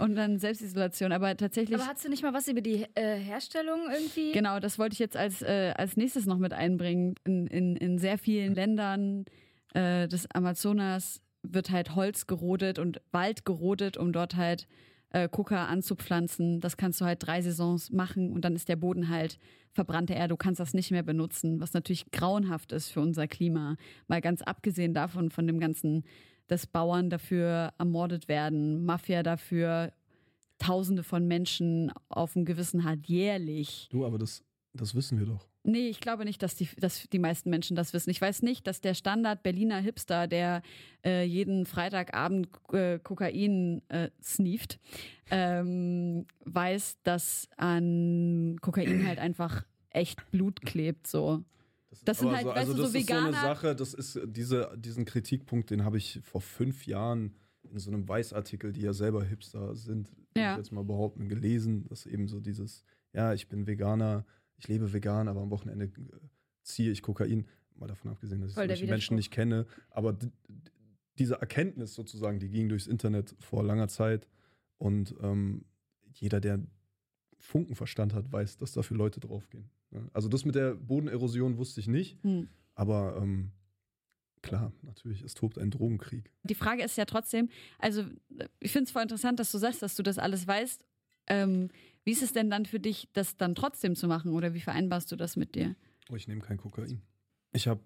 Und 0.00 0.16
dann 0.16 0.38
Selbstisolation. 0.38 1.12
Aber 1.12 1.36
tatsächlich. 1.36 1.78
Aber 1.78 1.86
hast 1.86 2.04
du 2.04 2.08
nicht 2.08 2.22
mal 2.22 2.32
was 2.32 2.48
über 2.48 2.60
die 2.60 2.86
äh, 2.94 3.16
Herstellung 3.16 3.80
irgendwie? 3.92 4.32
Genau, 4.32 4.58
das 4.58 4.78
wollte 4.78 4.94
ich 4.94 4.98
jetzt 4.98 5.16
als, 5.16 5.42
äh, 5.42 5.74
als 5.76 5.96
nächstes 5.96 6.26
noch 6.26 6.38
mit 6.38 6.52
einbringen. 6.52 7.14
In, 7.24 7.46
in, 7.46 7.76
in 7.76 7.98
sehr 7.98 8.18
vielen 8.18 8.54
Ländern 8.54 9.26
äh, 9.74 10.08
des 10.08 10.26
Amazonas 10.32 11.20
wird 11.42 11.70
halt 11.70 11.94
Holz 11.94 12.26
gerodet 12.26 12.78
und 12.78 13.00
Wald 13.12 13.44
gerodet, 13.44 13.96
um 13.96 14.12
dort 14.12 14.36
halt 14.36 14.66
äh, 15.10 15.28
Coca 15.28 15.66
anzupflanzen. 15.66 16.60
Das 16.60 16.76
kannst 16.76 17.00
du 17.00 17.04
halt 17.04 17.26
drei 17.26 17.42
Saisons 17.42 17.90
machen 17.90 18.32
und 18.32 18.44
dann 18.44 18.54
ist 18.54 18.68
der 18.68 18.76
Boden 18.76 19.08
halt 19.08 19.38
verbrannte 19.72 20.14
Erde. 20.14 20.28
Du 20.28 20.36
kannst 20.36 20.60
das 20.60 20.74
nicht 20.74 20.90
mehr 20.90 21.02
benutzen, 21.02 21.60
was 21.60 21.72
natürlich 21.72 22.10
grauenhaft 22.10 22.72
ist 22.72 22.90
für 22.90 23.00
unser 23.00 23.28
Klima. 23.28 23.76
Mal 24.08 24.20
ganz 24.20 24.42
abgesehen 24.42 24.94
davon, 24.94 25.30
von 25.30 25.46
dem 25.46 25.60
ganzen, 25.60 26.04
dass 26.50 26.66
Bauern 26.66 27.10
dafür 27.10 27.72
ermordet 27.78 28.26
werden, 28.28 28.84
Mafia 28.84 29.22
dafür, 29.22 29.92
Tausende 30.58 31.02
von 31.02 31.26
Menschen 31.26 31.90
auf 32.10 32.34
dem 32.34 32.44
Gewissen 32.44 32.84
hat 32.84 33.06
jährlich. 33.06 33.88
Du, 33.90 34.04
aber 34.04 34.18
das, 34.18 34.42
das 34.74 34.94
wissen 34.94 35.18
wir 35.18 35.24
doch. 35.24 35.48
Nee, 35.62 35.88
ich 35.88 36.00
glaube 36.00 36.24
nicht, 36.24 36.42
dass 36.42 36.54
die, 36.56 36.68
dass 36.78 37.08
die 37.08 37.18
meisten 37.18 37.48
Menschen 37.50 37.76
das 37.76 37.94
wissen. 37.94 38.10
Ich 38.10 38.20
weiß 38.20 38.42
nicht, 38.42 38.66
dass 38.66 38.80
der 38.80 38.94
Standard 38.94 39.42
Berliner 39.42 39.78
Hipster, 39.78 40.26
der 40.26 40.62
äh, 41.04 41.24
jeden 41.24 41.64
Freitagabend 41.64 42.48
äh, 42.72 42.98
Kokain 42.98 43.80
äh, 43.88 44.10
sneeft, 44.22 44.78
ähm, 45.30 46.26
weiß, 46.44 46.98
dass 47.04 47.48
an 47.56 48.56
Kokain 48.60 49.06
halt 49.06 49.18
einfach 49.18 49.64
echt 49.90 50.30
Blut 50.30 50.60
klebt. 50.62 51.06
So. 51.06 51.42
Das, 51.90 52.04
Das 52.04 52.18
sind 52.20 52.30
halt, 52.30 52.44
so, 52.44 52.48
weißt 52.50 52.58
also 52.58 52.72
du, 52.72 52.76
so 52.78 52.82
das 52.84 52.94
ist 52.94 53.08
so 53.08 53.14
eine 53.14 53.32
Sache, 53.32 53.76
das 53.76 53.94
ist 53.94 54.20
diese, 54.24 54.72
diesen 54.78 55.04
Kritikpunkt, 55.04 55.70
den 55.70 55.84
habe 55.84 55.98
ich 55.98 56.20
vor 56.22 56.40
fünf 56.40 56.86
Jahren 56.86 57.34
in 57.64 57.78
so 57.78 57.90
einem 57.90 58.08
Weißartikel, 58.08 58.72
die 58.72 58.82
ja 58.82 58.92
selber 58.92 59.24
Hipster 59.24 59.74
sind, 59.74 60.08
Ja. 60.36 60.52
ich 60.52 60.58
jetzt 60.58 60.72
mal 60.72 60.84
behaupten, 60.84 61.28
gelesen, 61.28 61.86
dass 61.88 62.06
eben 62.06 62.28
so 62.28 62.40
dieses, 62.40 62.84
ja, 63.12 63.34
ich 63.34 63.48
bin 63.48 63.66
Veganer, 63.66 64.24
ich 64.56 64.68
lebe 64.68 64.92
vegan, 64.92 65.28
aber 65.28 65.40
am 65.40 65.50
Wochenende 65.50 65.86
äh, 65.86 65.90
ziehe 66.62 66.90
ich 66.90 67.02
Kokain. 67.02 67.46
Mal 67.74 67.86
davon 67.86 68.10
abgesehen, 68.10 68.40
dass 68.40 68.50
ich 68.50 68.54
Voll 68.54 68.68
solche 68.68 68.86
Menschen 68.86 69.16
nicht 69.16 69.30
kenne, 69.30 69.66
aber 69.90 70.16
diese 71.18 71.36
Erkenntnis 71.36 71.94
sozusagen, 71.94 72.38
die 72.38 72.50
ging 72.50 72.68
durchs 72.68 72.86
Internet 72.86 73.34
vor 73.40 73.64
langer 73.64 73.88
Zeit 73.88 74.28
und 74.76 75.14
ähm, 75.22 75.64
jeder, 76.12 76.40
der 76.40 76.60
Funkenverstand 77.38 78.12
hat, 78.14 78.30
weiß, 78.30 78.58
dass 78.58 78.72
dafür 78.72 78.96
Leute 78.96 79.20
draufgehen. 79.20 79.70
Ne? 79.90 80.08
Also 80.12 80.28
das 80.28 80.44
mit 80.44 80.54
der 80.54 80.74
Bodenerosion 80.74 81.56
wusste 81.56 81.80
ich 81.80 81.88
nicht. 81.88 82.22
Hm. 82.22 82.48
Aber 82.74 83.16
ähm, 83.20 83.52
klar, 84.42 84.72
natürlich, 84.82 85.22
es 85.22 85.34
tobt 85.34 85.58
ein 85.58 85.70
Drogenkrieg. 85.70 86.30
Die 86.44 86.54
Frage 86.54 86.82
ist 86.82 86.96
ja 86.96 87.04
trotzdem, 87.04 87.48
also 87.78 88.04
ich 88.58 88.72
finde 88.72 88.84
es 88.84 88.90
voll 88.90 89.02
interessant, 89.02 89.38
dass 89.38 89.52
du 89.52 89.58
sagst, 89.58 89.82
dass 89.82 89.96
du 89.96 90.02
das 90.02 90.18
alles 90.18 90.46
weißt. 90.46 90.84
Ähm, 91.26 91.68
wie 92.04 92.12
ist 92.12 92.22
es 92.22 92.32
denn 92.32 92.50
dann 92.50 92.66
für 92.66 92.80
dich, 92.80 93.08
das 93.12 93.36
dann 93.36 93.54
trotzdem 93.54 93.94
zu 93.94 94.08
machen 94.08 94.32
oder 94.32 94.54
wie 94.54 94.60
vereinbarst 94.60 95.12
du 95.12 95.16
das 95.16 95.36
mit 95.36 95.54
dir? 95.54 95.76
Oh, 96.10 96.16
ich 96.16 96.26
nehme 96.26 96.40
kein 96.40 96.56
Kokain. 96.56 97.02
Ich 97.52 97.68
habe, 97.68 97.82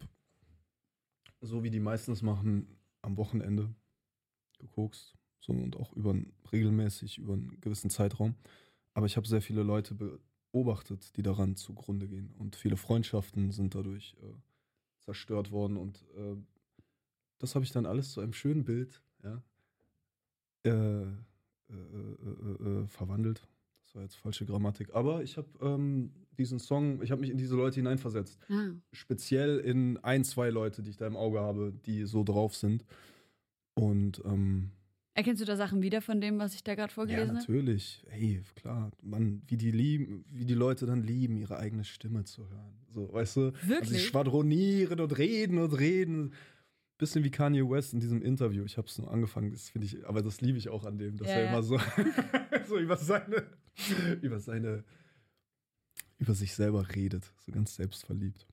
so 1.40 1.62
wie 1.62 1.70
die 1.70 1.80
meisten 1.80 2.12
es 2.12 2.22
machen, 2.22 2.78
am 3.02 3.16
Wochenende 3.16 3.74
gekokst. 4.58 5.14
So, 5.40 5.52
und 5.52 5.76
auch 5.76 5.92
über 5.92 6.14
regelmäßig 6.52 7.18
über 7.18 7.34
einen 7.34 7.60
gewissen 7.60 7.90
Zeitraum. 7.90 8.34
Aber 8.94 9.06
ich 9.06 9.16
habe 9.16 9.26
sehr 9.26 9.42
viele 9.42 9.62
Leute 9.62 9.94
beobachtet, 10.54 11.16
die 11.16 11.22
daran 11.22 11.56
zugrunde 11.56 12.06
gehen. 12.06 12.32
Und 12.38 12.54
viele 12.54 12.76
Freundschaften 12.76 13.50
sind 13.50 13.74
dadurch 13.74 14.14
äh, 14.22 14.26
zerstört 15.00 15.50
worden. 15.50 15.76
Und 15.76 16.06
äh, 16.16 16.36
das 17.38 17.56
habe 17.56 17.64
ich 17.64 17.72
dann 17.72 17.86
alles 17.86 18.12
zu 18.12 18.20
einem 18.20 18.32
schönen 18.32 18.64
Bild 18.64 19.02
ja, 19.24 19.42
äh, 20.64 20.70
äh, 20.70 21.12
äh, 21.72 22.82
äh, 22.82 22.86
verwandelt. 22.86 23.48
Das 23.82 23.96
war 23.96 24.02
jetzt 24.02 24.14
falsche 24.14 24.46
Grammatik. 24.46 24.94
Aber 24.94 25.24
ich 25.24 25.36
habe 25.36 25.48
ähm, 25.60 26.12
diesen 26.38 26.60
Song, 26.60 27.02
ich 27.02 27.10
habe 27.10 27.20
mich 27.20 27.30
in 27.30 27.36
diese 27.36 27.56
Leute 27.56 27.76
hineinversetzt. 27.76 28.38
Ah. 28.48 28.70
Speziell 28.92 29.58
in 29.58 29.98
ein, 30.04 30.22
zwei 30.22 30.50
Leute, 30.50 30.82
die 30.82 30.90
ich 30.90 30.96
da 30.96 31.08
im 31.08 31.16
Auge 31.16 31.40
habe, 31.40 31.72
die 31.84 32.04
so 32.04 32.22
drauf 32.22 32.54
sind. 32.54 32.84
Und 33.74 34.22
ähm, 34.24 34.70
Erkennst 35.16 35.40
du 35.40 35.46
da 35.46 35.56
Sachen 35.56 35.80
wieder 35.80 36.02
von 36.02 36.20
dem, 36.20 36.38
was 36.40 36.54
ich 36.54 36.64
da 36.64 36.74
gerade 36.74 36.90
ja, 36.90 36.94
vorgelesen 36.94 37.28
habe? 37.28 37.38
natürlich. 37.38 38.04
Hey, 38.08 38.42
klar, 38.56 38.90
man, 39.00 39.42
wie 39.46 39.56
die 39.56 39.70
lieben, 39.70 40.24
wie 40.28 40.44
die 40.44 40.54
Leute 40.54 40.86
dann 40.86 41.02
lieben, 41.04 41.36
ihre 41.36 41.56
eigene 41.58 41.84
Stimme 41.84 42.24
zu 42.24 42.48
hören. 42.50 42.74
So, 42.90 43.12
weißt 43.12 43.36
du? 43.36 43.40
Also 43.46 43.58
sie 43.62 43.68
Wirklich? 43.68 44.06
schwadronieren 44.06 44.98
und 44.98 45.16
reden 45.16 45.58
und 45.58 45.72
reden. 45.78 46.34
Bisschen 46.98 47.22
wie 47.24 47.30
Kanye 47.30 47.62
West 47.68 47.92
in 47.92 48.00
diesem 48.00 48.22
Interview. 48.22 48.64
Ich 48.64 48.76
habe 48.76 48.88
es 48.88 48.98
nur 48.98 49.10
angefangen, 49.10 49.50
das 49.52 49.68
finde 49.68 49.86
ich, 49.86 50.04
aber 50.06 50.20
das 50.22 50.40
liebe 50.40 50.58
ich 50.58 50.68
auch 50.68 50.84
an 50.84 50.98
dem, 50.98 51.16
dass 51.16 51.28
Ja, 51.28 51.34
er 51.34 51.44
ja. 51.44 51.50
immer 51.50 51.62
so, 51.62 51.78
so 52.68 52.78
über 52.78 52.96
seine, 52.96 53.46
über 54.20 54.40
seine, 54.40 54.84
über 56.18 56.34
sich 56.34 56.54
selber 56.54 56.88
redet, 56.94 57.32
so 57.38 57.52
ganz 57.52 57.74
selbstverliebt. 57.76 58.46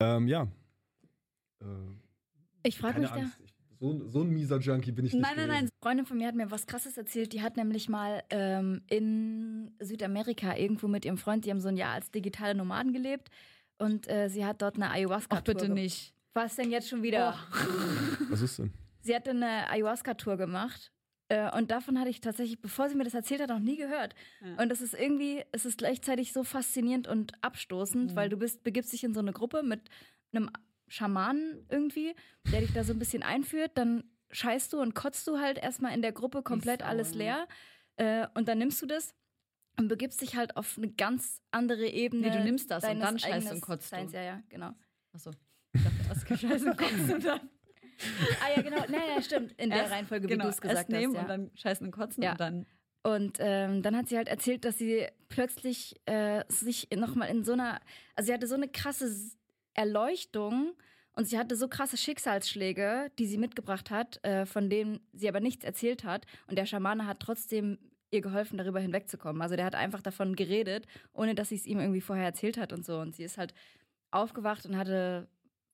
Ähm, 0.00 0.28
ja. 0.28 0.46
Äh, 1.60 1.64
Ich 2.64 2.78
frage 2.78 3.00
mich 3.00 3.08
da. 3.08 3.16
Angst. 3.16 3.38
Ich, 3.44 3.54
so, 3.78 4.08
so 4.08 4.22
ein 4.22 4.30
mieser 4.30 4.58
Junkie 4.58 4.92
bin 4.92 5.06
ich 5.06 5.12
nicht. 5.12 5.22
Nein, 5.22 5.36
nein, 5.36 5.48
nein. 5.48 5.56
gewesen. 5.64 5.72
Eine 5.72 5.82
Freundin 5.82 6.06
von 6.06 6.18
mir 6.18 6.26
hat 6.28 6.34
mir 6.34 6.50
was 6.50 6.66
Krasses 6.66 6.96
erzählt. 6.96 7.32
Die 7.32 7.42
hat 7.42 7.56
nämlich 7.56 7.88
mal 7.88 8.22
ähm, 8.30 8.82
in 8.88 9.74
Südamerika 9.80 10.56
irgendwo 10.56 10.88
mit 10.88 11.04
ihrem 11.04 11.18
Freund, 11.18 11.44
die 11.44 11.50
haben 11.50 11.60
so 11.60 11.68
ein 11.68 11.76
Jahr 11.76 11.92
als 11.94 12.10
digitale 12.10 12.54
Nomaden 12.54 12.92
gelebt. 12.92 13.28
Und 13.78 14.08
äh, 14.08 14.28
sie 14.28 14.44
hat 14.44 14.62
dort 14.62 14.76
eine 14.76 14.90
Ayahuasca-Tour 14.90 15.38
Ach, 15.38 15.42
bitte 15.44 15.64
gemacht. 15.66 15.74
nicht. 15.82 16.14
Was 16.34 16.56
denn 16.56 16.70
jetzt 16.70 16.88
schon 16.88 17.02
wieder? 17.02 17.34
Was 18.30 18.40
ist 18.40 18.58
denn? 18.58 18.72
Sie 19.02 19.14
hatte 19.14 19.30
eine 19.30 19.68
Ayahuasca-Tour 19.70 20.36
gemacht. 20.36 20.92
Äh, 21.28 21.56
und 21.56 21.70
davon 21.70 21.98
hatte 21.98 22.08
ich 22.10 22.20
tatsächlich, 22.20 22.60
bevor 22.60 22.88
sie 22.88 22.94
mir 22.94 23.04
das 23.04 23.14
erzählt 23.14 23.40
hat, 23.40 23.48
noch 23.50 23.58
nie 23.58 23.76
gehört. 23.76 24.14
Ja. 24.42 24.62
Und 24.62 24.70
es 24.70 24.80
ist 24.80 24.94
irgendwie, 24.94 25.42
es 25.52 25.64
ist 25.66 25.78
gleichzeitig 25.78 26.32
so 26.32 26.44
faszinierend 26.44 27.08
und 27.08 27.32
abstoßend, 27.42 28.12
Mhm. 28.12 28.16
weil 28.16 28.28
du 28.28 28.36
bist, 28.36 28.62
begibst 28.64 28.92
dich 28.92 29.02
in 29.04 29.12
so 29.12 29.20
eine 29.20 29.32
Gruppe 29.32 29.62
mit 29.62 29.80
einem 30.32 30.50
Schamanen 30.88 31.66
irgendwie, 31.68 32.14
der 32.52 32.60
dich 32.60 32.72
da 32.72 32.84
so 32.84 32.92
ein 32.92 32.98
bisschen 32.98 33.22
einführt, 33.22 33.72
dann 33.74 34.04
scheißt 34.30 34.72
du 34.72 34.80
und 34.80 34.94
kotzt 34.94 35.26
du 35.26 35.38
halt 35.38 35.58
erstmal 35.58 35.94
in 35.94 36.02
der 36.02 36.12
Gruppe 36.12 36.42
komplett 36.42 36.82
alles 36.82 37.14
leer. 37.14 37.46
Äh, 37.96 38.26
und 38.34 38.48
dann 38.48 38.58
nimmst 38.58 38.80
du 38.82 38.86
das 38.86 39.14
und 39.78 39.88
begibst 39.88 40.20
dich 40.20 40.36
halt 40.36 40.56
auf 40.56 40.76
eine 40.76 40.88
ganz 40.90 41.40
andere 41.50 41.86
Ebene. 41.86 42.28
Nee, 42.30 42.36
du 42.36 42.44
nimmst 42.44 42.70
das 42.70 42.84
und 42.84 43.00
dann 43.00 43.18
scheißt 43.18 43.52
und 43.52 43.60
kotzt 43.60 43.92
du. 43.92 43.96
Seins. 43.96 44.12
Ja, 44.12 44.22
ja, 44.22 44.42
genau. 44.48 44.72
Achso. 45.12 45.30
Ich 45.72 45.82
dachte, 45.82 45.96
erst 46.08 46.26
gescheißen 46.26 46.76
kotzen 46.76 47.14
und 47.14 47.24
dann. 47.24 47.40
Ah 48.42 48.54
ja, 48.56 48.62
genau. 48.62 48.76
Naja, 48.88 49.22
stimmt. 49.22 49.52
In 49.60 49.70
der 49.70 49.80
Erst- 49.80 49.92
Reihenfolge, 49.92 50.28
wie 50.28 50.32
genau, 50.32 50.44
du 50.44 50.50
es 50.50 50.60
gesagt 50.60 50.90
erst 50.90 50.90
nehmen 50.90 51.14
hast. 51.16 51.16
Ja. 51.16 51.20
und 51.22 51.28
dann 51.28 51.50
scheißen 51.56 51.86
und 51.86 51.92
kotzen 51.92 52.22
Ja. 52.22 52.32
und 52.32 52.40
dann. 52.40 52.66
Und 53.02 53.36
ähm, 53.40 53.82
dann 53.82 53.96
hat 53.96 54.08
sie 54.08 54.16
halt 54.16 54.28
erzählt, 54.28 54.64
dass 54.64 54.78
sie 54.78 55.06
plötzlich 55.28 55.94
äh, 56.06 56.42
sich 56.48 56.88
nochmal 56.94 57.28
in 57.30 57.44
so 57.44 57.52
einer, 57.52 57.80
also 58.16 58.26
sie 58.26 58.34
hatte 58.34 58.46
so 58.48 58.56
eine 58.56 58.68
krasse 58.68 59.08
Erleuchtung 59.76 60.72
und 61.16 61.26
sie 61.26 61.38
hatte 61.38 61.56
so 61.56 61.68
krasse 61.68 61.96
Schicksalsschläge, 61.96 63.10
die 63.18 63.26
sie 63.26 63.38
mitgebracht 63.38 63.90
hat, 63.90 64.22
äh, 64.24 64.44
von 64.44 64.68
denen 64.68 65.00
sie 65.14 65.28
aber 65.28 65.40
nichts 65.40 65.64
erzählt 65.64 66.04
hat. 66.04 66.26
Und 66.46 66.58
der 66.58 66.66
Schamane 66.66 67.06
hat 67.06 67.20
trotzdem 67.20 67.78
ihr 68.10 68.20
geholfen, 68.20 68.58
darüber 68.58 68.80
hinwegzukommen. 68.80 69.40
Also 69.40 69.56
der 69.56 69.64
hat 69.64 69.74
einfach 69.74 70.02
davon 70.02 70.36
geredet, 70.36 70.86
ohne 71.12 71.34
dass 71.34 71.48
sie 71.48 71.56
es 71.56 71.66
ihm 71.66 71.80
irgendwie 71.80 72.02
vorher 72.02 72.26
erzählt 72.26 72.58
hat 72.58 72.72
und 72.72 72.84
so. 72.84 72.98
Und 72.98 73.14
sie 73.14 73.24
ist 73.24 73.38
halt 73.38 73.54
aufgewacht 74.10 74.66
und 74.66 74.76
hatte, 74.76 75.28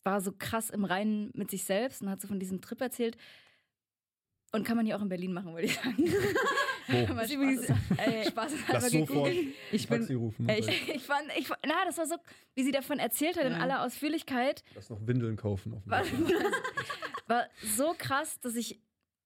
war 0.04 0.20
so 0.20 0.32
krass 0.32 0.70
im 0.70 0.84
Reinen 0.84 1.30
mit 1.34 1.50
sich 1.50 1.64
selbst 1.64 2.02
und 2.02 2.10
hat 2.10 2.20
so 2.20 2.28
von 2.28 2.38
diesem 2.38 2.60
Trip 2.60 2.80
erzählt. 2.80 3.16
Und 4.52 4.64
kann 4.64 4.76
man 4.76 4.86
hier 4.86 4.96
auch 4.96 5.02
in 5.02 5.08
Berlin 5.08 5.32
machen, 5.32 5.54
würde 5.54 5.66
ich 5.66 5.74
sagen. 5.74 5.96
Wo? 6.88 7.06
Aber 7.12 7.22
Ist 7.24 7.32
übrigens- 7.32 7.66
Spaß 8.28 8.52
Lass 8.72 8.90
sofort 8.90 9.30
Ich 9.72 9.88
bin. 9.88 9.98
Taxi 10.00 10.14
rufen. 10.14 10.48
Ey, 10.48 10.60
ich- 10.60 10.88
ich 10.96 11.02
fand, 11.02 11.24
ich, 11.38 11.46
fand- 11.46 11.60
na, 11.66 11.84
das 11.86 11.98
war 11.98 12.06
so, 12.06 12.16
wie 12.54 12.62
sie 12.64 12.72
davon 12.72 12.98
erzählt 12.98 13.36
hat 13.36 13.44
in 13.44 13.52
Ja. 13.52 13.58
aller 13.58 13.82
Ausführlichkeit, 13.84 14.62
Lass 14.74 14.90
noch 14.90 15.06
Windeln 15.06 15.36
kaufen. 15.36 15.74
Auf 15.74 15.82
dem 15.84 15.90
war, 15.90 16.04
Weg. 16.04 16.12
war 17.28 17.44
so 17.76 17.94
krass, 17.96 18.38
dass 18.40 18.56
ich 18.56 18.80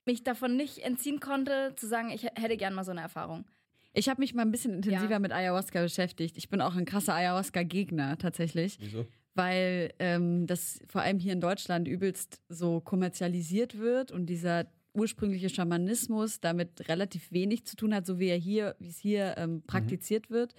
mich 0.04 0.22
davon 0.22 0.56
nicht 0.56 0.78
entziehen 0.84 1.18
konnte, 1.20 1.72
zu 1.76 1.86
sagen, 1.88 2.10
ich 2.10 2.22
hätte 2.24 2.56
gern 2.56 2.74
mal 2.74 2.84
so 2.84 2.92
eine 2.92 3.00
Erfahrung. 3.00 3.44
Ich 3.92 4.08
habe 4.08 4.20
mich 4.20 4.34
mal 4.34 4.42
ein 4.42 4.50
bisschen 4.52 4.74
intensiver 4.74 5.10
Ja. 5.12 5.18
mit 5.18 5.32
Ayahuasca 5.32 5.80
beschäftigt. 5.82 6.36
Ich 6.36 6.48
bin 6.50 6.60
auch 6.60 6.76
ein 6.76 6.84
krasser 6.84 7.14
Ayahuasca-Gegner 7.14 8.18
tatsächlich, 8.18 8.76
Wieso? 8.78 9.06
weil 9.34 9.92
ähm, 9.98 10.46
das 10.46 10.80
vor 10.86 11.00
allem 11.00 11.18
hier 11.18 11.32
in 11.32 11.40
Deutschland 11.40 11.88
übelst 11.88 12.40
so 12.48 12.80
kommerzialisiert 12.80 13.78
wird 13.78 14.12
und 14.12 14.26
dieser 14.26 14.66
ursprüngliche 14.96 15.48
Schamanismus 15.48 16.40
damit 16.40 16.88
relativ 16.88 17.30
wenig 17.30 17.64
zu 17.66 17.76
tun 17.76 17.94
hat, 17.94 18.06
so 18.06 18.18
wie 18.18 18.28
er 18.28 18.36
hier, 18.36 18.74
wie 18.78 18.88
es 18.88 18.98
hier 18.98 19.34
ähm, 19.36 19.62
praktiziert 19.66 20.30
wird. 20.30 20.54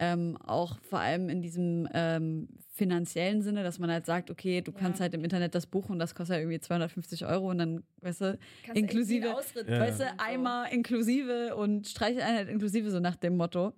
Ähm, 0.00 0.36
auch 0.36 0.78
vor 0.82 1.00
allem 1.00 1.28
in 1.28 1.42
diesem 1.42 1.88
ähm, 1.92 2.48
finanziellen 2.70 3.42
Sinne, 3.42 3.64
dass 3.64 3.80
man 3.80 3.90
halt 3.90 4.06
sagt, 4.06 4.30
okay, 4.30 4.60
du 4.60 4.70
Ja. 4.70 4.78
kannst 4.78 5.00
halt 5.00 5.12
im 5.14 5.24
Internet 5.24 5.56
das 5.56 5.66
buchen 5.66 5.92
und 5.92 5.98
das 5.98 6.14
kostet 6.14 6.34
halt 6.34 6.42
irgendwie 6.44 6.60
250 6.60 7.26
Euro 7.26 7.50
und 7.50 7.58
dann, 7.58 7.82
weißt 8.02 8.20
du, 8.20 8.38
Kannst 8.64 8.80
Inklusive- 8.80 9.26
Ja. 9.26 9.36
weißt 9.80 10.00
du, 10.00 10.04
so. 10.04 10.10
Eimer 10.18 10.66
inklusive 10.70 11.56
und 11.56 11.88
Streicheleinheit 11.88 12.48
inklusive, 12.48 12.90
so 12.92 13.00
nach 13.00 13.16
dem 13.16 13.36
Motto. 13.36 13.72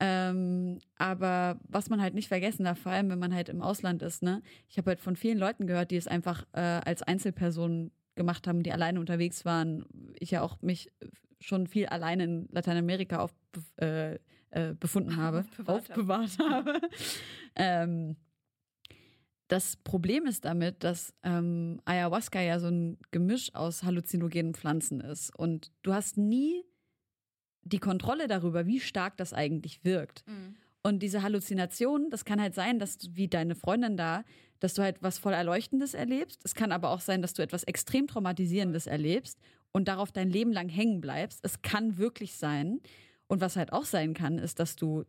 Ähm, 0.00 0.78
aber 0.96 1.58
was 1.66 1.88
man 1.90 2.00
halt 2.00 2.14
nicht 2.14 2.28
vergessen 2.28 2.64
darf, 2.64 2.78
vor 2.78 2.92
allem 2.92 3.08
wenn 3.10 3.18
man 3.18 3.34
halt 3.34 3.48
im 3.48 3.62
Ausland 3.62 4.02
ist, 4.02 4.22
ne? 4.22 4.42
Ich 4.68 4.78
habe 4.78 4.90
halt 4.90 5.00
von 5.00 5.16
vielen 5.16 5.38
Leuten 5.38 5.66
gehört, 5.66 5.90
die 5.90 5.96
es 5.96 6.06
einfach 6.06 6.44
äh, 6.52 6.60
als 6.60 7.02
Einzelpersonen 7.02 7.90
gemacht 8.18 8.46
haben, 8.46 8.62
die 8.62 8.72
alleine 8.72 9.00
unterwegs 9.00 9.46
waren. 9.46 9.86
Ich 10.18 10.30
ja 10.30 10.42
auch 10.42 10.60
mich 10.60 10.92
schon 11.40 11.66
viel 11.66 11.86
alleine 11.86 12.24
in 12.24 12.48
Lateinamerika 12.50 13.20
auf, 13.20 13.32
äh, 13.76 14.18
äh, 14.50 14.74
befunden 14.78 15.16
habe, 15.16 15.38
Aufbewahrt 15.38 15.90
aufbewahrt 15.90 16.38
habe. 16.38 16.80
ähm, 17.56 18.16
das 19.48 19.76
Problem 19.76 20.26
ist 20.26 20.44
damit, 20.44 20.84
dass 20.84 21.14
ähm, 21.22 21.80
Ayahuasca 21.86 22.40
ja 22.40 22.60
so 22.60 22.68
ein 22.68 22.98
Gemisch 23.12 23.54
aus 23.54 23.82
halluzinogenen 23.82 24.52
Pflanzen 24.52 25.00
ist. 25.00 25.34
Und 25.34 25.72
du 25.82 25.94
hast 25.94 26.18
nie 26.18 26.64
die 27.62 27.78
Kontrolle 27.78 28.28
darüber, 28.28 28.66
wie 28.66 28.80
stark 28.80 29.16
das 29.16 29.32
eigentlich 29.32 29.84
wirkt. 29.84 30.26
Mhm. 30.26 30.56
Und 30.82 31.02
diese 31.02 31.22
Halluzination, 31.22 32.10
das 32.10 32.24
kann 32.24 32.40
halt 32.40 32.54
sein, 32.54 32.78
dass 32.78 32.98
du, 32.98 33.08
wie 33.14 33.28
deine 33.28 33.54
Freundin 33.54 33.96
da, 33.96 34.24
dass 34.60 34.74
du 34.74 34.82
halt 34.82 35.02
was 35.02 35.18
voll 35.18 35.32
Erleuchtendes 35.32 35.94
erlebst. 35.94 36.40
Es 36.44 36.54
kann 36.54 36.72
aber 36.72 36.90
auch 36.90 37.00
sein, 37.00 37.22
dass 37.22 37.34
du 37.34 37.42
etwas 37.42 37.64
extrem 37.64 38.06
Traumatisierendes 38.06 38.86
erlebst 38.86 39.38
und 39.72 39.88
darauf 39.88 40.12
dein 40.12 40.30
Leben 40.30 40.52
lang 40.52 40.68
hängen 40.68 41.00
bleibst. 41.00 41.40
Es 41.42 41.62
kann 41.62 41.98
wirklich 41.98 42.34
sein. 42.34 42.80
Und 43.26 43.40
was 43.40 43.56
halt 43.56 43.72
auch 43.72 43.84
sein 43.84 44.14
kann, 44.14 44.38
ist, 44.38 44.58
dass 44.58 44.76
du 44.76 45.04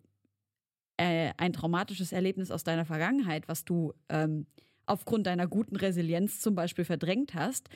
äh, 0.97 1.31
ein 1.37 1.53
traumatisches 1.53 2.11
Erlebnis 2.11 2.51
aus 2.51 2.63
deiner 2.63 2.85
Vergangenheit, 2.85 3.47
was 3.47 3.63
du 3.63 3.93
ähm, 4.09 4.45
aufgrund 4.85 5.27
deiner 5.27 5.47
guten 5.47 5.75
Resilienz 5.75 6.39
zum 6.41 6.55
Beispiel 6.55 6.83
verdrängt 6.83 7.33
hast, 7.33 7.69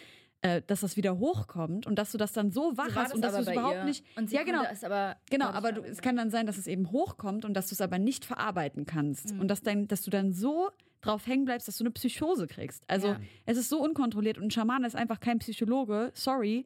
äh, 0.44 0.62
dass 0.68 0.82
das 0.82 0.98
wieder 0.98 1.18
hochkommt 1.18 1.88
und 1.88 1.96
dass 1.96 2.12
du 2.12 2.18
das 2.18 2.34
dann 2.34 2.52
so 2.52 2.76
wach 2.78 2.90
So 2.90 2.96
hast 2.96 3.16
und 3.16 3.22
dass 3.22 3.34
du 3.34 3.42
es 3.42 3.48
überhaupt 3.48 3.76
ihr. 3.78 3.84
nicht. 3.86 4.06
Und 4.18 4.30
sie 4.30 4.36
ja, 4.36 4.44
genau. 4.44 4.62
es 4.70 4.84
aber 4.84 5.16
Genau, 5.30 5.48
aber 5.48 5.72
du, 5.72 5.82
es 5.82 6.02
kann 6.02 6.18
dann 6.18 6.30
sein, 6.30 6.46
dass 6.46 6.58
es 6.58 6.68
eben 6.68 6.92
hochkommt 6.92 7.46
und 7.46 7.54
dass 7.54 7.70
du 7.70 7.74
es 7.76 7.82
aber 7.82 7.98
nicht 7.98 8.26
verarbeiten 8.26 8.86
kannst. 8.86 9.34
Mhm. 9.34 9.40
Und 9.40 9.48
dass, 9.48 9.62
dein, 9.62 9.88
dass 9.88 10.02
du 10.02 10.12
dann 10.12 10.34
so 10.34 10.70
drauf 11.00 11.26
hängen 11.28 11.46
bleibst, 11.46 11.68
dass 11.70 11.78
du 11.78 11.84
eine 11.84 11.92
Psychose 11.92 12.48
kriegst. 12.48 12.84
Also 12.88 13.08
Ja. 13.08 13.20
es 13.46 13.58
ist 13.58 13.70
so 13.70 13.82
unkontrolliert 13.82 14.38
und 14.38 14.46
ein 14.46 14.52
Schamane 14.52 14.86
ist 14.86 14.96
einfach 14.96 15.22
kein 15.22 15.40
Psychologe. 15.40 16.12
Sorry. 16.14 16.66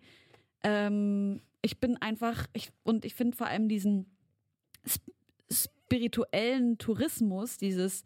Ähm, 0.64 1.42
ich 1.62 1.80
bin 1.80 1.98
einfach, 1.98 2.48
ich, 2.54 2.72
und 2.84 3.06
ich 3.06 3.14
finde 3.14 3.38
vor 3.38 3.48
allem 3.48 3.70
diesen 3.70 4.08
sp 4.90 5.06
spirituellen 5.88 6.78
Tourismus, 6.78 7.58
dieses, 7.58 8.04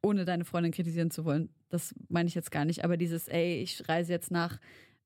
ohne 0.00 0.24
deine 0.24 0.46
Freundin 0.46 0.72
kritisieren 0.72 1.10
zu 1.10 1.26
wollen, 1.26 1.50
das 1.68 1.94
meine 2.08 2.26
ich 2.28 2.34
jetzt 2.34 2.50
gar 2.50 2.64
nicht, 2.64 2.84
aber 2.84 2.96
dieses, 2.96 3.28
ey, 3.28 3.60
ich 3.60 3.86
reise 3.86 4.12
jetzt 4.12 4.30
nach, 4.30 4.58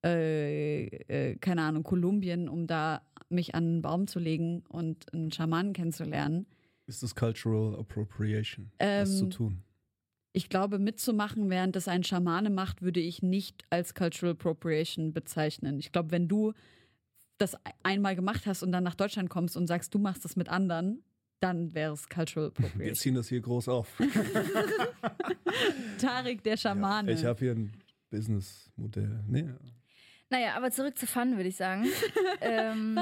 äh, 0.05 0.85
äh, 0.87 1.37
keine 1.37 1.63
Ahnung, 1.63 1.83
Kolumbien, 1.83 2.49
um 2.49 2.67
da 2.67 3.03
mich 3.29 3.55
an 3.55 3.65
einen 3.65 3.83
Baum 3.83 4.07
zu 4.07 4.19
legen 4.19 4.63
und 4.69 5.13
einen 5.13 5.33
Schamanen 5.33 5.73
kennenzulernen. 5.73 6.47
Ist 6.87 7.03
das 7.03 7.15
Cultural 7.15 7.79
Appropriation, 7.79 8.71
Ähm, 8.79 9.01
das 9.05 9.19
zu 9.19 9.27
tun? 9.29 9.63
Ich 10.35 10.49
glaube, 10.49 10.79
mitzumachen, 10.79 11.51
während 11.51 11.77
das 11.77 11.89
ein 11.89 12.05
Schamane 12.05 12.51
macht, 12.51 12.83
würde 12.83 13.01
ich 13.01 13.23
nicht 13.23 13.65
als 13.71 13.95
Cultural 13.95 14.33
Appropriation 14.33 15.13
bezeichnen. 15.13 15.79
Ich 15.79 15.93
glaube, 15.93 16.11
wenn 16.11 16.29
du 16.29 16.53
das 17.39 17.57
einmal 17.83 18.17
gemacht 18.17 18.47
hast 18.47 18.63
und 18.63 18.73
dann 18.73 18.85
nach 18.85 18.95
Deutschland 18.95 19.29
kommst 19.31 19.57
und 19.57 19.67
sagst, 19.67 19.95
du 19.95 19.99
machst 19.99 20.25
das 20.25 20.37
mit 20.37 20.49
anderen, 20.49 21.03
dann 21.41 21.75
wäre 21.75 21.93
es 21.93 22.09
Cultural 22.09 22.51
Wir 22.57 22.67
Appropriation. 22.67 22.95
ziehen 22.97 23.15
das 23.15 23.29
hier 23.29 23.41
groß 23.41 23.69
auf. 23.69 23.89
Tarek, 25.99 26.43
der 26.43 26.57
Schamane. 26.57 27.13
Ich 27.13 27.25
habe 27.25 27.39
hier 27.41 27.53
ein 27.53 27.73
Businessmodell. 28.11 29.21
Nee, 29.27 29.49
Naja, 30.33 30.55
aber 30.57 30.71
zurück 30.71 30.97
zu 30.97 31.07
Fun, 31.07 31.37
würde 31.37 31.51
ich 31.51 31.57
sagen. 31.57 31.87
ähm, 32.41 32.99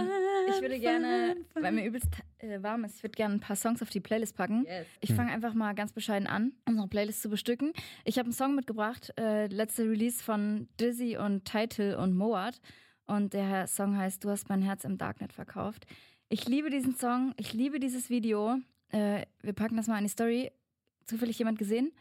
ich 0.48 0.60
würde 0.60 0.80
gerne, 0.80 1.36
weil 1.54 1.70
mir 1.70 1.84
übelst 1.86 2.08
äh, 2.38 2.60
warm 2.60 2.82
ist, 2.82 2.96
ich 2.96 3.04
würde 3.04 3.14
gerne 3.14 3.34
ein 3.34 3.40
paar 3.40 3.54
Songs 3.54 3.80
auf 3.82 3.88
die 3.88 4.00
Playlist 4.00 4.36
packen. 4.36 4.64
Yes. 4.66 4.84
Ich 4.98 5.14
fange 5.14 5.30
einfach 5.30 5.54
mal 5.54 5.72
ganz 5.76 5.92
bescheiden 5.92 6.26
an, 6.26 6.54
unsere 6.66 6.88
Playlist 6.88 7.22
zu 7.22 7.30
bestücken. 7.30 7.72
Ich 8.04 8.18
habe 8.18 8.26
einen 8.26 8.32
Song 8.32 8.56
mitgebracht, 8.56 9.12
äh, 9.16 9.46
letzte 9.46 9.84
Release 9.84 10.20
von 10.20 10.68
Dizzy 10.80 11.18
und 11.18 11.44
Title 11.44 11.98
und 11.98 12.16
Moat. 12.16 12.60
Und 13.06 13.32
der 13.32 13.68
Song 13.68 13.96
heißt 13.96 14.24
Du 14.24 14.30
hast 14.30 14.48
mein 14.48 14.62
Herz 14.62 14.82
im 14.82 14.98
Darknet 14.98 15.32
verkauft. 15.32 15.86
Ich 16.30 16.48
liebe 16.48 16.68
diesen 16.68 16.96
Song, 16.96 17.32
ich 17.36 17.52
liebe 17.52 17.78
dieses 17.78 18.10
Video. 18.10 18.56
Äh, 18.88 19.24
wir 19.40 19.52
packen 19.52 19.76
das 19.76 19.86
mal 19.86 19.98
in 19.98 20.04
die 20.04 20.10
Story. 20.10 20.50
Zufällig 21.06 21.38
jemand 21.38 21.60
gesehen? 21.60 21.92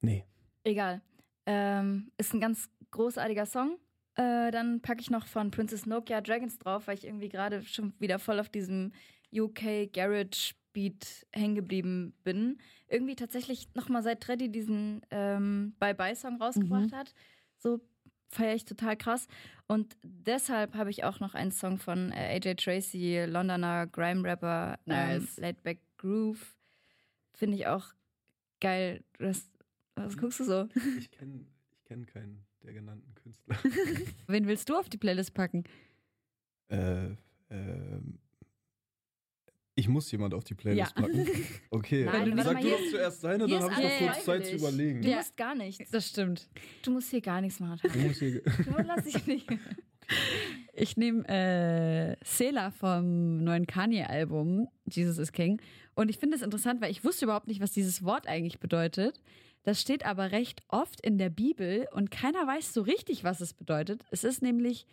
nee. 0.00 0.24
Egal. 0.64 1.02
Ähm, 1.44 2.10
ist 2.16 2.32
ein 2.32 2.40
ganz 2.40 2.70
großartiger 2.90 3.44
Song. 3.44 3.78
Äh, 4.16 4.50
dann 4.50 4.80
packe 4.80 5.00
ich 5.00 5.10
noch 5.10 5.26
von 5.26 5.50
Princess 5.50 5.86
Nokia 5.86 6.20
Dragons 6.20 6.58
drauf, 6.58 6.86
weil 6.86 6.96
ich 6.96 7.04
irgendwie 7.06 7.28
gerade 7.28 7.62
schon 7.62 7.92
wieder 7.98 8.18
voll 8.18 8.40
auf 8.40 8.48
diesem 8.48 8.92
UK 9.32 9.92
Garage 9.92 10.54
Beat 10.72 11.26
hängen 11.32 11.54
geblieben 11.54 12.14
bin. 12.22 12.58
Irgendwie 12.88 13.16
tatsächlich 13.16 13.68
nochmal 13.74 14.02
seit 14.02 14.20
Treddy 14.22 14.50
diesen 14.50 15.00
ähm, 15.10 15.74
Bye-Bye-Song 15.78 16.36
rausgebracht 16.40 16.92
hat. 16.92 17.14
So 17.56 17.80
feiere 18.28 18.54
ich 18.54 18.64
total 18.66 18.96
krass. 18.96 19.26
Und 19.68 19.96
deshalb 20.02 20.74
habe 20.74 20.90
ich 20.90 21.04
auch 21.04 21.18
noch 21.20 21.34
einen 21.34 21.50
Song 21.50 21.78
von 21.78 22.12
äh, 22.12 22.36
AJ 22.36 22.56
Tracy, 22.56 23.24
Londoner 23.26 23.86
Grime-Rapper, 23.86 24.78
Nice. 24.84 25.38
ähm, 25.38 25.42
Laid 25.42 25.62
Back 25.62 25.80
Groove. 25.96 26.56
Finde 27.32 27.56
ich 27.56 27.66
auch 27.66 27.86
geil. 28.60 29.02
Du 29.18 29.26
hast, 29.26 29.50
was 29.94 30.16
guckst 30.16 30.40
du 30.40 30.44
so? 30.44 30.68
Ich 30.98 31.10
kenne 31.10 31.40
ich 31.40 31.84
kenn 31.84 32.06
keinen 32.06 32.44
der 32.66 32.74
genannten 32.74 33.14
Künstler. 33.14 33.56
Wen 34.26 34.46
willst 34.46 34.68
du 34.68 34.76
auf 34.76 34.88
die 34.88 34.98
Playlist 34.98 35.32
packen? 35.34 35.64
äh, 36.68 37.10
ähm, 37.50 38.18
ich 39.78 39.88
muss 39.88 40.10
jemand 40.10 40.32
auf 40.34 40.42
die 40.44 40.54
Playlist 40.54 40.94
Ja. 40.96 41.02
packen. 41.02 41.26
Okay, 41.70 42.04
Nein, 42.06 42.30
dann 42.34 42.44
sag 42.44 42.60
du 42.62 42.70
doch 42.70 42.80
zuerst 42.90 43.22
deine, 43.22 43.46
dann 43.46 43.62
habe 43.62 43.72
ich 43.74 43.78
noch 44.00 44.06
kurz 44.08 44.24
Zeit 44.24 44.46
zu 44.46 44.54
überlegen. 44.56 45.02
Du 45.02 45.08
Ja. 45.08 45.16
musst 45.18 45.36
gar 45.36 45.54
nichts. 45.54 45.90
Das 45.90 46.08
stimmt. 46.08 46.48
Du 46.82 46.90
musst 46.92 47.10
hier 47.10 47.20
gar 47.20 47.40
nichts 47.40 47.60
machen. 47.60 47.80
Du 47.92 47.98
musst 48.00 48.18
hier, 48.20 48.40
Du 48.64 48.70
lass 48.84 49.04
dich 49.04 49.26
nicht. 49.26 49.46
Ich 50.72 50.96
nehme 50.96 51.26
äh, 51.28 52.16
Sela 52.24 52.70
vom 52.70 53.38
neuen 53.44 53.66
Kanye-Album, 53.66 54.68
Jesus 54.86 55.18
is 55.18 55.32
King. 55.32 55.60
Und 55.94 56.08
ich 56.08 56.18
finde 56.18 56.36
es 56.36 56.42
interessant, 56.42 56.80
weil 56.80 56.90
ich 56.90 57.04
wusste 57.04 57.26
überhaupt 57.26 57.46
nicht, 57.48 57.60
was 57.60 57.72
dieses 57.72 58.02
Wort 58.02 58.26
eigentlich 58.26 58.58
bedeutet. 58.60 59.20
Das 59.66 59.80
steht 59.80 60.06
aber 60.06 60.30
recht 60.30 60.62
oft 60.68 61.00
in 61.00 61.18
der 61.18 61.28
Bibel 61.28 61.88
und 61.90 62.12
keiner 62.12 62.46
weiß 62.46 62.72
so 62.72 62.82
richtig, 62.82 63.24
was 63.24 63.40
es 63.40 63.52
bedeutet. 63.52 64.04
Es 64.12 64.22
ist 64.22 64.40
nämlich 64.40 64.86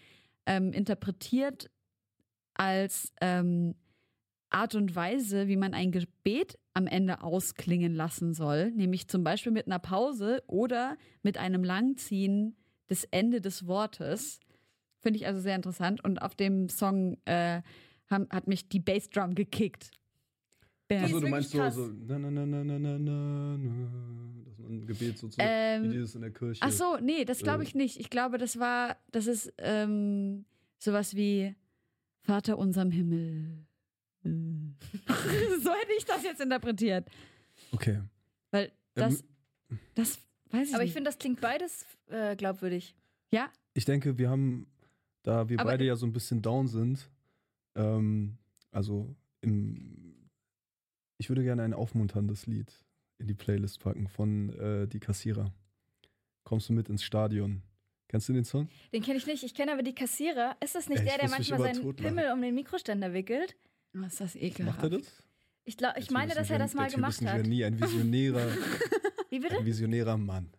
ähm, 0.47 0.73
interpretiert 0.73 1.69
als 2.55 3.13
ähm, 3.21 3.75
Art 4.49 4.73
und 4.73 4.95
Weise, 4.95 5.47
wie 5.47 5.57
man 5.57 5.75
ein 5.75 5.91
Gebet 5.91 6.57
am 6.73 6.87
Ende 6.87 7.21
ausklingen 7.21 7.93
lassen 7.93 8.33
soll, 8.33 8.71
nämlich 8.71 9.07
zum 9.07 9.23
Beispiel 9.23 9.51
mit 9.51 9.67
einer 9.67 9.77
Pause 9.77 10.41
oder 10.47 10.97
mit 11.21 11.37
einem 11.37 11.63
Langziehen 11.63 12.57
des 12.89 13.03
Ende 13.11 13.41
des 13.41 13.67
Wortes. 13.67 14.39
Finde 15.01 15.19
ich 15.19 15.27
also 15.27 15.39
sehr 15.39 15.55
interessant. 15.55 16.03
Und 16.03 16.19
auf 16.19 16.33
dem 16.33 16.67
Song 16.67 17.19
äh, 17.25 17.61
hat 18.09 18.47
mich 18.47 18.69
die 18.69 18.79
Bassdrum 18.79 19.35
gekickt. 19.35 19.91
Bär. 20.87 21.03
Achso, 21.03 21.19
du 21.19 21.27
meinst 21.27 21.51
so, 21.51 21.69
so 21.69 21.87
na, 22.07 22.19
na, 22.19 22.29
na, 22.29 22.45
na, 22.45 22.63
na, 22.63 22.79
na, 22.79 23.57
na, 23.57 24.43
das 24.45 24.59
ist 24.59 24.65
ein 24.65 24.85
Gebet 24.85 25.17
sozusagen 25.17 25.49
ähm, 25.51 25.83
wie 25.83 25.89
dieses 25.89 26.15
in 26.15 26.21
der 26.21 26.31
Kirche. 26.31 26.61
Ach 26.61 26.71
so, 26.71 26.97
nee, 27.01 27.25
das 27.25 27.39
glaube 27.39 27.63
äh. 27.63 27.67
ich 27.67 27.75
nicht. 27.75 27.99
Ich 27.99 28.09
glaube, 28.09 28.37
das 28.37 28.59
war, 28.59 28.97
das 29.11 29.27
ist 29.27 29.53
ähm, 29.57 30.45
sowas 30.77 31.15
wie 31.15 31.55
Vater 32.21 32.57
unserem 32.57 32.91
Himmel. 32.91 33.65
Äh. 34.25 34.29
so 35.63 35.71
hätte 35.71 35.93
ich 35.97 36.05
das 36.05 36.23
jetzt 36.23 36.41
interpretiert. 36.41 37.07
Okay. 37.71 38.01
Weil 38.51 38.65
ähm, 38.65 38.71
das, 38.95 39.23
ähm, 39.69 39.79
das 39.95 40.19
weiß 40.51 40.67
ich 40.67 40.73
Aber 40.73 40.83
nicht. 40.83 40.89
ich 40.89 40.93
finde, 40.93 41.09
das 41.09 41.17
klingt 41.17 41.41
beides 41.41 41.85
äh, 42.09 42.35
glaubwürdig. 42.35 42.95
Ja? 43.31 43.49
Ich 43.73 43.85
denke, 43.85 44.17
wir 44.17 44.29
haben, 44.29 44.67
da 45.23 45.49
wir 45.49 45.59
Aber 45.59 45.71
beide 45.71 45.85
ja 45.85 45.95
so 45.95 46.05
ein 46.05 46.13
bisschen 46.13 46.41
down 46.41 46.67
sind, 46.67 47.09
ähm, 47.75 48.37
also 48.71 49.15
im 49.41 50.02
ich 51.17 51.29
würde 51.29 51.43
gerne 51.43 51.63
ein 51.63 51.73
aufmunterndes 51.73 52.45
Lied 52.47 52.71
in 53.17 53.27
die 53.27 53.33
Playlist 53.33 53.79
packen 53.79 54.07
von 54.07 54.49
äh, 54.59 54.87
Die 54.87 54.99
Kassierer. 54.99 55.53
Kommst 56.43 56.69
du 56.69 56.73
mit 56.73 56.89
ins 56.89 57.03
Stadion? 57.03 57.61
Kennst 58.09 58.27
du 58.29 58.33
den 58.33 58.43
Song? 58.43 58.67
Den 58.91 59.01
kenne 59.01 59.17
ich 59.17 59.25
nicht. 59.25 59.43
Ich 59.43 59.55
kenne 59.55 59.71
aber 59.73 59.81
die 59.83 59.95
Kassierer. 59.95 60.55
Ist 60.63 60.75
das 60.75 60.89
nicht 60.89 60.99
Ey, 60.99 61.05
der, 61.05 61.17
der 61.19 61.29
manchmal 61.29 61.59
seinen. 61.59 61.95
Pimmel 61.95 62.31
um 62.33 62.41
den 62.41 62.53
Mikroständer 62.55 63.13
wickelt? 63.13 63.55
was 63.93 64.13
ist 64.13 64.21
das 64.21 64.35
ekelhaft. 64.35 64.81
Macht 64.81 64.91
er 64.91 64.99
das? 64.99 65.23
Ich, 65.65 65.77
glaub, 65.77 65.95
ich 65.97 66.11
meine, 66.11 66.33
dass 66.33 66.49
er 66.49 66.59
das 66.59 66.73
mal 66.73 66.89
gemacht 66.89 67.13
ist 67.13 67.21
ein 67.21 67.29
hat. 67.29 67.43
Genie, 67.43 67.63
ein 67.63 67.79
visionärer, 67.79 68.47
Wie 69.29 69.39
bitte? 69.39 69.57
ein 69.59 69.65
visionärer 69.65 70.17
Mann. 70.17 70.49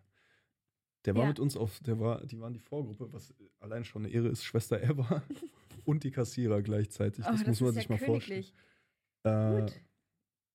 Der 1.05 1.13
war 1.15 1.23
Ja. 1.23 1.27
mit 1.29 1.39
uns 1.39 1.55
auf, 1.55 1.79
der 1.81 1.99
war, 1.99 2.25
die 2.25 2.39
waren 2.39 2.53
die 2.53 2.59
Vorgruppe, 2.59 3.13
was 3.13 3.33
allein 3.59 3.85
schon 3.85 4.05
eine 4.05 4.13
Ehre 4.13 4.29
ist, 4.29 4.43
Schwester 4.43 4.81
Eva 4.81 5.21
und 5.85 6.03
die 6.03 6.11
Kassierer 6.11 6.61
gleichzeitig. 6.63 7.23
Oh, 7.27 7.31
Das, 7.31 7.45
muss 7.45 7.59
man 7.61 7.69
ist 7.69 7.75
sich 7.75 7.83
ja 7.83 7.89
mal 7.91 7.97
vorstellen. 8.03 8.45
Äh, 9.23 9.61
Gut. 9.61 9.73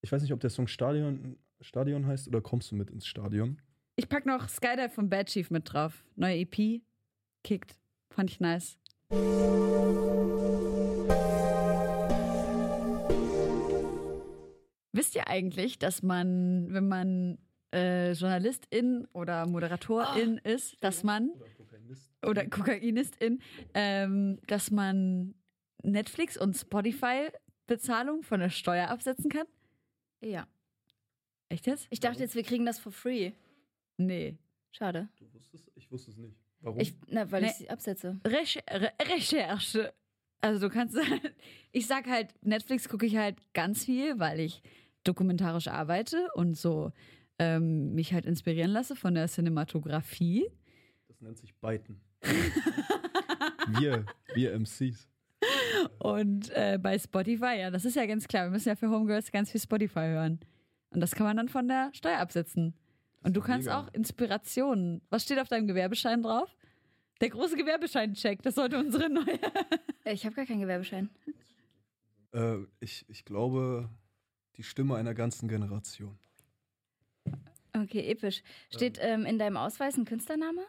Ich 0.03 0.11
weiß 0.12 0.22
nicht, 0.22 0.32
ob 0.32 0.40
der 0.40 0.51
Song 0.51 0.66
Stadion, 0.66 1.36
Stadion 1.61 2.07
heißt 2.07 2.28
oder 2.28 2.40
kommst 2.40 2.70
du 2.70 2.76
mit 2.76 2.90
ins 2.90 3.07
Stadion? 3.07 3.61
Ich 3.96 4.09
pack 4.09 4.24
noch 4.24 4.48
Skydive 4.48 4.88
von 4.88 5.11
Bad 5.11 5.28
Chief 5.28 5.51
mit 5.51 5.72
drauf. 5.72 6.05
Neue 6.16 6.38
EP. 6.38 6.80
Kickt. 7.44 7.76
Fand 8.11 8.30
ich 8.30 8.40
nice. 8.40 8.78
Wisst 14.92 15.14
ihr 15.14 15.28
eigentlich, 15.28 15.78
dass 15.78 16.03
man, 16.03 16.66
wenn 16.72 16.88
man 16.88 17.38
äh, 17.72 18.12
Journalistin 18.12 19.07
oder 19.12 19.46
Moderatorin 19.46 20.38
ist, 20.38 20.76
dass 20.80 21.05
man 21.05 21.30
Oder 21.30 21.46
Kokainist? 21.57 22.11
oder 22.26 22.46
Kokainistin, 22.46 23.42
ähm, 23.74 24.38
dass 24.46 24.70
man 24.70 25.34
Netflix 25.82 26.36
und 26.36 26.57
Spotify 26.57 27.28
Bezahlung 27.66 28.22
von 28.22 28.40
der 28.40 28.51
Steuer 28.51 28.88
absetzen 28.88 29.30
kann? 29.30 29.46
Ja. 30.21 30.47
Echt 31.49 31.66
jetzt? 31.66 31.87
Ich 31.91 32.01
dachte 32.01 32.21
jetzt, 32.21 32.35
wir 32.35 32.43
kriegen 32.45 32.64
das 32.66 32.79
for 32.79 32.93
free. 32.93 33.33
Nee. 33.97 34.37
Schade. 34.73 35.09
Du 35.18 35.33
wusstest? 35.33 35.71
Ich 35.75 35.91
wusste 35.91 36.11
es 36.12 36.16
nicht. 36.16 36.37
Warum? 36.61 36.79
Ich, 36.79 36.95
na, 37.09 37.31
weil 37.33 37.43
Nee. 37.43 37.49
ich 37.49 37.55
sie 37.55 37.71
absetze. 37.71 38.21
Recher 38.25 38.62
Re 38.71 38.93
Recherche. 39.03 39.93
Also 40.43 40.68
du 40.68 40.73
kannst, 40.73 40.97
ich 41.73 41.87
sag 41.87 42.07
halt, 42.07 42.33
Netflix 42.45 42.89
gucke 42.89 43.07
ich 43.07 43.16
halt 43.16 43.37
ganz 43.53 43.85
viel, 43.85 44.18
weil 44.18 44.41
ich 44.41 44.62
dokumentarisch 45.05 45.68
arbeite 45.68 46.29
und 46.35 46.55
so 46.57 46.93
ähm, 47.39 47.95
mich 47.95 48.12
halt 48.12 48.27
inspirieren 48.27 48.71
lasse 48.71 48.95
von 48.97 49.14
der 49.14 49.27
Cinematografie. 49.29 50.47
das 51.09 51.21
nennt 51.21 51.39
sich 51.39 51.55
Biten. 51.57 52.01
wir, 53.81 54.05
wir 54.35 54.53
MCs. 54.59 55.09
Und 55.99 56.51
äh, 56.51 56.78
bei 56.81 56.99
Spotify, 56.99 57.59
ja, 57.59 57.70
das 57.70 57.85
ist 57.85 57.97
ja 57.97 58.07
ganz 58.07 58.28
klar. 58.28 58.45
Wir 58.45 58.51
müssen 58.51 58.68
ja 58.68 58.76
für 58.76 58.91
Homegirls 58.91 59.31
ganz 59.31 59.51
viel 59.51 59.61
Spotify 59.61 60.01
hören. 60.01 60.41
Und 60.91 61.01
das 61.01 61.12
kann 61.14 61.26
man 61.26 61.37
dann 61.37 61.49
von 61.49 61.68
der 61.68 61.91
Steuer 61.93 62.18
absetzen. 62.18 62.74
Und 63.22 63.37
du 63.37 63.41
kannst 63.41 63.66
mega. 63.66 63.81
auch 63.81 63.89
Inspirationen. 63.93 65.03
Was 65.11 65.22
steht 65.24 65.39
auf 65.39 65.49
deinem 65.49 65.66
Gewerbeschein 65.66 66.22
drauf? 66.22 66.57
Der 67.20 67.28
große 67.28 67.57
Gewerbeschein-Check, 67.57 68.43
das 68.43 68.55
sollte 68.55 68.78
unsere 68.78 69.09
neue. 69.11 69.39
Äh, 70.05 70.14
Ich 70.14 70.24
habe 70.24 70.35
gar 70.35 70.47
keinen 70.47 70.61
Gewerbeschein. 70.62 71.11
Äh, 72.33 72.57
ich, 72.81 73.05
ich 73.09 73.26
glaube, 73.26 73.91
die 74.57 74.62
Stimme 74.62 74.97
einer 74.97 75.12
ganzen 75.12 75.47
Generation. 75.47 76.18
Okay, 77.76 78.01
episch. 78.11 78.43
Steht 78.70 78.99
ähm, 79.03 79.26
in 79.26 79.39
deinem 79.39 79.59
Ausweis 79.59 79.99
ein 79.99 80.07
Künstlername? 80.07 80.62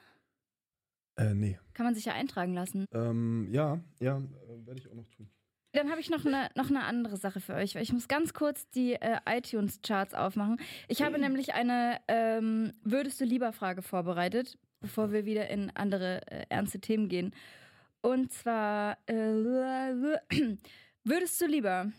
Äh, 1.21 1.33
nee. 1.33 1.59
Kann 1.73 1.85
man 1.85 1.95
sich 1.95 2.05
ja 2.05 2.13
eintragen 2.13 2.53
lassen. 2.53 2.85
Ähm, 2.93 3.47
ja, 3.51 3.79
ja, 3.99 4.17
äh, 4.17 4.65
werde 4.65 4.79
ich 4.79 4.89
auch 4.89 4.95
noch 4.95 5.07
tun. 5.09 5.29
Dann 5.73 5.89
habe 5.89 6.01
ich 6.01 6.09
noch 6.09 6.25
eine, 6.25 6.49
noch 6.55 6.69
eine 6.69 6.83
andere 6.83 7.15
Sache 7.15 7.39
für 7.39 7.53
euch, 7.53 7.75
weil 7.75 7.83
ich 7.83 7.93
muss 7.93 8.09
ganz 8.09 8.33
kurz 8.33 8.69
die 8.71 8.93
äh, 8.93 9.19
iTunes-Charts 9.25 10.13
aufmachen. 10.13 10.59
Ich 10.89 11.01
habe 11.01 11.17
nämlich 11.17 11.53
eine 11.53 12.01
ähm, 12.09 12.73
Würdest 12.83 13.21
du 13.21 13.25
lieber 13.25 13.53
Frage 13.53 13.81
vorbereitet, 13.81 14.57
bevor 14.81 15.13
wir 15.13 15.25
wieder 15.25 15.49
in 15.49 15.69
andere 15.75 16.21
äh, 16.27 16.45
ernste 16.49 16.81
Themen 16.81 17.07
gehen. 17.07 17.33
Und 18.01 18.33
zwar 18.33 18.97
äh, 19.07 19.13
würdest 21.05 21.39
du 21.39 21.45
lieber 21.45 21.91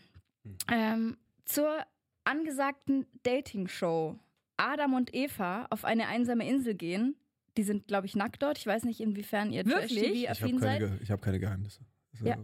ähm, 0.71 1.17
zur 1.45 1.79
angesagten 2.25 3.07
Dating-Show 3.23 4.19
Adam 4.59 4.95
und 4.95 5.15
Eva 5.15 5.67
auf 5.71 5.85
eine 5.85 6.09
einsame 6.09 6.47
Insel 6.47 6.75
gehen? 6.75 7.17
Die 7.57 7.63
sind, 7.65 7.87
glaube 7.87 8.07
ich, 8.07 8.17
nackt 8.17 8.43
dort. 8.43 8.59
Ich 8.59 8.67
weiß 8.67 8.85
nicht, 8.85 9.01
inwiefern 9.01 9.53
ihr 9.53 9.67
Wirklich? 9.67 9.93
Ich 10.03 10.29
habe 10.29 10.39
Trash-TV-affin 10.39 10.61
keine, 10.61 10.61
seid. 10.61 10.79
Ge- 10.81 10.99
ich 11.03 11.11
hab 11.11 11.23
keine 11.23 11.39
Geheimnisse. 11.41 11.81
Also, 12.15 12.27
Ja. 12.27 12.37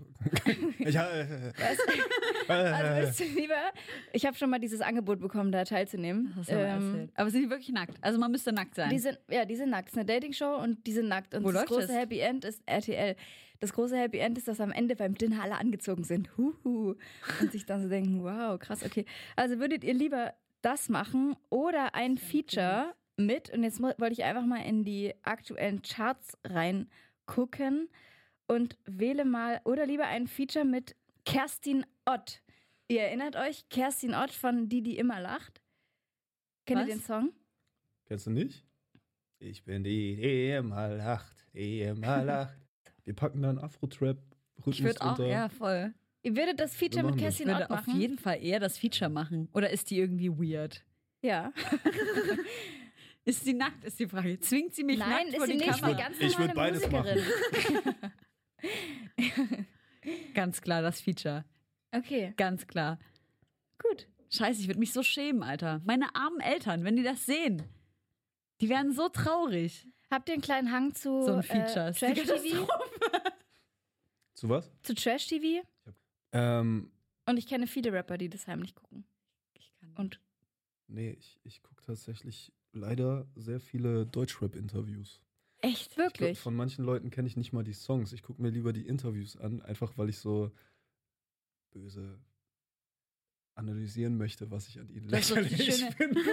ich, 0.78 0.94
äh, 0.96 1.52
Also 2.48 3.24
du 3.24 3.40
lieber, 3.40 3.54
ich 4.12 4.24
habe 4.26 4.36
schon 4.36 4.48
mal 4.50 4.58
dieses 4.58 4.80
Angebot 4.80 5.20
bekommen, 5.20 5.52
da 5.52 5.64
teilzunehmen. 5.64 6.34
Ähm. 6.48 7.10
Aber 7.14 7.30
sind 7.30 7.42
die 7.42 7.50
wirklich 7.50 7.68
nackt? 7.70 7.96
Also 8.00 8.18
man 8.18 8.30
müsste 8.30 8.52
nackt 8.52 8.74
sein. 8.74 8.90
die 8.90 8.98
sind, 8.98 9.18
ja, 9.30 9.44
die 9.44 9.56
sind 9.56 9.70
nackt. 9.70 9.88
Es 9.88 9.92
ist 9.94 9.98
eine 9.98 10.06
Dating-Show 10.06 10.56
und 10.56 10.86
die 10.86 10.92
sind 10.92 11.08
nackt. 11.08 11.34
Und 11.34 11.44
Wo 11.44 11.52
das 11.52 11.66
große 11.66 11.86
das? 11.88 11.96
Happy 11.96 12.18
End 12.20 12.44
ist 12.46 12.62
RTL. 12.66 13.14
Das 13.60 13.72
große 13.72 13.96
Happy 13.96 14.18
End 14.18 14.38
ist, 14.38 14.48
dass 14.48 14.60
am 14.60 14.72
Ende 14.72 14.96
beim 14.96 15.14
Dinner 15.16 15.42
alle 15.42 15.56
angezogen 15.58 16.04
sind. 16.04 16.34
Huhu. 16.38 16.94
Und 17.40 17.52
sich 17.52 17.66
dann 17.66 17.82
so 17.82 17.88
denken, 17.88 18.22
wow, 18.22 18.58
krass, 18.58 18.82
okay. 18.84 19.04
Also 19.36 19.58
würdet 19.58 19.84
ihr 19.84 19.94
lieber 19.94 20.32
das 20.62 20.88
machen 20.88 21.36
oder 21.50 21.94
ein 21.94 22.16
Feature 22.18 22.94
mit, 23.18 23.50
und 23.50 23.62
jetzt 23.62 23.80
wollte 23.80 24.12
ich 24.12 24.24
einfach 24.24 24.46
mal 24.46 24.64
in 24.64 24.84
die 24.84 25.14
aktuellen 25.22 25.82
Charts 25.82 26.38
reingucken 26.44 27.88
und 28.46 28.78
wähle 28.86 29.24
mal, 29.24 29.60
oder 29.64 29.86
lieber 29.86 30.06
ein 30.06 30.26
Feature 30.26 30.64
mit 30.64 30.96
Kerstin 31.24 31.84
Ott. 32.06 32.42
Ihr 32.88 33.02
erinnert 33.02 33.36
euch, 33.36 33.68
Kerstin 33.68 34.14
Ott 34.14 34.30
von 34.30 34.68
Die, 34.68 34.82
die 34.82 34.96
immer 34.96 35.20
lacht? 35.20 35.60
Kennt 36.64 36.80
ihr 36.80 36.86
Was? 36.86 36.94
den 36.94 37.02
Song? 37.02 37.32
Kennst 38.06 38.26
du 38.26 38.30
nicht? 38.30 38.64
Ich 39.40 39.64
bin 39.64 39.84
die, 39.84 40.16
die 40.16 40.50
immer 40.50 40.88
lacht, 40.88 41.46
die 41.52 41.82
immer 41.82 42.22
lacht. 42.24 42.58
Wir 43.04 43.14
packen 43.14 43.42
da 43.42 43.50
einen 43.50 43.58
Afro-Trap-Rhythmus 43.58 44.76
ich 44.78 44.82
würde 44.82 45.00
auch, 45.02 45.18
ja, 45.18 45.48
voll. 45.48 45.92
Ihr 46.22 46.36
würdet 46.36 46.60
das 46.60 46.74
Feature 46.74 47.04
mit 47.04 47.16
machen. 47.16 47.18
Ich 47.18 47.22
Kerstin 47.24 47.50
Ott 47.50 47.54
würde 47.56 47.70
auf 47.70 47.86
machen? 47.86 48.00
jeden 48.00 48.18
Fall 48.18 48.42
eher 48.42 48.60
das 48.60 48.78
Feature 48.78 49.10
machen. 49.10 49.48
Oder 49.52 49.70
ist 49.70 49.90
die 49.90 49.98
irgendwie 49.98 50.30
weird? 50.30 50.84
Ja. 51.22 51.52
Ist 53.24 53.44
sie 53.44 53.52
nackt, 53.54 53.84
ist 53.84 53.98
die 53.98 54.08
Frage. 54.08 54.38
Zwingt 54.40 54.74
sie 54.74 54.84
mich 54.84 54.98
Nein, 54.98 55.10
nackt 55.10 55.28
ist 55.28 55.36
vor 55.36 55.46
sie 55.46 55.52
die 55.52 55.58
nicht. 55.58 55.68
Kamera? 55.70 55.86
Eine 55.88 55.96
ganz 55.98 56.16
Ich 56.20 56.38
würd 56.38 56.48
normale 56.54 56.80
beides 56.80 56.90
Musikerin. 56.90 57.94
Ganz 60.34 60.60
klar, 60.62 60.82
das 60.82 61.00
Feature. 61.00 61.44
Okay, 61.92 62.32
Ganz 62.36 62.66
klar. 62.66 62.98
gut. 63.82 64.08
Scheiße, 64.30 64.60
ich 64.60 64.66
würde 64.68 64.80
mich 64.80 64.92
so 64.92 65.02
schämen, 65.02 65.42
Alter. 65.42 65.80
Meine 65.84 66.14
armen 66.14 66.40
Eltern, 66.40 66.84
wenn 66.84 66.96
die 66.96 67.02
das 67.02 67.24
sehen. 67.26 67.62
Die 68.60 68.68
werden 68.68 68.92
so 68.92 69.08
traurig. 69.08 69.86
Habt 70.10 70.28
ihr 70.28 70.34
einen 70.34 70.42
kleinen 70.42 70.70
Hang 70.72 70.94
zu 70.94 71.22
So 71.24 71.34
ein 71.34 71.42
Feature. 71.42 71.86
äh, 71.86 71.90
ist 71.90 72.00
die 72.02 72.14
Trash 72.14 72.42
TV? 72.42 72.68
Zu 74.34 74.48
was? 74.48 74.70
Zu 74.82 74.94
Trash 74.94 75.26
TV? 75.26 75.66
Ähm, 76.32 76.90
Und 77.26 77.36
ich 77.38 77.46
kenne 77.46 77.66
viele 77.66 77.92
Rapper, 77.92 78.16
die 78.18 78.28
das 78.28 78.46
heimlich 78.46 78.74
gucken. 78.74 79.04
Ich 79.54 79.72
kann 79.80 79.92
Und 79.96 80.20
nee, 80.86 81.10
ich, 81.18 81.40
ich 81.44 81.62
gucke 81.62 81.82
tatsächlich 81.84 82.52
leider 82.78 83.26
sehr 83.36 83.60
viele 83.60 84.06
Deutschrap-Interviews. 84.06 85.20
echt, 85.60 85.90
Ich 85.90 85.94
glaub, 85.96 86.06
wirklich. 86.06 86.38
von 86.38 86.54
manchen 86.54 86.84
Leuten 86.84 87.10
kenne 87.10 87.28
ich 87.28 87.36
nicht 87.36 87.52
mal 87.52 87.64
die 87.64 87.72
Songs. 87.74 88.12
Ich 88.12 88.22
gucke 88.22 88.40
mir 88.40 88.50
lieber 88.50 88.72
die 88.72 88.86
Interviews 88.86 89.36
an, 89.36 89.60
einfach 89.62 89.96
weil 89.98 90.08
ich 90.08 90.18
so 90.18 90.50
böse 91.72 92.18
analysieren 93.54 94.16
möchte, 94.16 94.50
was 94.50 94.68
ich 94.68 94.78
an 94.78 94.88
ihnen 94.88 95.08
lächerlich 95.08 95.84
finde. 95.96 96.20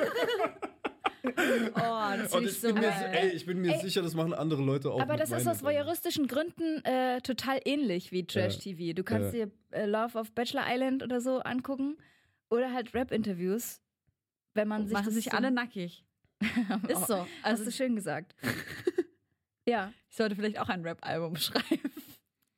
Oh, 1.76 2.12
das 2.18 2.34
Und 2.34 2.44
ich 2.44 2.52
ich 2.52 2.62
so 2.62 2.68
bin, 2.68 2.76
mir, 2.76 2.82
geil. 2.82 3.12
ey, 3.16 3.30
ich 3.32 3.46
bin 3.48 3.60
mir 3.60 3.74
Ey, 3.74 3.80
sicher, 3.82 4.04
das 4.04 4.14
machen 4.14 4.34
andere 4.34 4.62
Leute 4.64 4.92
auch. 4.92 5.02
Aber 5.02 5.18
das 5.18 5.32
ist 5.32 5.48
aus 5.48 5.64
voyeuristischen 5.64 6.28
Gründen 6.28 6.84
äh, 6.86 7.20
total 7.22 7.60
ähnlich 7.66 8.12
wie 8.12 8.26
Trash 8.26 8.60
TV. 8.60 8.94
Du 8.94 9.04
kannst 9.04 9.34
dir 9.34 9.50
äh, 9.72 9.86
Love 9.88 10.20
of 10.20 10.32
Bachelor 10.34 10.64
Island 10.68 11.02
oder 11.02 11.22
so 11.22 11.40
angucken 11.40 11.98
oder 12.50 12.72
halt 12.72 12.94
Rap-Interviews, 12.94 13.82
wenn 14.54 14.68
man 14.68 14.86
sich 14.86 14.94
Machen 14.94 15.06
das 15.06 15.16
sich 15.16 15.26
so- 15.26 15.32
alle 15.32 15.50
nackig. 15.50 16.06
Ist 16.88 17.08
so. 17.08 17.18
Hast 17.18 17.28
Also 17.44 17.66
du 17.66 17.72
schön 17.72 17.96
gesagt. 17.96 18.36
ja. 19.68 19.92
ich 20.10 20.16
sollte 20.16 20.36
vielleicht 20.36 20.60
auch 20.60 20.70
ein 20.70 20.82
Rap-Album 20.82 21.36
schreiben. 21.38 21.92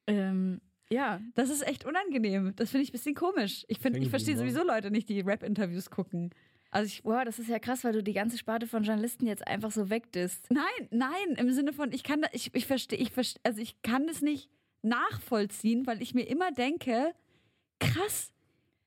Ähm, 0.08 0.62
ja. 0.90 1.22
Das 1.36 1.50
ist 1.50 1.66
echt 1.68 1.86
unangenehm. 1.86 2.54
Das 2.56 2.72
finde 2.72 2.84
ich 2.84 2.90
ein 2.90 2.94
bisschen 2.94 3.16
komisch. 3.16 3.66
Ich, 3.68 3.80
find, 3.80 3.98
ich 3.98 4.10
verstehe 4.10 4.36
geblieben, 4.36 4.56
sowieso 4.56 4.68
Leute 4.68 4.92
nicht, 4.92 5.10
die 5.10 5.22
Rap-Interviews 5.22 5.90
gucken. 5.90 6.32
Also 6.72 6.88
ich. 6.88 7.04
Wow, 7.06 7.24
das 7.24 7.40
ist 7.40 7.50
ja 7.50 7.60
krass, 7.60 7.84
weil 7.84 7.94
du 7.94 8.04
die 8.04 8.14
ganze 8.14 8.38
Sparte 8.38 8.68
von 8.68 8.84
Journalisten 8.84 9.26
jetzt 9.26 9.48
einfach 9.48 9.72
so 9.72 9.90
wegdisst. 9.90 10.52
Nein, 10.52 10.88
nein, 10.92 11.36
im 11.38 11.52
Sinne 11.52 11.74
von, 11.74 11.92
ich 11.92 12.04
kann 12.04 12.22
da, 12.22 12.30
ich, 12.34 12.54
ich 12.54 12.66
verstehe, 12.66 13.00
ich 13.00 13.12
verstehe, 13.12 13.42
also 13.44 13.62
ich 13.62 13.82
kann 13.82 14.08
das 14.08 14.22
nicht 14.22 14.50
nachvollziehen, 14.82 15.88
weil 15.88 16.02
ich 16.02 16.14
mir 16.14 16.24
immer 16.24 16.52
denke, 16.52 17.14
krass, 17.80 18.32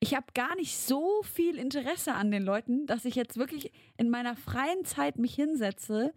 ich 0.00 0.14
habe 0.14 0.26
gar 0.34 0.56
nicht 0.56 0.76
so 0.76 1.22
viel 1.22 1.56
Interesse 1.58 2.14
an 2.14 2.30
den 2.30 2.42
Leuten, 2.42 2.86
dass 2.86 3.04
ich 3.04 3.14
jetzt 3.14 3.36
wirklich 3.36 3.70
in 3.98 4.08
meiner 4.08 4.34
freien 4.34 4.84
Zeit 4.84 5.18
mich 5.18 5.34
hinsetze 5.34 6.14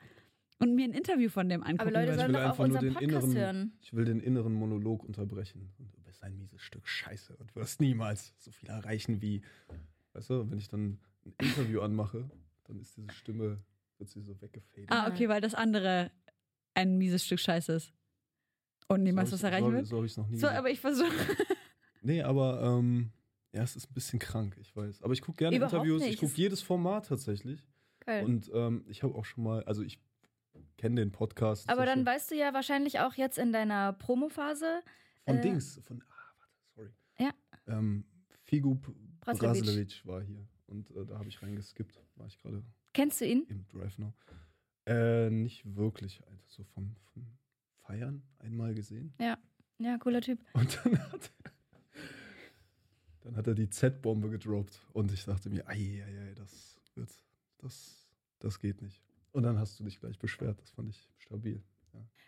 und 0.59 0.73
mir 0.75 0.85
ein 0.85 0.93
Interview 0.93 1.29
von 1.29 1.49
dem 1.49 1.61
angucken 1.63 1.81
Aber 1.81 1.91
Leute 1.91 2.15
sollen 2.15 2.33
will 2.33 2.41
doch 2.41 2.51
auch 2.51 2.59
unseren 2.59 2.85
den 2.85 2.93
Podcast 2.93 3.27
inneren, 3.27 3.37
hören. 3.37 3.77
ich 3.81 3.93
will 3.93 4.05
den 4.05 4.21
inneren 4.21 4.53
Monolog 4.53 5.03
unterbrechen. 5.03 5.73
Und 5.77 5.93
du 5.93 6.01
bist 6.01 6.23
ein 6.23 6.37
mieses 6.37 6.61
Stück 6.61 6.87
Scheiße 6.87 7.35
und 7.35 7.53
wirst 7.55 7.81
niemals 7.81 8.33
so 8.37 8.51
viel 8.51 8.69
erreichen 8.69 9.21
wie, 9.21 9.41
weißt 10.13 10.29
du, 10.29 10.49
wenn 10.49 10.57
ich 10.57 10.69
dann 10.69 10.99
ein 11.25 11.33
Interview 11.39 11.81
anmache, 11.81 12.29
dann 12.65 12.79
ist 12.79 12.95
diese 12.95 13.11
Stimme, 13.11 13.57
wird 13.97 14.09
sie 14.09 14.21
so 14.21 14.39
weggefadet. 14.41 14.89
Ah, 14.89 15.09
okay, 15.09 15.27
weil 15.27 15.41
das 15.41 15.53
andere 15.53 16.11
ein 16.73 16.97
mieses 16.97 17.25
Stück 17.25 17.39
Scheiße 17.39 17.73
ist. 17.73 17.93
Und 18.87 19.03
niemals 19.03 19.29
so 19.31 19.35
was 19.35 19.43
erreichen 19.43 19.65
so, 19.65 19.73
wird. 19.73 19.87
So 19.87 19.95
habe 19.97 20.05
ich 20.05 20.11
es 20.13 20.17
noch 20.17 20.27
nie 20.29 20.37
So, 20.37 20.47
gesagt. 20.47 20.57
aber 20.59 20.69
ich 20.69 20.79
versuche. 20.79 21.11
Nee, 22.01 22.21
aber 22.21 22.61
ähm, 22.61 23.11
ja, 23.53 23.61
es 23.63 23.75
ist 23.75 23.89
ein 23.89 23.93
bisschen 23.93 24.19
krank, 24.19 24.57
ich 24.59 24.75
weiß. 24.75 25.01
Aber 25.03 25.13
ich 25.13 25.21
gucke 25.21 25.37
gerne 25.37 25.55
Überhaupt 25.55 25.73
Interviews, 25.73 26.01
nicht. 26.01 26.13
ich 26.15 26.19
gucke 26.19 26.31
Es- 26.31 26.37
jedes 26.37 26.61
Format 26.61 27.07
tatsächlich. 27.07 27.65
Geil. 28.01 28.25
Und 28.25 28.51
ähm, 28.53 28.83
ich 28.87 29.01
habe 29.03 29.15
auch 29.15 29.23
schon 29.25 29.43
mal, 29.43 29.63
also 29.63 29.81
ich 29.81 29.99
kenne 30.77 30.95
den 31.01 31.11
Podcast. 31.11 31.69
Aber 31.69 31.85
dann 31.85 32.05
weißt 32.05 32.31
du 32.31 32.35
ja 32.35 32.53
wahrscheinlich 32.53 32.99
auch 32.99 33.13
jetzt 33.13 33.37
in 33.37 33.53
deiner 33.53 33.93
Promophase. 33.93 34.81
Von 35.25 35.37
äh, 35.37 35.41
Dings, 35.41 35.79
von, 35.83 36.03
ah, 36.09 36.33
warte, 36.37 36.53
sorry. 36.75 36.89
Ja. 37.19 37.33
Ähm, 37.67 38.05
Figu. 38.43 38.77
Brasilevic 39.21 40.05
war 40.05 40.21
hier. 40.21 40.45
Und 40.67 40.91
äh, 40.91 41.05
da 41.05 41.17
habe 41.17 41.29
ich 41.29 41.41
reingeskippt. 41.41 42.01
War 42.15 42.27
ich 42.27 42.37
gerade 42.39 42.61
Kennst 42.93 43.21
du 43.21 43.25
ihn? 43.25 43.45
im 43.47 43.65
Drive 43.69 43.97
Now. 43.97 44.13
Äh, 44.85 45.29
nicht 45.29 45.63
wirklich, 45.75 46.21
Alter. 46.27 46.43
So 46.47 46.63
vom, 46.65 46.95
vom 47.13 47.25
Feiern 47.83 48.21
einmal 48.39 48.73
gesehen. 48.73 49.13
Ja, 49.79 49.97
cooler 49.99 50.19
Typ. 50.21 50.39
Und 50.53 50.77
dann 50.83 50.99
hat 51.11 51.31
er, 51.45 51.51
dann 53.23 53.35
hat 53.35 53.47
er 53.47 53.55
die 53.55 53.69
Z-Bombe 53.69 54.29
gedroppt. 54.29 54.79
Und 54.93 55.11
ich 55.11 55.25
dachte 55.25 55.49
mir, 55.49 55.67
ei, 55.67 56.03
ei, 56.05 56.29
ei, 56.29 56.33
das 56.35 56.79
wird, 56.95 57.09
das, 57.57 58.07
das 58.39 58.59
geht 58.59 58.81
nicht. 58.81 59.01
Und 59.31 59.43
dann 59.43 59.57
hast 59.57 59.79
du 59.79 59.83
dich 59.83 59.99
gleich 59.99 60.19
beschwert. 60.19 60.61
Das 60.61 60.71
fand 60.71 60.89
ich 60.89 61.09
stabil. 61.17 61.63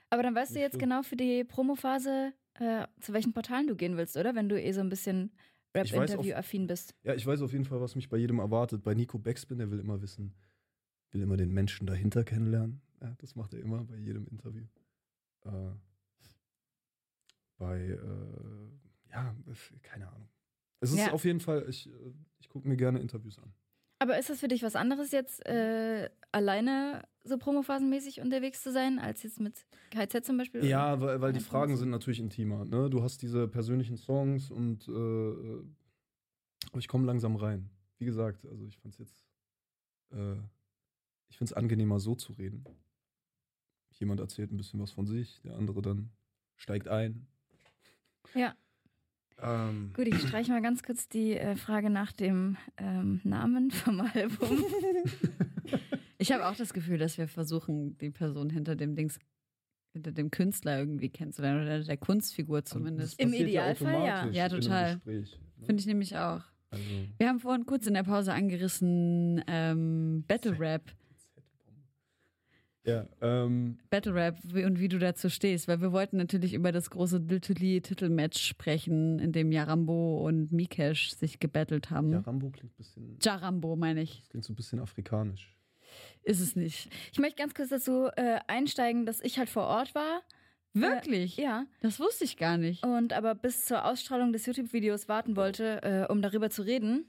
Aber 0.10 0.24
dann 0.24 0.36
weißt 0.36 0.52
du 0.52 0.56
Nicht 0.56 0.64
jetzt 0.64 0.74
schlimm. 0.74 0.90
genau 0.90 1.04
für 1.04 1.16
die 1.16 1.44
Promophase, 1.44 2.34
äh, 2.56 2.88
zu 3.02 3.14
welchen 3.14 3.34
Portalen 3.34 3.68
du 3.68 3.76
gehen 3.76 3.98
willst, 3.98 4.16
oder? 4.16 4.36
Wenn 4.36 4.48
du 4.50 4.60
eh 4.62 4.72
so 4.72 4.82
ein 4.82 4.90
bisschen 4.90 5.32
Rap-Interview-affin 5.74 6.68
bist. 6.68 6.96
Ja, 7.04 7.14
ich 7.14 7.26
weiß 7.26 7.42
auf 7.42 7.52
jeden 7.52 7.66
Fall, 7.66 7.82
was 7.82 7.96
mich 7.96 8.08
bei 8.08 8.18
jedem 8.18 8.40
erwartet. 8.40 8.84
Bei 8.84 8.94
Nico 8.94 9.20
Backspin, 9.20 9.58
der 9.58 9.70
will 9.72 9.80
immer 9.80 10.02
wissen, 10.02 10.34
will 11.12 11.22
immer 11.22 11.36
den 11.36 11.52
Menschen 11.52 11.86
dahinter 11.86 12.24
kennenlernen. 12.24 12.82
Ja, 13.02 13.14
das 13.18 13.36
macht 13.36 13.54
er 13.54 13.60
immer 13.60 13.84
bei 13.84 13.98
jedem 13.98 14.26
Interview. 14.28 14.64
Äh, 15.44 15.50
bei, 17.58 17.80
äh, 17.82 19.12
ja, 19.12 19.36
keine 19.82 20.08
Ahnung. 20.08 20.30
Es 20.80 20.92
ist 20.92 21.00
Ja. 21.00 21.12
auf 21.14 21.26
jeden 21.26 21.40
Fall, 21.40 21.66
ich, 21.70 21.88
äh, 21.88 22.14
ich 22.40 22.50
gucke 22.50 22.68
mir 22.68 22.78
gerne 22.78 23.00
Interviews 23.00 23.40
an. 23.40 23.54
Aber 24.00 24.20
ist 24.20 24.30
das 24.30 24.40
für 24.42 24.48
dich 24.48 24.62
was 24.62 24.76
anderes 24.76 25.12
jetzt, 25.12 25.46
äh, 25.46 26.10
alleine 26.32 27.08
so 27.24 27.38
promophasenmäßig 27.38 28.20
unterwegs 28.22 28.62
zu 28.62 28.72
sein, 28.72 29.00
als 29.00 29.24
jetzt 29.24 29.40
mit 29.40 29.66
KZ 29.92 30.26
zum 30.26 30.38
Beispiel? 30.38 30.66
Ja, 30.66 31.00
weil, 31.00 31.22
weil 31.22 31.34
die 31.34 31.40
Fragen 31.40 31.78
sind 31.78 31.90
natürlich 31.90 32.20
intimer. 32.20 32.66
Ne? 32.66 32.90
Du 32.90 33.02
hast 33.02 33.22
diese 33.22 33.48
persönlichen 33.48 33.98
Songs 33.98 34.52
und 34.52 34.88
äh, 34.88 34.92
äh, 34.92 35.64
ich 36.78 36.88
komme 36.88 37.06
langsam 37.06 37.36
rein. 37.38 37.70
Wie 37.98 38.06
gesagt, 38.06 38.46
also 38.46 38.66
ich 38.66 38.78
fand 38.78 38.94
es 38.94 39.00
jetzt 39.00 39.26
äh, 40.12 40.36
ich 41.30 41.38
finde 41.38 41.52
es 41.52 41.54
angenehmer, 41.54 42.00
so 42.00 42.16
zu 42.16 42.34
reden. 42.34 42.64
Jemand 43.92 44.20
erzählt 44.20 44.52
ein 44.52 44.58
bisschen 44.58 44.80
was 44.80 44.92
von 44.92 45.06
sich, 45.06 45.42
der 45.42 45.56
andere 45.56 45.82
dann 45.82 46.12
steigt 46.56 46.88
ein. 46.88 47.28
Ja. 48.34 48.56
Ähm, 49.42 49.92
Gut, 49.94 50.08
ich 50.08 50.20
streiche 50.22 50.52
mal 50.52 50.62
ganz 50.62 50.84
kurz 50.84 51.10
die 51.10 51.34
äh, 51.34 51.56
Frage 51.56 51.90
nach 51.90 52.12
dem 52.12 52.58
ähm, 52.78 53.20
Namen 53.24 53.72
vom 53.72 54.02
Album. 54.02 54.64
Ich 56.18 56.32
habe 56.32 56.48
auch 56.48 56.56
das 56.56 56.74
Gefühl, 56.74 56.98
dass 56.98 57.18
wir 57.18 57.28
versuchen, 57.28 57.98
die 57.98 58.10
Person 58.10 58.50
hinter 58.50 58.76
dem 58.76 58.96
Dings, 58.96 59.20
hinter 59.94 60.12
dem 60.12 60.32
Künstler 60.32 60.80
irgendwie 60.80 61.10
kennenzulernen 61.10 61.62
oder 61.64 61.84
der 61.84 61.98
Kunstfigur 61.98 62.64
zumindest. 62.64 63.20
Im 63.20 63.34
Idealfall, 63.34 64.06
ja. 64.06 64.28
Ja, 64.30 64.50
total. 64.50 64.96
Gespräch, 64.96 65.40
ne? 65.58 65.66
Finde 65.66 65.82
ich 65.82 65.86
nämlich 65.86 66.16
auch. 66.16 66.42
Also, 66.72 66.84
Wir 67.18 67.28
haben 67.28 67.40
vorhin 67.40 67.66
kurz 67.66 67.86
in 67.86 67.94
der 67.94 68.04
Pause 68.04 68.34
angerissen 68.34 69.44
ähm, 69.48 70.24
Battle 70.28 70.58
Rap. 70.60 70.92
Ja, 72.86 73.08
ähm, 73.22 73.78
Battle 73.90 74.14
Rap 74.14 74.38
und 74.54 74.80
wie 74.80 74.88
du 74.88 75.00
dazu 75.00 75.30
stehst, 75.30 75.68
weil 75.68 75.82
wir 75.82 75.92
wollten 75.92 76.18
natürlich 76.18 76.54
über 76.54 76.72
das 76.72 76.90
große 76.90 77.20
Diltuli-Titelmatch 77.20 78.40
sprechen, 78.40 79.20
in 79.20 79.32
dem 79.32 79.52
Jarambo 79.52 80.26
und 80.26 80.52
Mikesh 80.52 81.12
sich 81.12 81.40
gebettelt 81.40 81.90
haben. 81.90 82.12
ja, 82.12 82.20
Rambo 82.20 82.50
klingt 82.50 82.74
ein 82.74 82.78
bisschen, 82.78 83.18
Jarambo, 83.22 83.76
meine 83.76 84.02
ich. 84.02 84.20
das 84.20 84.30
klingt 84.30 84.46
so 84.46 84.54
ein 84.54 84.56
bisschen 84.56 84.80
afrikanisch. 84.80 85.56
Ist 86.24 86.42
es 86.42 86.56
nicht. 86.56 86.90
Ich 87.12 87.20
möchte 87.20 87.38
ganz 87.38 87.54
kurz 87.54 87.70
dazu 87.70 88.08
äh, 88.16 88.40
einsteigen, 88.48 89.06
dass 89.06 89.22
ich 89.22 89.38
halt 89.38 89.50
vor 89.50 89.64
Ort 89.64 89.96
war. 89.96 90.22
Wirklich? 90.74 91.38
Ja. 91.38 91.66
Das 91.82 92.00
wusste 92.00 92.26
ich 92.26 92.36
gar 92.36 92.58
nicht. 92.58 92.86
Und 92.86 93.14
aber 93.14 93.34
bis 93.34 93.66
zur 93.66 93.86
Ausstrahlung 93.86 94.34
des 94.34 94.46
YouTube-Videos 94.46 95.08
warten 95.08 95.36
wollte, 95.38 95.82
äh, 95.84 96.12
um 96.12 96.22
darüber 96.22 96.50
zu 96.50 96.64
reden. 96.64 97.06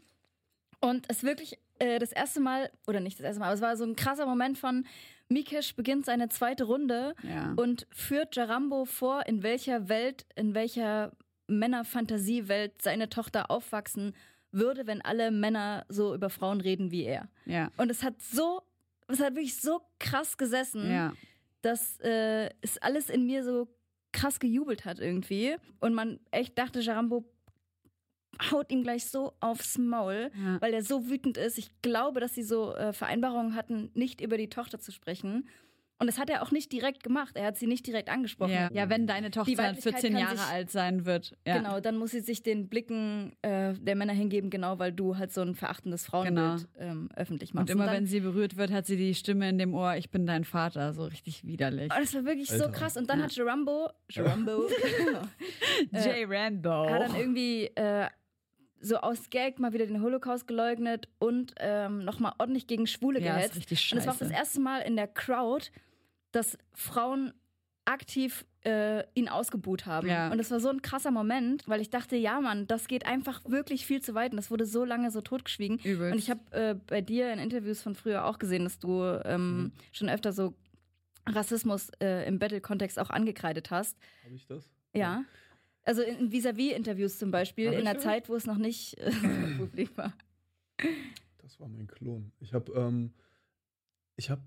Und 0.80 1.06
es 1.08 1.24
wirklich 1.24 1.58
äh, 1.78 1.98
das 1.98 2.12
erste 2.12 2.40
Mal, 2.40 2.70
oder 2.86 3.00
nicht 3.00 3.18
das 3.18 3.24
erste 3.24 3.40
Mal, 3.40 3.46
aber 3.46 3.54
es 3.54 3.60
war 3.60 3.76
so 3.76 3.84
ein 3.84 3.96
krasser 3.96 4.26
Moment 4.26 4.56
von 4.58 4.86
Mikesh 5.28 5.74
beginnt 5.74 6.04
seine 6.06 6.28
zweite 6.28 6.64
Runde 6.64 7.14
Ja. 7.22 7.52
und 7.56 7.86
führt 7.90 8.36
Jarambo 8.36 8.84
vor, 8.84 9.26
in 9.26 9.42
welcher 9.42 9.88
Welt, 9.88 10.24
in 10.36 10.54
welcher 10.54 11.12
Männerfantasiewelt 11.48 12.80
seine 12.82 13.08
Tochter 13.08 13.50
aufwachsen 13.50 14.14
würde, 14.52 14.86
wenn 14.86 15.02
alle 15.02 15.30
Männer 15.30 15.84
so 15.88 16.14
über 16.14 16.30
Frauen 16.30 16.60
reden 16.60 16.90
wie 16.90 17.04
er. 17.04 17.28
Ja. 17.44 17.70
Und 17.76 17.90
es 17.90 18.02
hat 18.02 18.20
so, 18.22 18.62
es 19.08 19.20
hat 19.20 19.34
wirklich 19.34 19.56
so 19.60 19.80
krass 19.98 20.36
gesessen, 20.36 20.90
Ja. 20.90 21.12
dass 21.62 21.98
äh, 22.00 22.50
es 22.62 22.78
alles 22.78 23.10
in 23.10 23.26
mir 23.26 23.44
so 23.44 23.68
krass 24.12 24.38
gejubelt 24.40 24.84
hat 24.84 24.98
irgendwie. 24.98 25.56
Und 25.80 25.94
man 25.94 26.20
echt 26.30 26.56
dachte, 26.58 26.80
Jarambo 26.80 27.24
haut 28.50 28.70
ihm 28.72 28.82
gleich 28.82 29.06
so 29.06 29.32
aufs 29.40 29.78
Maul, 29.78 30.30
Ja. 30.34 30.60
weil 30.60 30.74
er 30.74 30.82
so 30.82 31.08
wütend 31.08 31.36
ist. 31.38 31.58
Ich 31.58 31.70
glaube, 31.82 32.20
dass 32.20 32.34
sie 32.34 32.42
so 32.42 32.74
äh, 32.74 32.92
Vereinbarungen 32.92 33.54
hatten, 33.54 33.90
nicht 33.94 34.20
über 34.20 34.36
die 34.38 34.48
Tochter 34.48 34.78
zu 34.78 34.92
sprechen. 34.92 35.48
Und 35.98 36.08
das 36.08 36.18
hat 36.18 36.28
er 36.28 36.42
auch 36.42 36.50
nicht 36.50 36.70
direkt 36.72 37.02
gemacht. 37.02 37.36
Er 37.38 37.46
hat 37.46 37.56
sie 37.56 37.66
nicht 37.66 37.86
direkt 37.86 38.10
angesprochen. 38.10 38.52
Ja. 38.52 38.68
ja, 38.70 38.90
wenn 38.90 39.06
deine 39.06 39.30
Tochter 39.30 39.56
Weiblichkeit 39.56 39.94
14 39.94 40.12
kann 40.12 40.20
Jahre 40.20 40.36
sich- 40.36 40.46
alt 40.46 40.70
sein 40.70 41.06
wird. 41.06 41.34
Ja. 41.46 41.56
Genau, 41.56 41.80
dann 41.80 41.96
muss 41.96 42.10
sie 42.10 42.20
sich 42.20 42.42
den 42.42 42.68
Blicken 42.68 43.32
äh, 43.40 43.72
der 43.72 43.96
Männer 43.96 44.12
hingeben, 44.12 44.50
genau, 44.50 44.78
weil 44.78 44.92
du 44.92 45.16
halt 45.16 45.32
so 45.32 45.40
ein 45.40 45.54
verachtendes 45.54 46.04
Frauenbild 46.04 46.68
ähm, 46.78 47.08
öffentlich 47.16 47.54
machst. 47.54 47.70
Und 47.70 47.76
immer 47.76 47.86
dann, 47.86 47.94
wenn 47.94 48.06
sie 48.06 48.20
berührt 48.20 48.58
wird, 48.58 48.72
hat 48.72 48.84
sie 48.84 48.98
die 48.98 49.14
Stimme 49.14 49.48
in 49.48 49.56
dem 49.56 49.72
Ohr, 49.72 49.96
ich 49.96 50.10
bin 50.10 50.26
dein 50.26 50.44
Vater, 50.44 50.92
so 50.92 51.04
richtig 51.06 51.46
widerlich. 51.46 51.90
Oh, 51.90 51.98
das 51.98 52.12
war 52.12 52.26
wirklich 52.26 52.48
so 52.50 52.64
Alter. 52.66 52.72
krass. 52.78 52.98
Und 52.98 53.08
dann 53.08 53.22
hat 53.22 53.34
Jarambo, 53.34 53.88
Jarambo 54.10 54.68
Jay 55.92 56.24
Rambo. 56.24 56.90
hat 56.90 57.00
dann 57.08 57.14
irgendwie 57.16 57.66
äh, 57.74 58.06
so 58.80 58.96
aus 58.98 59.30
Gag 59.30 59.58
mal 59.58 59.72
wieder 59.72 59.86
den 59.86 60.02
Holocaust 60.02 60.46
geleugnet 60.46 61.08
und 61.18 61.54
ähm, 61.58 62.04
nochmal 62.04 62.34
ordentlich 62.38 62.66
gegen 62.66 62.86
Schwule 62.86 63.20
Ja, 63.20 63.36
ist 63.38 63.52
gehetzt. 63.52 63.56
richtig 63.56 63.92
Und 63.92 63.98
es 63.98 64.06
war 64.06 64.14
auch 64.14 64.18
scheiße. 64.18 64.30
das 64.30 64.38
erste 64.38 64.60
Mal 64.60 64.80
in 64.80 64.96
der 64.96 65.08
Crowd, 65.08 65.70
dass 66.32 66.58
Frauen 66.74 67.32
aktiv 67.86 68.44
äh, 68.64 69.04
ihn 69.14 69.28
ausgebuht 69.28 69.86
haben. 69.86 70.08
Ja. 70.08 70.30
Und 70.32 70.40
es 70.40 70.50
war 70.50 70.58
so 70.58 70.68
ein 70.68 70.82
krasser 70.82 71.12
Moment, 71.12 71.62
weil 71.68 71.80
ich 71.80 71.88
dachte, 71.88 72.16
ja 72.16 72.40
Mann, 72.40 72.66
das 72.66 72.88
geht 72.88 73.06
einfach 73.06 73.40
wirklich 73.46 73.86
viel 73.86 74.02
zu 74.02 74.14
weit 74.14 74.32
und 74.32 74.36
das 74.38 74.50
wurde 74.50 74.66
so 74.66 74.84
lange 74.84 75.10
so 75.12 75.20
totgeschwiegen. 75.20 75.78
Übelst. 75.78 76.12
Und 76.12 76.18
ich 76.18 76.28
habe 76.30 76.40
äh, 76.50 76.74
bei 76.74 77.00
dir 77.00 77.32
in 77.32 77.38
Interviews 77.38 77.80
von 77.82 77.94
früher 77.94 78.24
auch 78.24 78.38
gesehen, 78.38 78.64
dass 78.64 78.78
du 78.80 79.02
ähm, 79.24 79.56
Mhm. 79.62 79.72
schon 79.92 80.08
öfter 80.08 80.32
so 80.32 80.54
Rassismus 81.28 81.90
äh, 82.00 82.26
im 82.26 82.38
Battle-Kontext 82.38 82.98
auch 82.98 83.10
angekreidet 83.10 83.70
hast. 83.70 83.96
Habe 84.24 84.34
ich 84.34 84.46
das? 84.46 84.68
Ja. 84.94 85.22
Also 85.86 86.02
in 86.02 86.32
Vis-a-vis-Interviews 86.32 87.16
zum 87.16 87.30
Beispiel, 87.30 87.72
in 87.72 87.84
das? 87.84 88.02
Zeit, 88.02 88.28
wo 88.28 88.34
es 88.34 88.44
noch 88.44 88.58
nicht 88.58 88.98
äh, 88.98 89.12
publik 89.56 89.96
war. 89.96 90.12
Das 91.38 91.60
war 91.60 91.68
mein 91.68 91.86
Klon. 91.86 92.32
Ich 92.40 92.52
habe, 92.52 92.72
ähm, 92.72 93.12
ich 94.16 94.28
habe, 94.28 94.42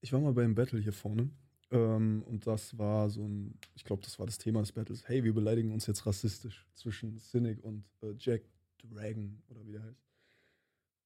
ich 0.00 0.12
war 0.12 0.20
mal 0.20 0.32
beim 0.32 0.56
Battle 0.56 0.80
hier 0.80 0.92
vorne 0.92 1.30
ähm, 1.70 2.24
und 2.26 2.48
das 2.48 2.76
war 2.78 3.08
so 3.10 3.22
ein, 3.22 3.56
ich 3.76 3.84
glaube, 3.84 4.02
das 4.02 4.18
war 4.18 4.26
das 4.26 4.38
Thema 4.38 4.58
des 4.58 4.72
Battles. 4.72 5.08
Hey, 5.08 5.22
wir 5.22 5.32
beleidigen 5.32 5.72
uns 5.72 5.86
jetzt 5.86 6.04
rassistisch 6.04 6.66
zwischen 6.74 7.16
Cynic 7.20 7.62
und 7.62 7.84
äh, 8.02 8.14
Jack 8.18 8.42
Dragon 8.82 9.40
oder 9.50 9.64
wie 9.64 9.72
der 9.72 9.84
heißt. 9.84 10.04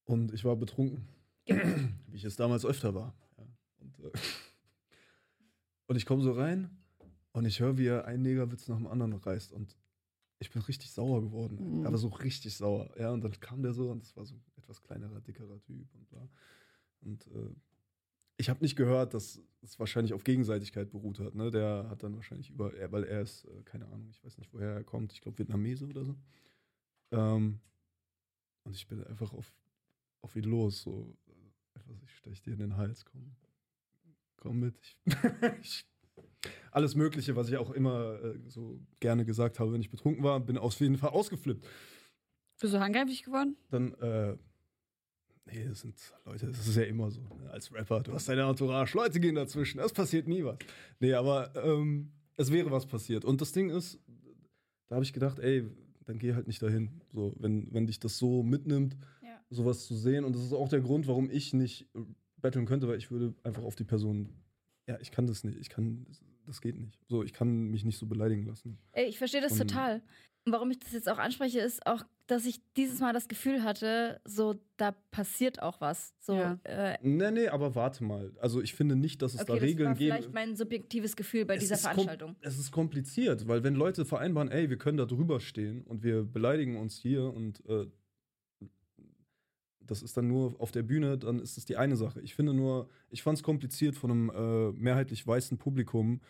Und 0.05 0.33
ich 0.33 0.43
war 0.43 0.55
betrunken, 0.55 1.07
wie 1.45 2.15
ich 2.15 2.23
es 2.23 2.35
damals 2.35 2.65
öfter 2.65 2.95
war. 2.95 3.13
Ja. 3.37 3.43
Und, 3.77 3.99
äh, 3.99 4.17
und 5.85 5.97
ich 5.97 6.07
komme 6.07 6.23
so 6.23 6.31
rein 6.31 6.71
und 7.37 7.45
ich 7.45 7.59
höre, 7.59 7.77
wie 7.77 7.85
er 7.85 8.05
einen 8.05 8.23
Negerwitz 8.23 8.67
nach 8.67 8.77
dem 8.77 8.87
anderen 8.87 9.13
reißt 9.13 9.53
und 9.53 9.77
ich 10.39 10.49
bin 10.49 10.61
richtig 10.63 10.91
sauer 10.91 11.21
geworden. 11.21 11.81
Mhm. 11.81 11.85
Aber 11.85 11.99
so 11.99 12.07
richtig 12.07 12.55
sauer. 12.57 12.89
Ja, 12.97 13.11
und 13.11 13.23
dann 13.23 13.39
kam 13.39 13.61
der 13.61 13.73
so 13.73 13.91
und 13.91 14.01
es 14.01 14.17
war 14.17 14.25
so 14.25 14.33
ein 14.33 14.43
etwas 14.55 14.81
kleinerer, 14.81 15.21
dickerer 15.21 15.61
Typ 15.61 15.93
und 15.93 16.09
bla. 16.09 16.27
Und 17.01 17.27
äh, 17.27 17.53
ich 18.37 18.49
habe 18.49 18.61
nicht 18.61 18.75
gehört, 18.75 19.13
dass 19.13 19.39
es 19.61 19.77
wahrscheinlich 19.77 20.13
auf 20.13 20.23
Gegenseitigkeit 20.23 20.89
beruht 20.89 21.19
hat. 21.19 21.35
Ne? 21.35 21.51
Der 21.51 21.85
hat 21.89 22.01
dann 22.01 22.15
wahrscheinlich 22.15 22.49
über, 22.49 22.73
er, 22.73 22.91
weil 22.91 23.03
er 23.03 23.21
ist, 23.21 23.45
äh, 23.45 23.61
keine 23.65 23.85
Ahnung, 23.85 24.09
ich 24.09 24.23
weiß 24.23 24.39
nicht, 24.39 24.51
woher 24.51 24.73
er 24.73 24.83
kommt. 24.83 25.13
Ich 25.13 25.21
glaube, 25.21 25.37
Vietnamese 25.37 25.85
oder 25.85 26.05
so. 26.05 26.15
Ähm, 27.11 27.59
und 28.63 28.75
ich 28.75 28.87
bin 28.87 29.03
einfach 29.03 29.31
auf, 29.33 29.53
auf 30.21 30.35
ihn 30.35 30.45
los. 30.45 30.81
So, 30.81 31.15
äh, 31.27 31.79
etwas, 31.79 32.01
ich 32.01 32.15
stech 32.15 32.41
dir 32.41 32.53
in 32.53 32.59
den 32.59 32.77
Hals, 32.77 33.05
komm. 33.05 33.35
Komm 34.37 34.59
mit. 34.59 34.75
Ich, 34.81 34.95
ich, 35.61 35.85
alles 36.71 36.95
Mögliche, 36.95 37.35
was 37.35 37.49
ich 37.49 37.57
auch 37.57 37.71
immer 37.71 38.19
äh, 38.23 38.39
so 38.47 38.79
gerne 38.99 39.25
gesagt 39.25 39.59
habe, 39.59 39.73
wenn 39.73 39.81
ich 39.81 39.89
betrunken 39.89 40.23
war, 40.23 40.39
bin 40.39 40.57
auf 40.57 40.79
jeden 40.79 40.97
Fall 40.97 41.09
ausgeflippt. 41.09 41.65
Bist 42.59 42.73
du 42.73 42.79
handgreiflich 42.79 43.23
geworden? 43.23 43.55
Dann, 43.69 43.93
äh, 43.95 44.35
nee, 45.45 45.65
das 45.67 45.81
sind 45.81 45.95
Leute, 46.25 46.47
das 46.47 46.67
ist 46.67 46.75
ja 46.75 46.83
immer 46.83 47.11
so. 47.11 47.21
Ne? 47.21 47.49
Als 47.51 47.71
Rapper, 47.73 48.01
du 48.01 48.13
hast 48.13 48.27
deine 48.29 48.43
Entourage, 48.43 48.97
Leute 48.97 49.19
gehen 49.19 49.35
dazwischen, 49.35 49.79
es 49.79 49.93
passiert 49.93 50.27
nie 50.27 50.43
was. 50.43 50.57
Nee, 50.99 51.13
aber 51.13 51.51
ähm, 51.55 52.11
es 52.35 52.51
wäre 52.51 52.71
was 52.71 52.85
passiert. 52.85 53.25
Und 53.25 53.41
das 53.41 53.51
Ding 53.51 53.69
ist, 53.69 53.99
da 54.87 54.95
habe 54.95 55.03
ich 55.05 55.13
gedacht, 55.13 55.39
ey, 55.39 55.65
dann 56.05 56.17
geh 56.19 56.33
halt 56.33 56.47
nicht 56.47 56.61
dahin. 56.61 57.01
So, 57.13 57.33
wenn, 57.37 57.71
wenn 57.73 57.85
dich 57.87 57.99
das 57.99 58.17
so 58.17 58.41
mitnimmt, 58.43 58.95
Ja. 59.21 59.39
sowas 59.49 59.85
zu 59.85 59.95
sehen. 59.95 60.23
Und 60.23 60.35
das 60.35 60.43
ist 60.43 60.53
auch 60.53 60.69
der 60.69 60.79
Grund, 60.81 61.05
warum 61.07 61.29
ich 61.29 61.53
nicht 61.53 61.87
äh, 61.95 61.99
battlen 62.37 62.65
könnte, 62.65 62.87
weil 62.87 62.97
ich 62.97 63.11
würde 63.11 63.33
einfach 63.43 63.63
auf 63.63 63.75
die 63.75 63.83
Person. 63.83 64.29
Ja, 64.87 64.97
ich 65.01 65.11
kann 65.11 65.27
das 65.27 65.43
nicht. 65.43 65.57
Ich 65.59 65.67
kann, 65.69 66.05
das, 66.47 66.55
das 66.55 66.61
geht 66.61 66.77
nicht. 66.79 66.97
So, 67.07 67.23
ich 67.23 67.33
kann 67.33 67.69
mich 67.69 67.83
nicht 67.85 67.97
so 67.97 68.05
beleidigen 68.07 68.45
lassen. 68.45 68.77
Ey, 68.93 69.05
ich 69.05 69.17
verstehe 69.17 69.41
das 69.41 69.51
Und- 69.53 69.59
total. 69.69 70.01
Und 70.45 70.53
warum 70.53 70.71
ich 70.71 70.79
das 70.79 70.93
jetzt 70.93 71.09
auch 71.09 71.17
anspreche, 71.17 71.59
ist 71.59 71.85
auch, 71.85 72.03
dass 72.27 72.45
ich 72.45 72.61
dieses 72.77 73.01
Mal 73.01 73.11
das 73.11 73.27
Gefühl 73.27 73.63
hatte, 73.63 74.21
so, 74.23 74.55
da 74.77 74.91
passiert 75.11 75.61
auch 75.61 75.81
was. 75.81 76.13
So, 76.21 76.35
Ja. 76.35 76.57
äh, 76.63 76.97
Nee, 77.01 77.31
nee, 77.31 77.47
aber 77.49 77.75
warte 77.75 78.03
mal. 78.05 78.31
Also 78.39 78.61
ich 78.61 78.73
finde 78.73 78.95
nicht, 78.95 79.21
dass 79.21 79.33
es 79.33 79.41
okay, 79.41 79.47
da 79.47 79.53
das 79.55 79.63
Regeln 79.63 79.87
war 79.89 79.95
geben. 79.95 80.11
vielleicht 80.15 80.33
mein 80.33 80.55
subjektives 80.55 81.17
Gefühl 81.17 81.43
bei 81.45 81.55
Es 81.55 81.59
dieser 81.61 81.75
Veranstaltung. 81.77 82.37
Es 82.39 82.57
ist 82.57 82.71
kompliziert, 82.71 83.47
weil 83.49 83.63
wenn 83.63 83.75
Leute 83.75 84.05
vereinbaren, 84.05 84.49
ey, 84.49 84.69
wir 84.69 84.77
können 84.77 84.97
da 84.97 85.05
drüber 85.05 85.41
stehen 85.41 85.83
und 85.83 86.03
wir 86.03 86.23
beleidigen 86.23 86.77
uns 86.77 86.97
hier 86.97 87.23
und 87.33 87.61
äh, 87.67 87.87
das 89.87 90.03
ist 90.03 90.17
dann 90.17 90.27
nur 90.27 90.59
auf 90.59 90.71
der 90.71 90.83
Bühne, 90.83 91.17
dann 91.17 91.39
ist 91.39 91.57
es 91.57 91.65
die 91.65 91.77
eine 91.77 91.95
Sache. 91.95 92.21
Ich 92.21 92.35
finde 92.35 92.53
nur, 92.53 92.89
ich 93.09 93.23
fand 93.23 93.37
es 93.37 93.43
kompliziert 93.43 93.95
von 93.95 94.11
einem 94.11 94.29
äh, 94.29 94.71
mehrheitlich 94.73 95.25
weißen 95.25 95.57
Publikum 95.57 96.21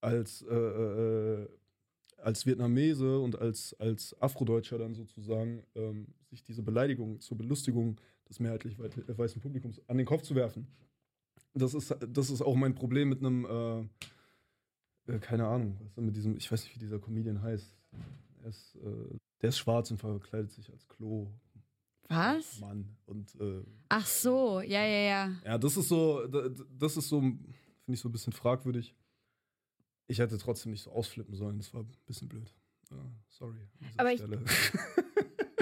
als, 0.00 0.42
äh, 0.42 0.54
äh, 0.54 1.48
als 2.18 2.46
Vietnamese 2.46 3.18
und 3.18 3.38
als, 3.38 3.74
als 3.78 4.20
Afrodeutscher 4.20 4.78
dann 4.78 4.94
sozusagen 4.94 5.64
ähm, 5.74 6.06
sich 6.30 6.42
diese 6.42 6.62
Beleidigung 6.62 7.20
zur 7.20 7.36
Belustigung 7.36 8.00
des 8.28 8.40
mehrheitlich 8.40 8.78
äh, 8.78 9.18
weißen 9.18 9.40
Publikums 9.40 9.82
an 9.88 9.98
den 9.98 10.06
Kopf 10.06 10.22
zu 10.22 10.34
werfen. 10.34 10.66
Das 11.54 11.74
ist, 11.74 11.94
das 12.08 12.30
ist 12.30 12.42
auch 12.42 12.54
mein 12.54 12.74
Problem 12.74 13.08
mit 13.08 13.20
einem 13.20 13.44
äh, 15.06 15.12
äh, 15.12 15.18
keine 15.18 15.46
Ahnung, 15.46 15.76
denn 15.96 16.04
mit 16.04 16.16
diesem, 16.16 16.36
ich 16.36 16.50
weiß 16.50 16.64
nicht, 16.64 16.74
wie 16.74 16.80
dieser 16.80 16.98
Comedian 16.98 17.42
heißt. 17.42 17.74
Er 18.42 18.50
ist, 18.50 18.78
der 19.42 19.48
ist 19.48 19.58
schwarz 19.58 19.90
und 19.90 19.98
verkleidet 19.98 20.52
sich 20.52 20.70
als 20.70 20.86
Klo. 20.86 21.26
Was? 22.08 22.60
Mann. 22.60 22.96
Und 23.06 23.34
äh, 23.40 23.62
Ach 23.88 24.06
so, 24.06 24.60
ja, 24.60 24.84
ja, 24.84 24.98
ja. 25.26 25.30
ja, 25.44 25.58
das 25.58 25.76
ist 25.76 25.88
so, 25.88 26.26
da- 26.26 26.48
das 26.78 26.96
ist 26.96 27.08
so, 27.08 27.20
finde 27.20 27.44
ich 27.88 28.00
so 28.00 28.08
ein 28.08 28.12
bisschen 28.12 28.32
fragwürdig. 28.32 28.94
Ich 30.08 30.18
hätte 30.18 30.38
trotzdem 30.38 30.72
nicht 30.72 30.82
so 30.82 30.90
ausflippen 30.92 31.34
sollen, 31.34 31.58
das 31.58 31.72
war 31.74 31.82
ein 31.82 31.90
bisschen 32.06 32.28
blöd. 32.28 32.54
Ja, 32.90 32.96
sorry. 33.28 33.58
an 33.58 33.68
dieser 33.88 34.00
Aber 34.00 34.12
ich- 34.12 34.20
Stelle. 34.20 34.44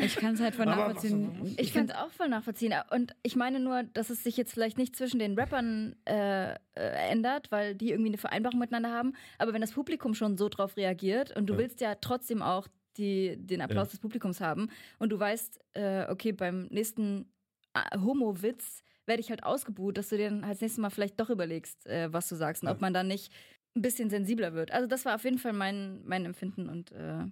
Ich 0.03 0.17
kann 0.17 0.35
es 0.35 0.41
halt 0.41 0.55
voll 0.55 0.67
nachvollziehen. 0.67 1.55
Ich 1.57 1.73
kann 1.73 1.87
es 1.89 1.95
auch 1.95 2.11
voll 2.11 2.29
nachvollziehen. 2.29 2.75
Und 2.91 3.15
ich 3.23 3.37
meine 3.37 3.59
nur, 3.59 3.85
dass 3.85 4.11
es 4.11 4.23
sich 4.23 4.37
jetzt 4.37 4.53
vielleicht 4.53 4.77
nicht 4.77 4.95
zwischen 4.97 5.19
den 5.19 5.39
Rappern 5.39 5.97
äh, 6.05 6.53
äh, 6.53 6.57
ändert, 6.75 7.51
weil 7.51 7.75
die 7.75 7.91
irgendwie 7.91 8.11
eine 8.11 8.19
Vereinbarung 8.19 8.59
miteinander 8.59 8.91
haben. 8.93 9.15
Aber 9.39 9.55
wenn 9.55 9.63
das 9.63 9.73
Publikum 9.73 10.13
schon 10.15 10.37
so 10.37 10.51
drauf 10.51 10.77
reagiert 10.77 11.35
und 11.35 11.47
du 11.47 11.55
Ja. 11.55 11.59
willst 11.61 11.81
ja 11.81 11.95
trotzdem 11.95 12.43
auch 12.43 12.69
die, 12.99 13.37
den 13.37 13.61
Applaus 13.61 13.89
Ja. 13.89 13.91
des 13.93 14.01
Publikums 14.01 14.41
haben 14.41 14.69
und 14.99 15.11
du 15.11 15.19
weißt, 15.19 15.61
äh, 15.75 16.07
okay, 16.11 16.33
beim 16.33 16.67
nächsten 16.67 17.27
äh, 17.75 17.99
Homo-Witz 17.99 18.83
werde 19.07 19.21
ich 19.21 19.31
halt 19.31 19.45
ausgebuht, 19.45 19.99
dass 19.99 20.09
du 20.09 20.17
dir 20.17 20.31
dann 20.31 20.45
als 20.45 20.61
nächstes 20.61 20.81
Mal 20.81 20.91
vielleicht 20.91 21.19
doch 21.21 21.31
überlegst, 21.31 21.87
äh, 21.87 22.13
was 22.13 22.29
du 22.29 22.37
sagst 22.37 22.63
und 22.63 22.69
Ja. 22.69 22.75
ob 22.75 22.81
man 22.81 22.95
dann 22.95 23.07
nicht 23.09 23.33
ein 23.77 23.83
bisschen 23.83 24.09
sensibler 24.11 24.55
wird. 24.55 24.71
Also 24.71 24.87
das 24.87 25.05
war 25.05 25.15
auf 25.17 25.25
jeden 25.25 25.39
Fall 25.39 25.53
mein, 25.53 26.05
mein 26.07 26.25
Empfinden 26.25 26.69
und 26.69 26.93
äh, 26.93 27.25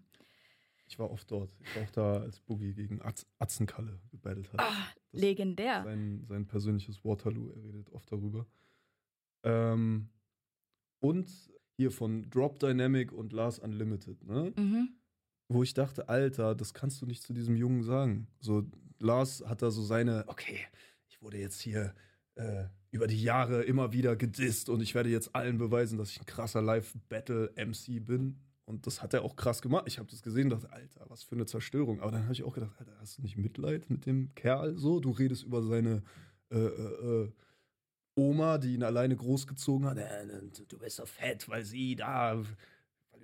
Ich 0.88 0.98
war 0.98 1.10
oft 1.10 1.30
dort. 1.30 1.56
Ich 1.60 1.76
war 1.76 1.82
auch 1.84 1.90
da, 1.90 2.12
als 2.20 2.40
Boogie 2.40 2.74
gegen 2.74 3.00
Atz 3.00 3.24
Atzenkalle 3.38 4.00
gebettelt 4.10 4.52
hat. 4.52 4.60
ah, 4.60 4.86
Das- 5.12 5.20
legendär. 5.22 5.82
Sein, 5.84 6.24
sein 6.28 6.46
persönliches 6.46 7.04
Waterloo, 7.04 7.50
er 7.50 7.62
redet 7.62 7.90
oft 7.90 8.10
darüber. 8.12 8.46
Ähm, 9.44 10.08
und 11.00 11.30
hier 11.76 11.90
von 11.90 12.28
Drop 12.30 12.58
Dynamic 12.58 13.12
und 13.12 13.32
Lars 13.32 13.58
Unlimited, 13.58 14.22
ne? 14.24 14.52
Mhm. 14.56 14.88
Wo 15.52 15.62
ich 15.62 15.74
dachte, 15.74 16.08
Alter, 16.08 16.54
das 16.54 16.74
kannst 16.74 17.00
du 17.02 17.06
nicht 17.06 17.22
zu 17.22 17.32
diesem 17.32 17.56
Jungen 17.56 17.82
sagen. 17.82 18.26
So, 18.40 18.64
Lars 18.98 19.42
hat 19.46 19.62
da 19.62 19.70
so 19.70 19.82
seine, 19.82 20.24
okay, 20.28 20.60
ich 21.08 21.22
wurde 21.22 21.38
jetzt 21.38 21.60
hier 21.60 21.94
äh, 22.36 22.64
über 22.90 23.06
die 23.06 23.22
Jahre 23.22 23.62
immer 23.62 23.92
wieder 23.92 24.16
gedisst 24.16 24.68
und 24.68 24.80
ich 24.80 24.94
werde 24.94 25.08
jetzt 25.08 25.34
allen 25.34 25.58
beweisen, 25.58 25.98
dass 25.98 26.10
ich 26.10 26.20
ein 26.20 26.26
krasser 26.26 26.62
Live-Battle-MC 26.62 28.04
bin. 28.04 28.38
Und 28.64 28.86
das 28.86 29.02
hat 29.02 29.12
er 29.12 29.22
auch 29.22 29.34
krass 29.34 29.60
gemacht. 29.60 29.84
Ich 29.86 29.98
habe 29.98 30.08
das 30.08 30.22
gesehen 30.22 30.44
und 30.52 30.62
dachte, 30.62 30.72
Alter, 30.72 31.04
was 31.08 31.24
für 31.24 31.34
eine 31.34 31.46
Zerstörung. 31.46 32.00
Aber 32.00 32.12
dann 32.12 32.22
habe 32.22 32.32
ich 32.32 32.44
auch 32.44 32.54
gedacht, 32.54 32.74
Alter, 32.78 32.96
hast 33.00 33.18
du 33.18 33.22
nicht 33.22 33.36
Mitleid 33.36 33.90
mit 33.90 34.06
dem 34.06 34.34
Kerl 34.34 34.76
so? 34.76 35.00
Du 35.00 35.10
redest 35.10 35.42
über 35.44 35.62
seine 35.62 36.02
äh, 36.50 36.58
äh, 36.58 37.22
äh, 37.24 37.32
Oma, 38.14 38.58
die 38.58 38.74
ihn 38.74 38.82
alleine 38.82 39.16
großgezogen 39.16 39.86
hat. 39.86 39.96
Äh, 39.96 40.26
du 40.68 40.78
bist 40.78 40.96
so 40.96 41.06
fett, 41.06 41.48
weil 41.48 41.64
sie 41.64 41.96
da, 41.96 42.42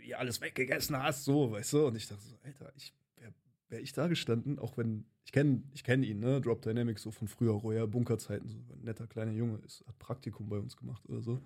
ihr 0.09 0.19
alles 0.19 0.41
weggegessen 0.41 0.97
hast, 0.97 1.25
so, 1.25 1.51
weißt 1.51 1.73
du? 1.75 1.87
Und 1.87 1.97
ich 1.97 2.09
dachte 2.09 2.23
so, 2.23 2.37
Alter, 2.43 2.73
ich 2.77 2.93
wäre 3.17 3.33
wär 3.69 3.81
ich 3.81 3.93
da 3.93 4.09
gestanden, 4.09 4.59
auch 4.59 4.77
wenn, 4.77 5.05
ich 5.25 5.33
kenne 5.33 5.63
ich 5.73 5.85
kenn 5.85 6.03
ihn, 6.03 6.21
ne? 6.21 6.41
Drop 6.41 6.63
Dynamics 6.63 7.03
so 7.03 7.11
von 7.11 7.29
früher, 7.29 7.53
Royal 7.53 7.87
Bunkerzeiten, 7.87 8.49
so 8.49 8.57
ein 8.59 8.83
netter 8.83 9.07
kleiner 9.07 9.33
Junge, 9.33 9.59
ist, 9.65 9.85
hat 9.87 9.99
Praktikum 9.99 10.49
bei 10.49 10.59
uns 10.59 10.77
gemacht 10.77 11.03
oder 11.09 11.21
so. 11.21 11.41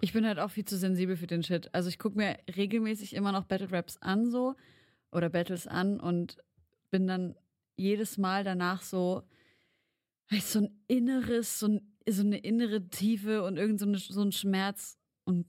Ich 0.00 0.12
bin 0.12 0.26
halt 0.26 0.38
auch 0.38 0.50
viel 0.50 0.64
zu 0.64 0.78
sensibel 0.78 1.16
für 1.16 1.26
den 1.26 1.42
Shit. 1.42 1.68
Also 1.72 1.88
ich 1.88 1.98
gucke 1.98 2.16
mir 2.16 2.38
regelmäßig 2.56 3.14
immer 3.14 3.32
noch 3.32 3.44
Battle 3.44 3.70
Raps 3.70 3.98
an 3.98 4.30
so 4.30 4.54
oder 5.12 5.28
Battles 5.28 5.66
an 5.66 6.00
und 6.00 6.38
bin 6.90 7.06
dann 7.06 7.36
jedes 7.76 8.18
Mal 8.18 8.44
danach 8.44 8.82
so 8.82 9.22
weiß, 10.30 10.52
so 10.52 10.58
ein 10.60 10.82
inneres, 10.86 11.58
so, 11.58 11.68
ein, 11.68 11.80
so 12.08 12.22
eine 12.22 12.38
innere 12.38 12.88
Tiefe 12.88 13.42
und 13.42 13.56
irgend 13.56 13.80
so, 13.80 13.86
eine, 13.86 13.98
so 13.98 14.22
ein 14.22 14.32
Schmerz 14.32 14.98
und 15.24 15.46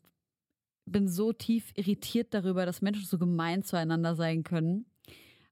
bin 0.92 1.08
so 1.08 1.34
tief 1.34 1.72
irritiert 1.76 2.34
darüber, 2.34 2.66
dass 2.66 2.82
Menschen 2.82 3.06
so 3.06 3.18
gemein 3.18 3.64
zueinander 3.64 4.16
sein 4.16 4.44
können. 4.44 4.86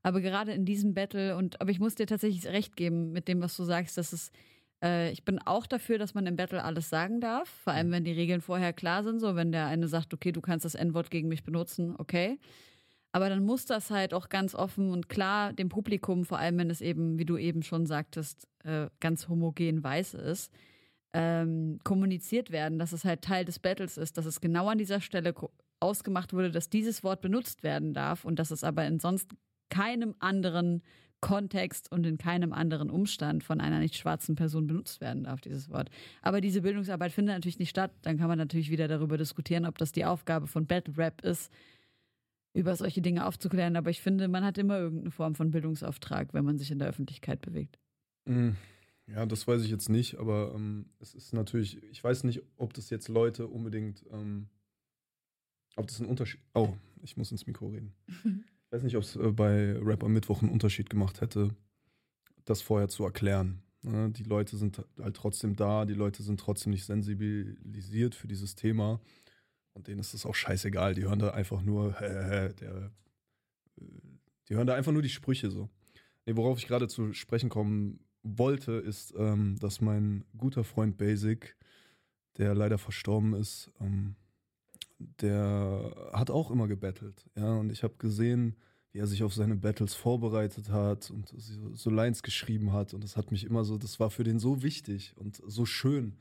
Aber 0.01 0.21
gerade 0.21 0.53
in 0.53 0.65
diesem 0.65 0.93
Battle 0.93 1.35
und 1.35 1.59
aber 1.61 1.71
ich 1.71 1.79
muss 1.79 1.95
dir 1.95 2.07
tatsächlich 2.07 2.47
recht 2.47 2.75
geben 2.75 3.11
mit 3.11 3.27
dem, 3.27 3.41
was 3.41 3.55
du 3.57 3.63
sagst, 3.63 3.97
dass 3.97 4.13
es 4.13 4.31
äh, 4.83 5.11
ich 5.11 5.23
bin 5.23 5.39
auch 5.39 5.65
dafür, 5.65 5.97
dass 5.97 6.13
man 6.13 6.25
im 6.25 6.35
Battle 6.35 6.63
alles 6.63 6.89
sagen 6.89 7.19
darf, 7.19 7.49
vor 7.49 7.73
allem 7.73 7.91
wenn 7.91 8.03
die 8.03 8.11
Regeln 8.11 8.41
vorher 8.41 8.73
klar 8.73 9.03
sind. 9.03 9.19
So, 9.19 9.35
wenn 9.35 9.51
der 9.51 9.67
eine 9.67 9.87
sagt, 9.87 10.13
okay, 10.13 10.31
du 10.31 10.41
kannst 10.41 10.65
das 10.65 10.75
N-Wort 10.75 11.11
gegen 11.11 11.27
mich 11.27 11.43
benutzen, 11.43 11.95
okay. 11.97 12.39
Aber 13.11 13.29
dann 13.29 13.43
muss 13.43 13.65
das 13.65 13.89
halt 13.89 14.13
auch 14.13 14.29
ganz 14.29 14.53
offen 14.53 14.91
und 14.91 15.09
klar 15.09 15.51
dem 15.53 15.69
Publikum, 15.69 16.25
vor 16.25 16.37
allem 16.37 16.59
wenn 16.59 16.69
es 16.69 16.79
eben, 16.79 17.17
wie 17.17 17.25
du 17.25 17.37
eben 17.37 17.63
schon 17.63 17.87
sagtest, 17.87 18.47
äh, 18.63 18.87
ganz 18.99 19.27
homogen 19.27 19.83
weiß 19.83 20.13
ist, 20.13 20.53
ähm, 21.13 21.79
kommuniziert 21.83 22.51
werden, 22.51 22.79
dass 22.79 22.93
es 22.93 23.05
halt 23.05 23.21
Teil 23.21 23.45
des 23.45 23.59
Battles 23.59 23.97
ist, 23.97 24.17
dass 24.17 24.25
es 24.25 24.41
genau 24.41 24.67
an 24.67 24.77
dieser 24.77 25.01
Stelle 25.01 25.33
ausgemacht 25.79 26.33
wurde, 26.33 26.51
dass 26.51 26.69
dieses 26.69 27.03
Wort 27.03 27.21
benutzt 27.21 27.63
werden 27.63 27.93
darf 27.93 28.25
und 28.25 28.37
dass 28.37 28.51
es 28.51 28.63
aber 28.63 28.85
in 28.85 28.99
sonst 28.99 29.31
keinem 29.69 30.15
anderen 30.19 30.83
Kontext 31.21 31.91
und 31.91 32.05
in 32.05 32.17
keinem 32.17 32.53
anderen 32.53 32.89
Umstand 32.89 33.43
von 33.43 33.59
einer 33.59 33.79
nicht 33.79 33.97
schwarzen 33.97 34.35
Person 34.35 34.67
benutzt 34.67 35.01
werden 35.01 35.25
darf, 35.25 35.41
dieses 35.41 35.69
Wort. 35.69 35.89
Aber 36.21 36.39
diese 36.41 36.61
Bildungsarbeit 36.61 37.11
findet 37.11 37.35
natürlich 37.35 37.59
nicht 37.59 37.69
statt. 37.69 37.91
Dann 38.03 38.17
kann 38.17 38.29
man 38.29 38.37
natürlich 38.37 38.69
wieder 38.69 38.87
darüber 38.87 39.17
diskutieren, 39.17 39.65
ob 39.65 39.77
das 39.77 39.91
die 39.91 40.05
Aufgabe 40.05 40.47
von 40.47 40.65
Battle 40.65 40.97
Rap 40.97 41.21
ist, 41.21 41.51
über 42.53 42.75
solche 42.75 43.01
Dinge 43.01 43.25
aufzuklären. 43.25 43.75
Aber 43.75 43.89
ich 43.89 44.01
finde, 44.01 44.27
man 44.27 44.45
hat 44.45 44.57
immer 44.57 44.79
irgendeine 44.79 45.11
Form 45.11 45.35
von 45.35 45.51
Bildungsauftrag, 45.51 46.33
wenn 46.33 46.45
man 46.45 46.57
sich 46.57 46.71
in 46.71 46.79
der 46.79 46.87
Öffentlichkeit 46.87 47.41
bewegt. 47.41 47.77
Mm, 48.25 48.51
Ja, 49.13 49.25
das 49.25 49.47
weiß 49.47 49.63
ich 49.63 49.71
jetzt 49.71 49.89
nicht, 49.89 50.19
aber 50.19 50.53
ähm, 50.55 50.85
es 50.99 51.15
ist 51.15 51.33
natürlich, 51.33 51.81
ich 51.91 52.03
weiß 52.03 52.23
nicht, 52.25 52.43
ob 52.57 52.73
das 52.73 52.89
jetzt 52.89 53.07
Leute 53.07 53.47
unbedingt, 53.47 54.05
ähm, 54.11 54.49
ob 55.75 55.87
das 55.87 55.99
ein 55.99 56.05
Unterschied, 56.05 56.41
oh, 56.53 56.73
ich 57.01 57.17
muss 57.17 57.31
ins 57.31 57.47
Mikro 57.47 57.67
reden. 57.67 57.93
Ich 58.71 58.73
weiß 58.73 58.83
nicht, 58.83 58.97
ob 58.97 59.01
es 59.01 59.15
äh, 59.15 59.31
bei 59.31 59.75
Rap 59.79 60.03
am 60.03 60.13
Mittwoch 60.13 60.43
einen 60.43 60.51
Unterschied 60.51 60.91
gemacht 60.91 61.21
hätte, 61.21 61.55
das 62.45 62.61
vorher 62.61 62.87
zu 62.87 63.03
erklären. 63.03 63.63
Ne? 63.81 64.11
Die 64.11 64.21
Leute 64.21 64.57
sind 64.57 64.85
halt 64.99 65.15
trotzdem 65.15 65.55
da, 65.55 65.85
die 65.85 65.95
Leute 65.95 66.21
sind 66.21 66.39
trotzdem 66.39 66.69
nicht 66.69 66.85
sensibilisiert 66.85 68.13
für 68.13 68.27
dieses 68.27 68.53
Thema 68.53 69.01
und 69.73 69.87
denen 69.87 69.99
ist 69.99 70.13
es 70.13 70.23
auch 70.23 70.35
scheißegal, 70.35 70.93
die 70.93 71.05
hören 71.05 71.17
da 71.17 71.31
einfach 71.31 71.63
nur, 71.63 71.93
der, 71.93 72.51
äh, 72.51 72.89
die 74.47 74.55
hören 74.55 74.67
da 74.67 74.75
einfach 74.75 74.91
nur 74.91 75.01
die 75.01 75.09
Sprüche 75.09 75.49
so. 75.49 75.67
Nee, 76.27 76.35
worauf 76.35 76.59
ich 76.59 76.67
gerade 76.67 76.87
zu 76.87 77.11
sprechen 77.13 77.49
kommen 77.49 77.99
wollte, 78.23 78.73
ist, 78.73 79.13
ähm, 79.17 79.57
dass 79.59 79.81
mein 79.81 80.25
guter 80.37 80.63
Freund 80.63 80.97
Basic, 80.97 81.55
der 82.37 82.55
leider 82.55 82.77
verstorben 82.77 83.33
ist, 83.33 83.71
ähm, 83.79 84.15
der 84.99 86.09
hat 86.13 86.29
auch 86.29 86.51
immer 86.51 86.67
gebettelt. 86.67 87.25
Ja, 87.35 87.53
und 87.53 87.71
ich 87.71 87.83
habe 87.83 87.95
gesehen, 87.97 88.55
wie 88.91 88.99
er 88.99 89.07
sich 89.07 89.23
auf 89.23 89.33
seine 89.33 89.55
Battles 89.55 89.93
vorbereitet 89.93 90.69
hat 90.69 91.09
und 91.11 91.29
so, 91.37 91.73
so 91.75 91.89
Lines 91.89 92.23
geschrieben 92.23 92.73
hat. 92.73 92.93
Und 92.93 93.03
das 93.03 93.15
hat 93.15 93.31
mich 93.31 93.45
immer 93.45 93.63
so, 93.63 93.77
das 93.77 93.99
war 93.99 94.09
für 94.09 94.23
den 94.23 94.39
so 94.39 94.61
wichtig 94.63 95.13
und 95.15 95.41
so 95.45 95.65
schön, 95.65 96.17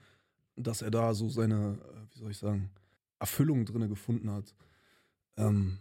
dass 0.56 0.82
er 0.82 0.90
da 0.90 1.14
so 1.14 1.28
seine, 1.28 1.78
äh, 1.82 2.14
wie 2.14 2.18
soll 2.18 2.30
ich 2.30 2.38
sagen, 2.38 2.70
Erfüllung 3.18 3.64
drinne 3.64 3.88
gefunden 3.88 4.30
hat. 4.30 4.54
Ähm, 5.36 5.78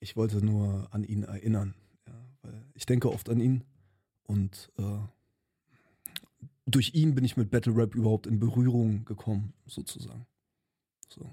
ich 0.00 0.16
wollte 0.16 0.44
nur 0.44 0.88
an 0.90 1.04
ihn 1.04 1.22
erinnern. 1.22 1.74
Ja, 2.06 2.14
weil 2.42 2.66
ich 2.74 2.86
denke 2.86 3.10
oft 3.10 3.28
an 3.28 3.40
ihn 3.40 3.64
und 4.24 4.70
äh, 4.78 4.98
durch 6.66 6.94
ihn 6.94 7.14
bin 7.14 7.24
ich 7.24 7.36
mit 7.36 7.50
Battle 7.50 7.74
Rap 7.76 7.94
überhaupt 7.94 8.26
in 8.26 8.38
Berührung 8.38 9.04
gekommen, 9.04 9.54
sozusagen. 9.66 10.26
So. 11.08 11.30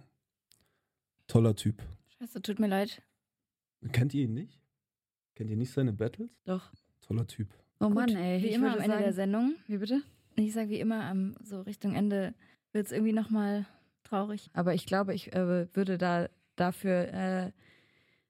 Toller 1.28 1.56
Typ. 1.56 1.82
Scheiße, 2.20 2.42
tut 2.42 2.60
mir 2.60 2.68
leid. 2.68 3.02
Kennt 3.92 4.14
ihr 4.14 4.24
ihn 4.24 4.34
nicht? 4.34 4.62
Kennt 5.36 5.50
ihr 5.50 5.58
nicht 5.58 5.72
seine 5.72 5.94
Battles? 5.94 6.30
Doch. 6.46 6.72
Toller 7.02 7.28
Typ. 7.28 7.50
Oh 7.80 7.88
Gut, 7.88 7.96
Mann, 7.96 8.16
ey. 8.16 8.42
Wie 8.42 8.48
ich 8.48 8.56
immer 8.56 8.74
am 8.74 8.80
Ende 8.80 8.98
der 8.98 9.14
sagen, 9.14 9.34
Sendung. 9.34 9.56
Wie 9.68 9.78
bitte? 9.78 10.04
Ich 10.36 10.54
sage 10.54 10.70
wie 10.70 10.80
immer, 10.80 11.04
am 11.06 11.36
so 11.44 11.62
Richtung 11.62 11.96
Ende 11.96 12.34
wird 12.72 12.86
es 12.86 12.92
irgendwie 12.92 13.14
nochmal 13.14 13.66
traurig. 14.04 14.50
Aber 14.54 14.74
ich 14.74 14.86
glaube, 14.86 15.14
ich 15.14 15.34
äh, 15.34 15.68
würde 15.76 15.98
da 15.98 16.30
dafür 16.56 17.08
äh, 17.12 17.52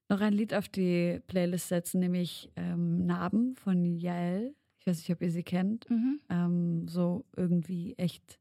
noch 0.10 0.22
ein 0.22 0.34
Lied 0.34 0.54
auf 0.54 0.70
die 0.70 1.22
Playlist 1.28 1.68
setzen, 1.68 2.00
nämlich 2.00 2.52
ähm, 2.56 3.06
Narben 3.06 3.56
von 3.56 3.98
Yael. 3.98 4.56
Ich 4.84 4.88
weiß 4.88 4.98
nicht, 4.98 5.12
ob 5.12 5.22
ihr 5.22 5.32
sie 5.32 5.44
kennt. 5.44 5.90
Mhm. 5.90 6.20
Ähm, 6.30 6.88
so 6.90 7.24
irgendwie 7.38 7.94
echt 7.94 8.38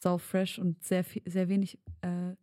sau 0.00 0.18
fresh 0.18 0.58
und 0.58 0.82
sehr, 0.82 1.04
viel, 1.04 1.22
sehr 1.24 1.48
wenig 1.48 1.78
äh, 2.02 2.34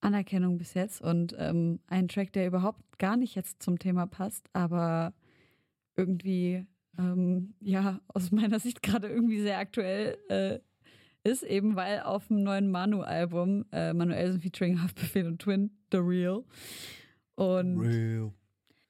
Anerkennung 0.00 0.58
bis 0.58 0.74
jetzt. 0.74 1.00
Und 1.00 1.34
ähm, 1.38 1.80
ein 1.86 2.08
Track, 2.08 2.34
der 2.34 2.46
überhaupt 2.46 2.98
gar 2.98 3.16
nicht 3.16 3.34
jetzt 3.34 3.62
zum 3.62 3.78
Thema 3.78 4.06
passt, 4.06 4.48
aber 4.52 5.14
irgendwie, 5.96 6.66
ähm, 6.98 7.54
ja, 7.60 8.00
aus 8.08 8.30
meiner 8.30 8.60
Sicht 8.60 8.82
gerade 8.82 9.08
irgendwie 9.08 9.40
sehr 9.40 9.58
aktuell 9.58 10.18
äh, 10.28 10.58
ist, 11.24 11.44
eben 11.44 11.76
weil 11.76 12.00
auf 12.00 12.28
dem 12.28 12.42
neuen 12.42 12.70
Manu-Album 12.70 13.64
äh, 13.72 13.94
Manuelsen 13.94 14.40
featuring 14.40 14.82
Haftbefehl 14.82 15.26
und 15.26 15.40
Twin, 15.40 15.70
The 15.90 15.98
Real. 15.98 16.44
Und 17.36 17.80
Real. 17.80 18.32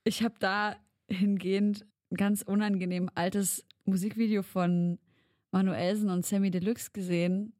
ich 0.03 0.25
habe 0.25 0.35
da 0.41 0.75
hingehend 1.09 1.87
ein 2.11 2.17
ganz 2.17 2.43
unangenehm 2.43 3.11
altes 3.15 3.66
Musikvideo 3.87 4.43
von 4.43 4.99
Manuelsen 5.53 6.11
und 6.11 6.25
Sammy 6.27 6.51
Deluxe 6.51 6.91
gesehen. 6.93 7.53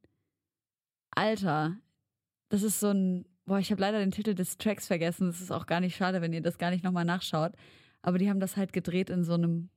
Alter, 1.11 1.77
das 2.49 2.63
ist 2.63 2.79
so 2.79 2.89
ein, 2.91 3.25
boah, 3.45 3.59
ich 3.59 3.71
habe 3.71 3.81
leider 3.81 3.99
den 3.99 4.11
Titel 4.11 4.33
des 4.35 4.57
Tracks 4.57 4.87
vergessen. 4.87 5.27
Das 5.27 5.41
ist 5.41 5.51
auch 5.51 5.65
gar 5.65 5.79
nicht 5.79 5.95
schade, 5.95 6.21
wenn 6.21 6.33
ihr 6.33 6.41
das 6.41 6.57
gar 6.57 6.69
nicht 6.71 6.83
nochmal 6.83 7.05
nachschaut. 7.05 7.53
Aber 8.01 8.17
die 8.17 8.29
haben 8.29 8.39
das 8.39 8.55
halt 8.57 8.73
gedreht 8.73 9.09
in 9.09 9.23
so 9.23 9.33
einem 9.33 9.69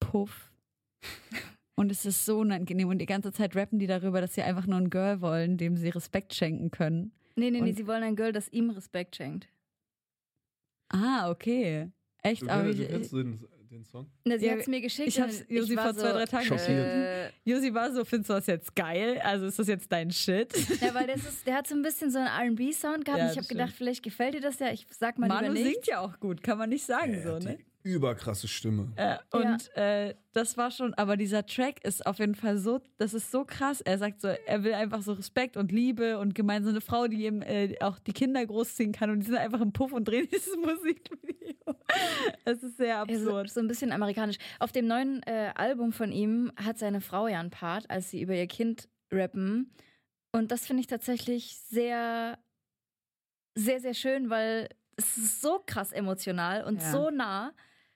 Puff. 0.00 0.52
Und 1.74 1.90
es 1.90 2.04
ist 2.04 2.24
so 2.26 2.38
unangenehm. 2.40 2.88
Und 2.88 2.98
die 2.98 3.06
ganze 3.06 3.32
Zeit 3.32 3.56
rappen 3.56 3.78
die 3.78 3.86
darüber, 3.86 4.20
dass 4.20 4.34
sie 4.34 4.42
einfach 4.42 4.66
nur 4.66 4.78
ein 4.78 4.90
Girl 4.90 5.20
wollen, 5.20 5.56
dem 5.56 5.76
sie 5.76 5.88
Respekt 5.88 6.34
schenken 6.34 6.70
können. 6.70 7.12
Nee, 7.34 7.50
nee, 7.50 7.60
nee, 7.62 7.70
Und- 7.70 7.76
sie 7.76 7.86
wollen 7.86 8.02
ein 8.02 8.14
Girl, 8.16 8.32
das 8.32 8.48
ihm 8.48 8.70
Respekt 8.70 9.16
schenkt. 9.16 9.48
Ah, 10.90 11.30
okay. 11.30 11.90
Echt? 12.22 12.42
Du, 12.42 12.48
Aber 12.50 12.64
kennst- 12.74 13.04
ich, 13.04 13.10
du 13.10 13.38
den, 13.72 13.84
Song? 13.84 14.06
Na, 14.24 14.38
sie 14.38 14.46
Ja, 14.46 14.52
hat 14.52 14.60
es 14.60 14.66
mir 14.68 14.80
geschickt. 14.80 15.08
ich 15.08 15.20
hab's 15.20 15.44
Josi 15.48 15.74
war 15.76 15.84
vor 15.86 15.94
zwei, 15.96 16.12
drei 16.12 16.24
Tagen 16.26 16.44
Schockiert. 16.46 16.68
Äh, 16.68 17.28
Josi 17.44 17.72
war 17.74 17.90
so, 17.92 18.04
findest 18.04 18.30
du 18.30 18.34
das 18.34 18.46
jetzt 18.46 18.74
geil? 18.76 19.20
Also 19.24 19.46
ist 19.46 19.58
das 19.58 19.66
jetzt 19.68 19.90
dein 19.90 20.10
Shit? 20.10 20.52
ja, 20.80 20.94
weil 20.94 21.06
das 21.06 21.24
ist, 21.24 21.46
der 21.46 21.54
hat 21.56 21.66
so 21.66 21.74
ein 21.74 21.82
bisschen 21.82 22.10
so 22.10 22.18
einen 22.18 22.28
R&B-Sound 22.28 23.04
gehabt. 23.04 23.18
Ja, 23.18 23.26
und 23.26 23.32
ich 23.32 23.38
habe 23.38 23.48
gedacht, 23.48 23.72
vielleicht 23.76 24.02
gefällt 24.02 24.34
dir 24.34 24.40
das 24.40 24.58
ja. 24.58 24.70
Ich 24.72 24.86
sag 24.90 25.18
mal 25.18 25.26
Manu 25.28 25.48
lieber 25.52 25.54
nicht. 25.54 25.74
singt 25.74 25.86
ja 25.86 26.00
auch 26.00 26.20
gut, 26.20 26.42
kann 26.42 26.58
man 26.58 26.68
nicht 26.70 26.84
sagen 26.84 27.14
Er 27.14 27.22
so, 27.22 27.38
ne? 27.38 27.56
die 27.58 27.64
überkrasse 27.82 28.48
Stimme. 28.48 28.92
Äh, 28.96 29.18
und 29.32 29.76
äh, 29.76 30.14
das 30.32 30.56
war 30.56 30.70
schon, 30.70 30.94
aber 30.94 31.16
dieser 31.16 31.44
Track 31.46 31.84
ist 31.84 32.06
auf 32.06 32.18
jeden 32.18 32.34
Fall 32.34 32.56
so, 32.58 32.80
das 32.98 33.12
ist 33.14 33.30
so 33.30 33.44
krass. 33.44 33.80
Er 33.80 33.98
sagt 33.98 34.20
so, 34.20 34.28
er 34.28 34.62
will 34.64 34.74
einfach 34.74 35.02
so 35.02 35.12
Respekt 35.14 35.56
und 35.56 35.72
Liebe 35.72 36.18
und 36.18 36.34
gemeinsame 36.34 36.80
Frau, 36.80 37.08
die 37.08 37.26
ihm 37.26 37.42
äh, 37.42 37.76
auch 37.80 37.98
die 37.98 38.12
Kinder 38.12 38.44
großziehen 38.46 38.92
kann 38.92 39.10
und 39.10 39.20
die 39.20 39.26
sind 39.26 39.36
einfach 39.36 39.60
im 39.60 39.72
Puff 39.72 39.92
und 39.92 40.06
drehen 40.06 40.28
dieses 40.32 40.56
Musikvideo. 40.56 41.74
Es 42.44 42.62
ist 42.62 42.76
sehr 42.76 43.04
Ja, 43.08 43.18
so, 43.18 43.30
absurd. 43.36 43.50
so 43.50 43.60
ein 43.60 43.68
bisschen 43.68 43.92
amerikanisch. 43.92 44.38
Auf 44.58 44.72
dem 44.72 44.86
neuen 44.86 45.22
äh, 45.24 45.52
Album 45.54 45.92
von 45.92 46.12
ihm 46.12 46.52
hat 46.56 46.78
seine 46.78 47.00
Frau 47.00 47.26
ja 47.28 47.40
einen 47.40 47.50
Part, 47.50 47.90
als 47.90 48.10
sie 48.10 48.22
über 48.22 48.34
ihr 48.34 48.46
Kind 48.46 48.88
rappen. 49.12 49.72
Und 50.32 50.50
das 50.50 50.66
finde 50.66 50.80
ich 50.80 50.86
tatsächlich 50.86 51.56
sehr, 51.68 52.38
sehr, 53.54 53.80
sehr 53.80 53.94
schön, 53.94 54.30
weil 54.30 54.68
es 54.96 55.16
ist 55.16 55.42
so 55.42 55.62
krass 55.66 55.92
emotional 55.92 56.64
und 56.64 56.80
Ja. 56.80 56.90
so 56.90 57.10
nah. 57.10 57.52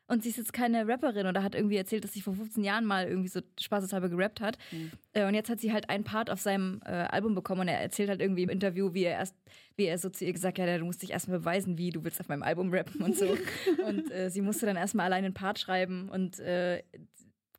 Und 0.08 0.22
sie 0.22 0.28
ist 0.28 0.36
jetzt 0.36 0.52
keine 0.52 0.86
Rapperin 0.86 1.26
oder 1.26 1.42
hat 1.42 1.54
irgendwie 1.54 1.76
erzählt, 1.76 2.04
dass 2.04 2.12
sie 2.12 2.20
vor 2.20 2.34
15 2.34 2.62
Jahren 2.62 2.84
mal 2.84 3.08
irgendwie 3.08 3.28
so 3.28 3.40
spaßeshalber 3.60 4.08
gerappt 4.08 4.40
hat. 4.40 4.56
Mhm. 4.70 4.92
Äh, 5.12 5.26
und 5.26 5.34
jetzt 5.34 5.50
hat 5.50 5.60
sie 5.60 5.72
halt 5.72 5.90
einen 5.90 6.04
Part 6.04 6.30
auf 6.30 6.40
seinem 6.40 6.80
äh, 6.84 6.90
Album 6.90 7.34
bekommen 7.34 7.62
und 7.62 7.68
er 7.68 7.80
erzählt 7.80 8.08
halt 8.08 8.20
irgendwie 8.20 8.44
im 8.44 8.48
Interview, 8.48 8.94
wie 8.94 9.04
er 9.04 9.12
erst, 9.12 9.34
wie 9.76 9.86
er 9.86 9.98
so 9.98 10.08
zu 10.08 10.24
ihr 10.24 10.32
gesagt 10.32 10.58
hat, 10.58 10.68
ja, 10.68 10.78
du 10.78 10.84
musst 10.84 11.02
dich 11.02 11.10
erstmal 11.10 11.40
beweisen, 11.40 11.76
wie 11.76 11.90
du 11.90 12.04
willst 12.04 12.20
auf 12.20 12.28
meinem 12.28 12.44
Album 12.44 12.72
rappen 12.72 13.02
und 13.02 13.16
so. 13.16 13.26
und 13.86 14.10
äh, 14.12 14.30
sie 14.30 14.42
musste 14.42 14.66
dann 14.66 14.76
erstmal 14.76 15.06
alleine 15.06 15.26
einen 15.26 15.34
Part 15.34 15.58
schreiben 15.58 16.08
und 16.08 16.38
äh, 16.38 16.82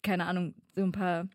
keine 0.01 0.25
Ahnung, 0.25 0.53
so 0.75 0.83
ein 0.83 0.93
paar 0.93 1.27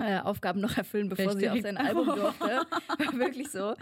äh, 0.00 0.20
Aufgaben 0.20 0.60
noch 0.60 0.76
erfüllen, 0.76 1.08
bevor 1.08 1.36
sie 1.36 1.48
auf 1.48 1.54
Richtig. 1.54 1.74
sein 1.74 1.76
Album 1.76 2.06
durfte. 2.06 2.44
War 2.44 3.18
wirklich 3.18 3.50
so. 3.50 3.74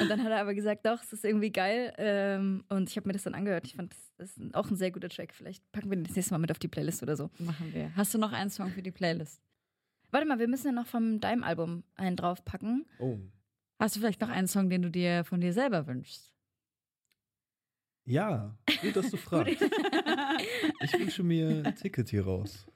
Und 0.00 0.08
dann 0.08 0.22
hat 0.22 0.30
er 0.30 0.40
aber 0.40 0.54
gesagt, 0.54 0.86
doch, 0.86 1.02
es 1.02 1.12
ist 1.12 1.24
irgendwie 1.24 1.50
geil. 1.50 1.92
Ähm, 1.98 2.64
und 2.68 2.88
ich 2.88 2.96
habe 2.96 3.08
mir 3.08 3.12
das 3.12 3.24
dann 3.24 3.34
angehört. 3.34 3.66
Ich 3.66 3.74
fand, 3.74 3.94
das, 4.16 4.36
ist 4.36 4.54
auch 4.54 4.70
ein 4.70 4.76
sehr 4.76 4.90
guter 4.90 5.08
Track. 5.08 5.34
Vielleicht 5.34 5.70
packen 5.72 5.90
wir 5.90 5.96
den 5.96 6.04
das 6.04 6.16
nächste 6.16 6.34
Mal 6.34 6.38
mit 6.38 6.50
auf 6.50 6.58
die 6.58 6.68
Playlist 6.68 7.02
oder 7.02 7.16
so. 7.16 7.30
Machen 7.38 7.72
wir. 7.72 7.94
Hast 7.96 8.14
du 8.14 8.18
noch 8.18 8.32
einen 8.32 8.50
Song 8.50 8.70
für 8.70 8.82
die 8.82 8.90
Playlist? 8.90 9.42
Warte 10.10 10.26
mal, 10.26 10.38
wir 10.38 10.48
müssen 10.48 10.66
ja 10.68 10.72
noch 10.72 10.86
vom 10.86 11.20
deinem 11.20 11.42
Album 11.42 11.82
einen 11.96 12.16
draufpacken. 12.16 12.86
Oh. 12.98 13.18
Hast 13.80 13.96
du 13.96 14.00
vielleicht 14.00 14.20
noch 14.20 14.28
einen 14.28 14.46
Song, 14.46 14.70
den 14.70 14.82
du 14.82 14.90
dir 14.90 15.24
von 15.24 15.40
dir 15.40 15.52
selber 15.52 15.86
wünschst? 15.86 16.32
Ja, 18.06 18.56
gut, 18.82 18.96
dass 18.96 19.10
du 19.10 19.16
fragst. 19.18 19.60
ich 19.60 20.92
wünsche 20.98 21.22
mir 21.22 21.62
ein 21.64 21.74
Ticket 21.74 22.10
hier 22.10 22.24
raus. 22.24 22.66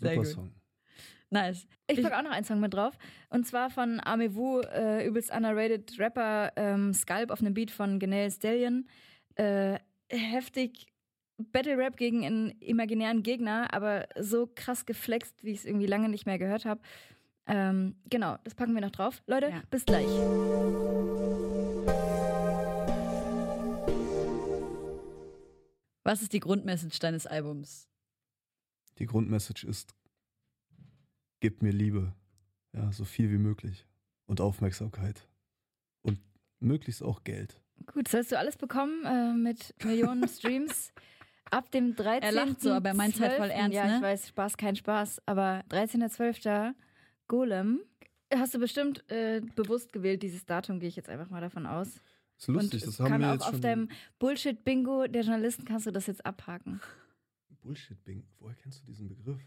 Sehr 0.00 0.12
Super 0.12 0.14
gut. 0.16 0.26
Song. 0.26 0.57
Nice. 1.30 1.66
Ich 1.88 2.02
packe 2.02 2.16
auch 2.16 2.22
noch 2.22 2.30
einen 2.30 2.44
Song 2.44 2.60
mit 2.60 2.72
drauf. 2.72 2.96
Und 3.28 3.46
zwar 3.46 3.68
von 3.70 4.00
Amewu, 4.02 4.60
äh, 4.60 5.06
übelst 5.06 5.30
underrated 5.30 5.98
Rapper, 5.98 6.52
ähm, 6.56 6.94
Scalp 6.94 7.30
auf 7.30 7.40
einem 7.40 7.52
Beat 7.54 7.70
von 7.70 7.98
Genel 7.98 8.30
Stallion. 8.30 8.88
Äh, 9.34 9.78
heftig 10.08 10.86
Battle 11.36 11.76
Rap 11.76 11.96
gegen 11.96 12.24
einen 12.24 12.50
imaginären 12.60 13.22
Gegner, 13.22 13.72
aber 13.72 14.08
so 14.18 14.48
krass 14.52 14.86
geflext, 14.86 15.44
wie 15.44 15.50
ich 15.52 15.58
es 15.58 15.64
irgendwie 15.66 15.86
lange 15.86 16.08
nicht 16.08 16.26
mehr 16.26 16.38
gehört 16.38 16.64
habe. 16.64 16.80
Ähm, 17.46 17.96
genau, 18.10 18.36
das 18.44 18.54
packen 18.54 18.74
wir 18.74 18.80
noch 18.80 18.90
drauf. 18.90 19.22
Leute, 19.26 19.48
Ja. 19.50 19.62
bis 19.70 19.84
gleich. 19.84 20.08
Was 26.04 26.22
ist 26.22 26.32
die 26.32 26.40
Grundmessage 26.40 26.98
deines 27.00 27.26
Albums? 27.26 27.86
Die 28.98 29.06
Grundmessage 29.06 29.66
ist, 29.66 29.94
gib 31.40 31.62
mir 31.62 31.72
Liebe. 31.72 32.12
Ja, 32.72 32.92
so 32.92 33.04
viel 33.04 33.30
wie 33.30 33.38
möglich. 33.38 33.86
Und 34.26 34.40
Aufmerksamkeit. 34.40 35.26
Und 36.02 36.20
möglichst 36.60 37.02
auch 37.02 37.24
Geld. 37.24 37.60
Gut, 37.86 38.08
sollst 38.08 38.32
du 38.32 38.38
alles 38.38 38.56
bekommen 38.56 39.04
äh, 39.04 39.32
mit 39.34 39.74
Millionen 39.84 40.28
Streams. 40.28 40.92
Ab 41.50 41.70
dem 41.70 41.96
13. 41.96 42.22
Er 42.22 42.32
lacht 42.32 42.60
so, 42.60 42.72
aber 42.72 42.88
er 42.90 42.94
meint's 42.94 43.20
halt 43.20 43.32
voll 43.34 43.48
ernst, 43.48 43.74
Ja, 43.74 43.86
ne? 43.86 43.96
ich 43.96 44.02
weiß, 44.02 44.28
Spaß, 44.28 44.56
kein 44.58 44.76
Spaß. 44.76 45.22
Aber 45.24 45.64
13.12. 45.70 46.74
Golem. 47.26 47.80
Hast 48.34 48.52
du 48.52 48.58
bestimmt 48.58 49.08
äh, 49.10 49.40
bewusst 49.56 49.92
gewählt, 49.94 50.22
dieses 50.22 50.44
Datum, 50.44 50.78
gehe 50.80 50.88
ich 50.90 50.96
jetzt 50.96 51.08
einfach 51.08 51.30
mal 51.30 51.40
davon 51.40 51.64
aus. 51.64 52.02
Ist 52.36 52.48
lustig, 52.48 52.82
Und 52.82 52.86
das 52.88 53.00
haben 53.00 53.08
kann 53.08 53.20
wir 53.22 53.28
auch 53.28 53.32
jetzt 53.32 53.42
auf 53.44 53.50
schon. 53.52 53.60
deinem 53.62 53.88
Bullshit-Bingo 54.18 55.06
der 55.06 55.22
Journalisten 55.22 55.64
kannst 55.64 55.86
du 55.86 55.90
das 55.90 56.06
jetzt 56.06 56.26
abhaken. 56.26 56.80
Bullshit-Bing. 57.62 58.24
Woher 58.38 58.54
kennst 58.56 58.82
du 58.82 58.86
diesen 58.86 59.08
Begriff? 59.08 59.40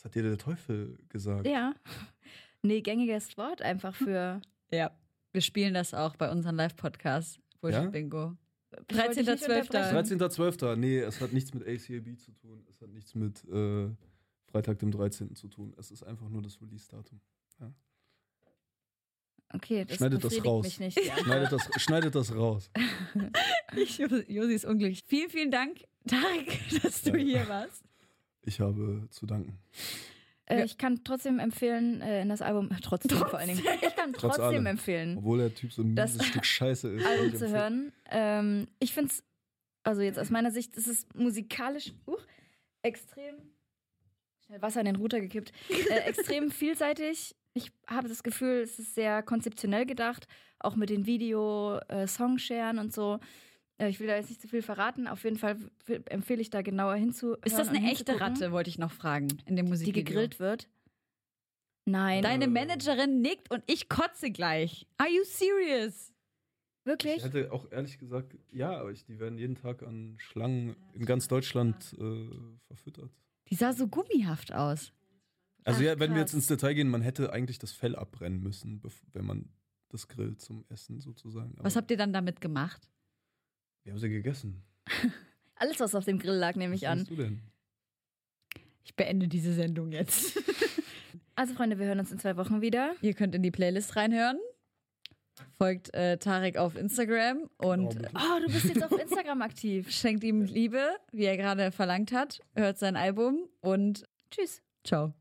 Das 0.00 0.06
hat 0.06 0.14
dir 0.14 0.22
der 0.22 0.38
Teufel 0.38 0.96
gesagt. 1.08 1.46
Ja. 1.46 1.74
Nee, 2.62 2.82
gängiges 2.82 3.38
Wort 3.38 3.62
einfach 3.62 3.94
für. 3.94 4.40
Ja. 4.70 4.90
Wir 5.32 5.40
spielen 5.40 5.74
das 5.74 5.94
auch 5.94 6.14
bei 6.16 6.30
unseren 6.30 6.56
Live-Podcasts. 6.56 7.38
Bullshit 7.60 7.84
Ja? 7.84 7.90
Bingo. 7.90 8.36
Ich 8.88 8.96
wollte 8.96 9.14
dich 9.16 9.26
nicht 9.26 9.44
13.12.. 9.44 9.60
unterbrechen. 9.60 10.20
13.12. 10.20 10.76
Nee, 10.76 10.98
es 11.00 11.20
hat 11.20 11.32
nichts 11.32 11.52
mit 11.54 11.62
ACAB 11.66 12.18
zu 12.18 12.32
tun. 12.32 12.64
Es 12.68 12.80
hat 12.80 12.90
nichts 12.90 13.14
mit 13.14 13.42
äh, 13.48 13.88
Freitag, 14.50 14.78
dem 14.78 14.90
13. 14.90 15.34
zu 15.34 15.48
tun. 15.48 15.74
Es 15.78 15.90
ist 15.90 16.02
einfach 16.02 16.28
nur 16.28 16.40
das 16.42 16.60
Release-Datum. 16.60 17.20
Okay, 19.52 19.84
das 19.84 19.96
Schneidet 19.96 20.22
das 20.22 20.44
raus. 20.44 20.64
mich 20.64 20.78
nicht. 20.80 21.04
Ja. 21.04 21.16
Schneidet 21.18 21.50
das, 21.52 21.68
schneidet 21.82 22.14
das 22.14 22.34
raus. 22.34 22.70
Josi 24.28 24.54
ist 24.54 24.64
unglücklich. 24.64 25.02
Vielen, 25.06 25.30
vielen 25.30 25.50
Dank, 25.50 25.82
Tarek, 26.06 26.60
dass 26.82 27.02
du 27.02 27.10
Ja. 27.16 27.40
hier 27.40 27.48
warst. 27.48 27.82
Ich 28.44 28.60
habe 28.60 29.06
zu 29.10 29.26
danken. 29.26 29.58
Äh, 30.50 30.64
ich 30.64 30.78
kann 30.78 31.02
trotzdem 31.04 31.38
empfehlen, 31.38 32.00
äh, 32.00 32.22
in 32.22 32.28
das 32.28 32.42
Album, 32.42 32.70
äh, 32.70 32.76
trotzdem, 32.82 33.18
vor 33.18 33.38
allen 33.38 33.48
Dingen, 33.48 33.60
ich 33.60 33.96
kann 33.96 34.12
Trotz 34.12 34.36
trotzdem 34.36 34.44
allem. 34.44 34.66
empfehlen, 34.66 35.18
Obwohl 35.18 35.38
der 35.38 35.54
Typ 35.54 35.72
so 35.72 35.82
ein 35.82 35.94
Das 35.94 36.12
mieses 36.12 36.26
Stück 36.26 36.44
Scheiße 36.44 36.88
ist. 36.88 37.06
Album 37.06 37.26
Ich 37.28 37.36
zu 37.36 37.48
hören. 37.48 37.92
Ähm, 38.10 38.68
ich 38.80 38.92
finde 38.92 39.10
es, 39.10 39.22
also 39.84 40.02
jetzt 40.02 40.18
aus 40.18 40.30
meiner 40.30 40.50
Sicht, 40.50 40.76
ist 40.76 40.88
es 40.88 41.06
musikalisch 41.14 41.92
uh, 42.06 42.16
extrem, 42.82 43.36
schnell 44.44 44.60
Wasser 44.60 44.80
in 44.80 44.86
den 44.86 44.96
Router 44.96 45.20
gekippt, 45.20 45.52
äh, 45.68 45.94
extrem 46.06 46.50
vielseitig. 46.50 47.36
Ich 47.54 47.70
habe 47.86 48.08
das 48.08 48.22
Gefühl, 48.22 48.62
es 48.62 48.78
ist 48.78 48.94
sehr 48.94 49.22
konzeptionell 49.22 49.86
gedacht, 49.86 50.26
auch 50.58 50.76
mit 50.76 50.90
den 50.90 51.06
Video-Songsharen 51.06 52.78
und 52.78 52.92
so. 52.92 53.18
Äh, 53.80 53.88
ich 53.88 53.98
will 54.00 54.06
da 54.06 54.16
jetzt 54.16 54.28
nicht 54.28 54.40
zu 54.40 54.48
viel 54.48 54.62
verraten. 54.62 55.08
Auf 55.08 55.24
jeden 55.24 55.36
Fall 55.38 55.56
empfehle 56.06 56.40
ich 56.40 56.50
da 56.50 56.62
genauer 56.62 56.94
hinzu. 56.96 57.34
Ist 57.44 57.58
das 57.58 57.68
eine 57.68 57.90
echte 57.90 58.20
Ratte, 58.20 58.52
wollte 58.52 58.70
ich 58.70 58.78
noch 58.78 58.92
fragen, 58.92 59.28
in 59.46 59.56
dem 59.56 59.66
Die 59.66 59.70
Musikvideo. 59.70 60.04
gegrillt 60.04 60.38
wird? 60.38 60.68
Nein. 61.86 62.22
Deine 62.22 62.46
Managerin 62.46 63.20
nickt 63.20 63.50
und 63.50 63.62
ich 63.66 63.88
kotze 63.88 64.30
gleich. 64.30 64.86
Are 64.98 65.08
you 65.10 65.24
serious? 65.24 66.12
Wirklich? 66.84 67.16
Ich 67.18 67.24
hätte 67.24 67.52
auch 67.52 67.70
ehrlich 67.72 67.98
gesagt, 67.98 68.36
ja, 68.52 68.78
aber 68.78 68.90
ich, 68.90 69.04
die 69.04 69.18
werden 69.18 69.38
jeden 69.38 69.54
Tag 69.54 69.82
an 69.82 70.14
Schlangen 70.18 70.76
in 70.94 71.04
ganz 71.04 71.28
Deutschland 71.28 71.94
äh, 71.98 72.28
verfüttert. 72.66 73.10
Die 73.50 73.54
sah 73.54 73.72
so 73.72 73.88
gummihaft 73.88 74.52
aus. 74.52 74.92
Also 75.64 75.80
Ach, 75.80 75.84
ja, 75.84 75.98
wenn 75.98 76.12
wir 76.12 76.20
jetzt 76.20 76.30
krass. 76.30 76.38
ins 76.40 76.46
Detail 76.46 76.74
gehen, 76.74 76.88
man 76.88 77.02
hätte 77.02 77.32
eigentlich 77.32 77.58
das 77.58 77.72
Fell 77.72 77.96
abbrennen 77.96 78.40
müssen, 78.42 78.82
wenn 79.12 79.26
man 79.26 79.50
das 79.88 80.08
grillt 80.08 80.40
zum 80.40 80.64
Essen 80.68 81.00
sozusagen. 81.00 81.52
Aber 81.56 81.64
Was 81.64 81.76
habt 81.76 81.90
ihr 81.90 81.96
dann 81.96 82.12
damit 82.12 82.40
gemacht? 82.40 82.88
Wir 83.84 83.92
haben 83.92 83.98
sie 84.00 84.08
gegessen. 84.08 84.62
Alles, 85.56 85.78
was 85.80 85.94
auf 85.94 86.04
dem 86.04 86.18
Grill 86.18 86.34
lag, 86.36 86.54
nehme 86.56 86.74
ich 86.74 86.82
Was 86.82 86.88
an. 86.88 86.98
meinst 86.98 87.10
du 87.10 87.16
denn? 87.16 87.40
Ich 88.84 88.94
beende 88.96 89.28
diese 89.28 89.52
Sendung 89.54 89.92
jetzt. 89.92 90.38
Also, 91.36 91.54
Freunde, 91.54 91.78
wir 91.78 91.86
hören 91.86 92.00
uns 92.00 92.12
in 92.12 92.18
zwei 92.18 92.36
Wochen 92.36 92.60
wieder. 92.60 92.94
ihr 93.00 93.14
könnt 93.14 93.34
in 93.34 93.42
die 93.42 93.50
Playlist 93.50 93.96
reinhören. 93.96 94.38
Folgt 95.56 95.94
äh, 95.94 96.18
Tarek 96.18 96.58
auf 96.58 96.76
Instagram 96.76 97.48
und 97.56 97.96
Oh. 97.96 98.18
Oh, 98.18 98.40
du 98.46 98.52
bist 98.52 98.66
jetzt 98.66 98.82
auf 98.82 98.92
Instagram 98.92 99.40
aktiv. 99.40 99.90
schenkt 99.94 100.22
ihm 100.22 100.42
Liebe, 100.44 100.96
wie 101.12 101.24
er 101.24 101.38
gerade 101.38 101.72
verlangt 101.72 102.12
hat. 102.12 102.40
Hört 102.54 102.78
sein 102.78 102.94
Album 102.94 103.48
und 103.60 104.04
Tschüss. 104.30 104.60
ciao. 104.84 105.14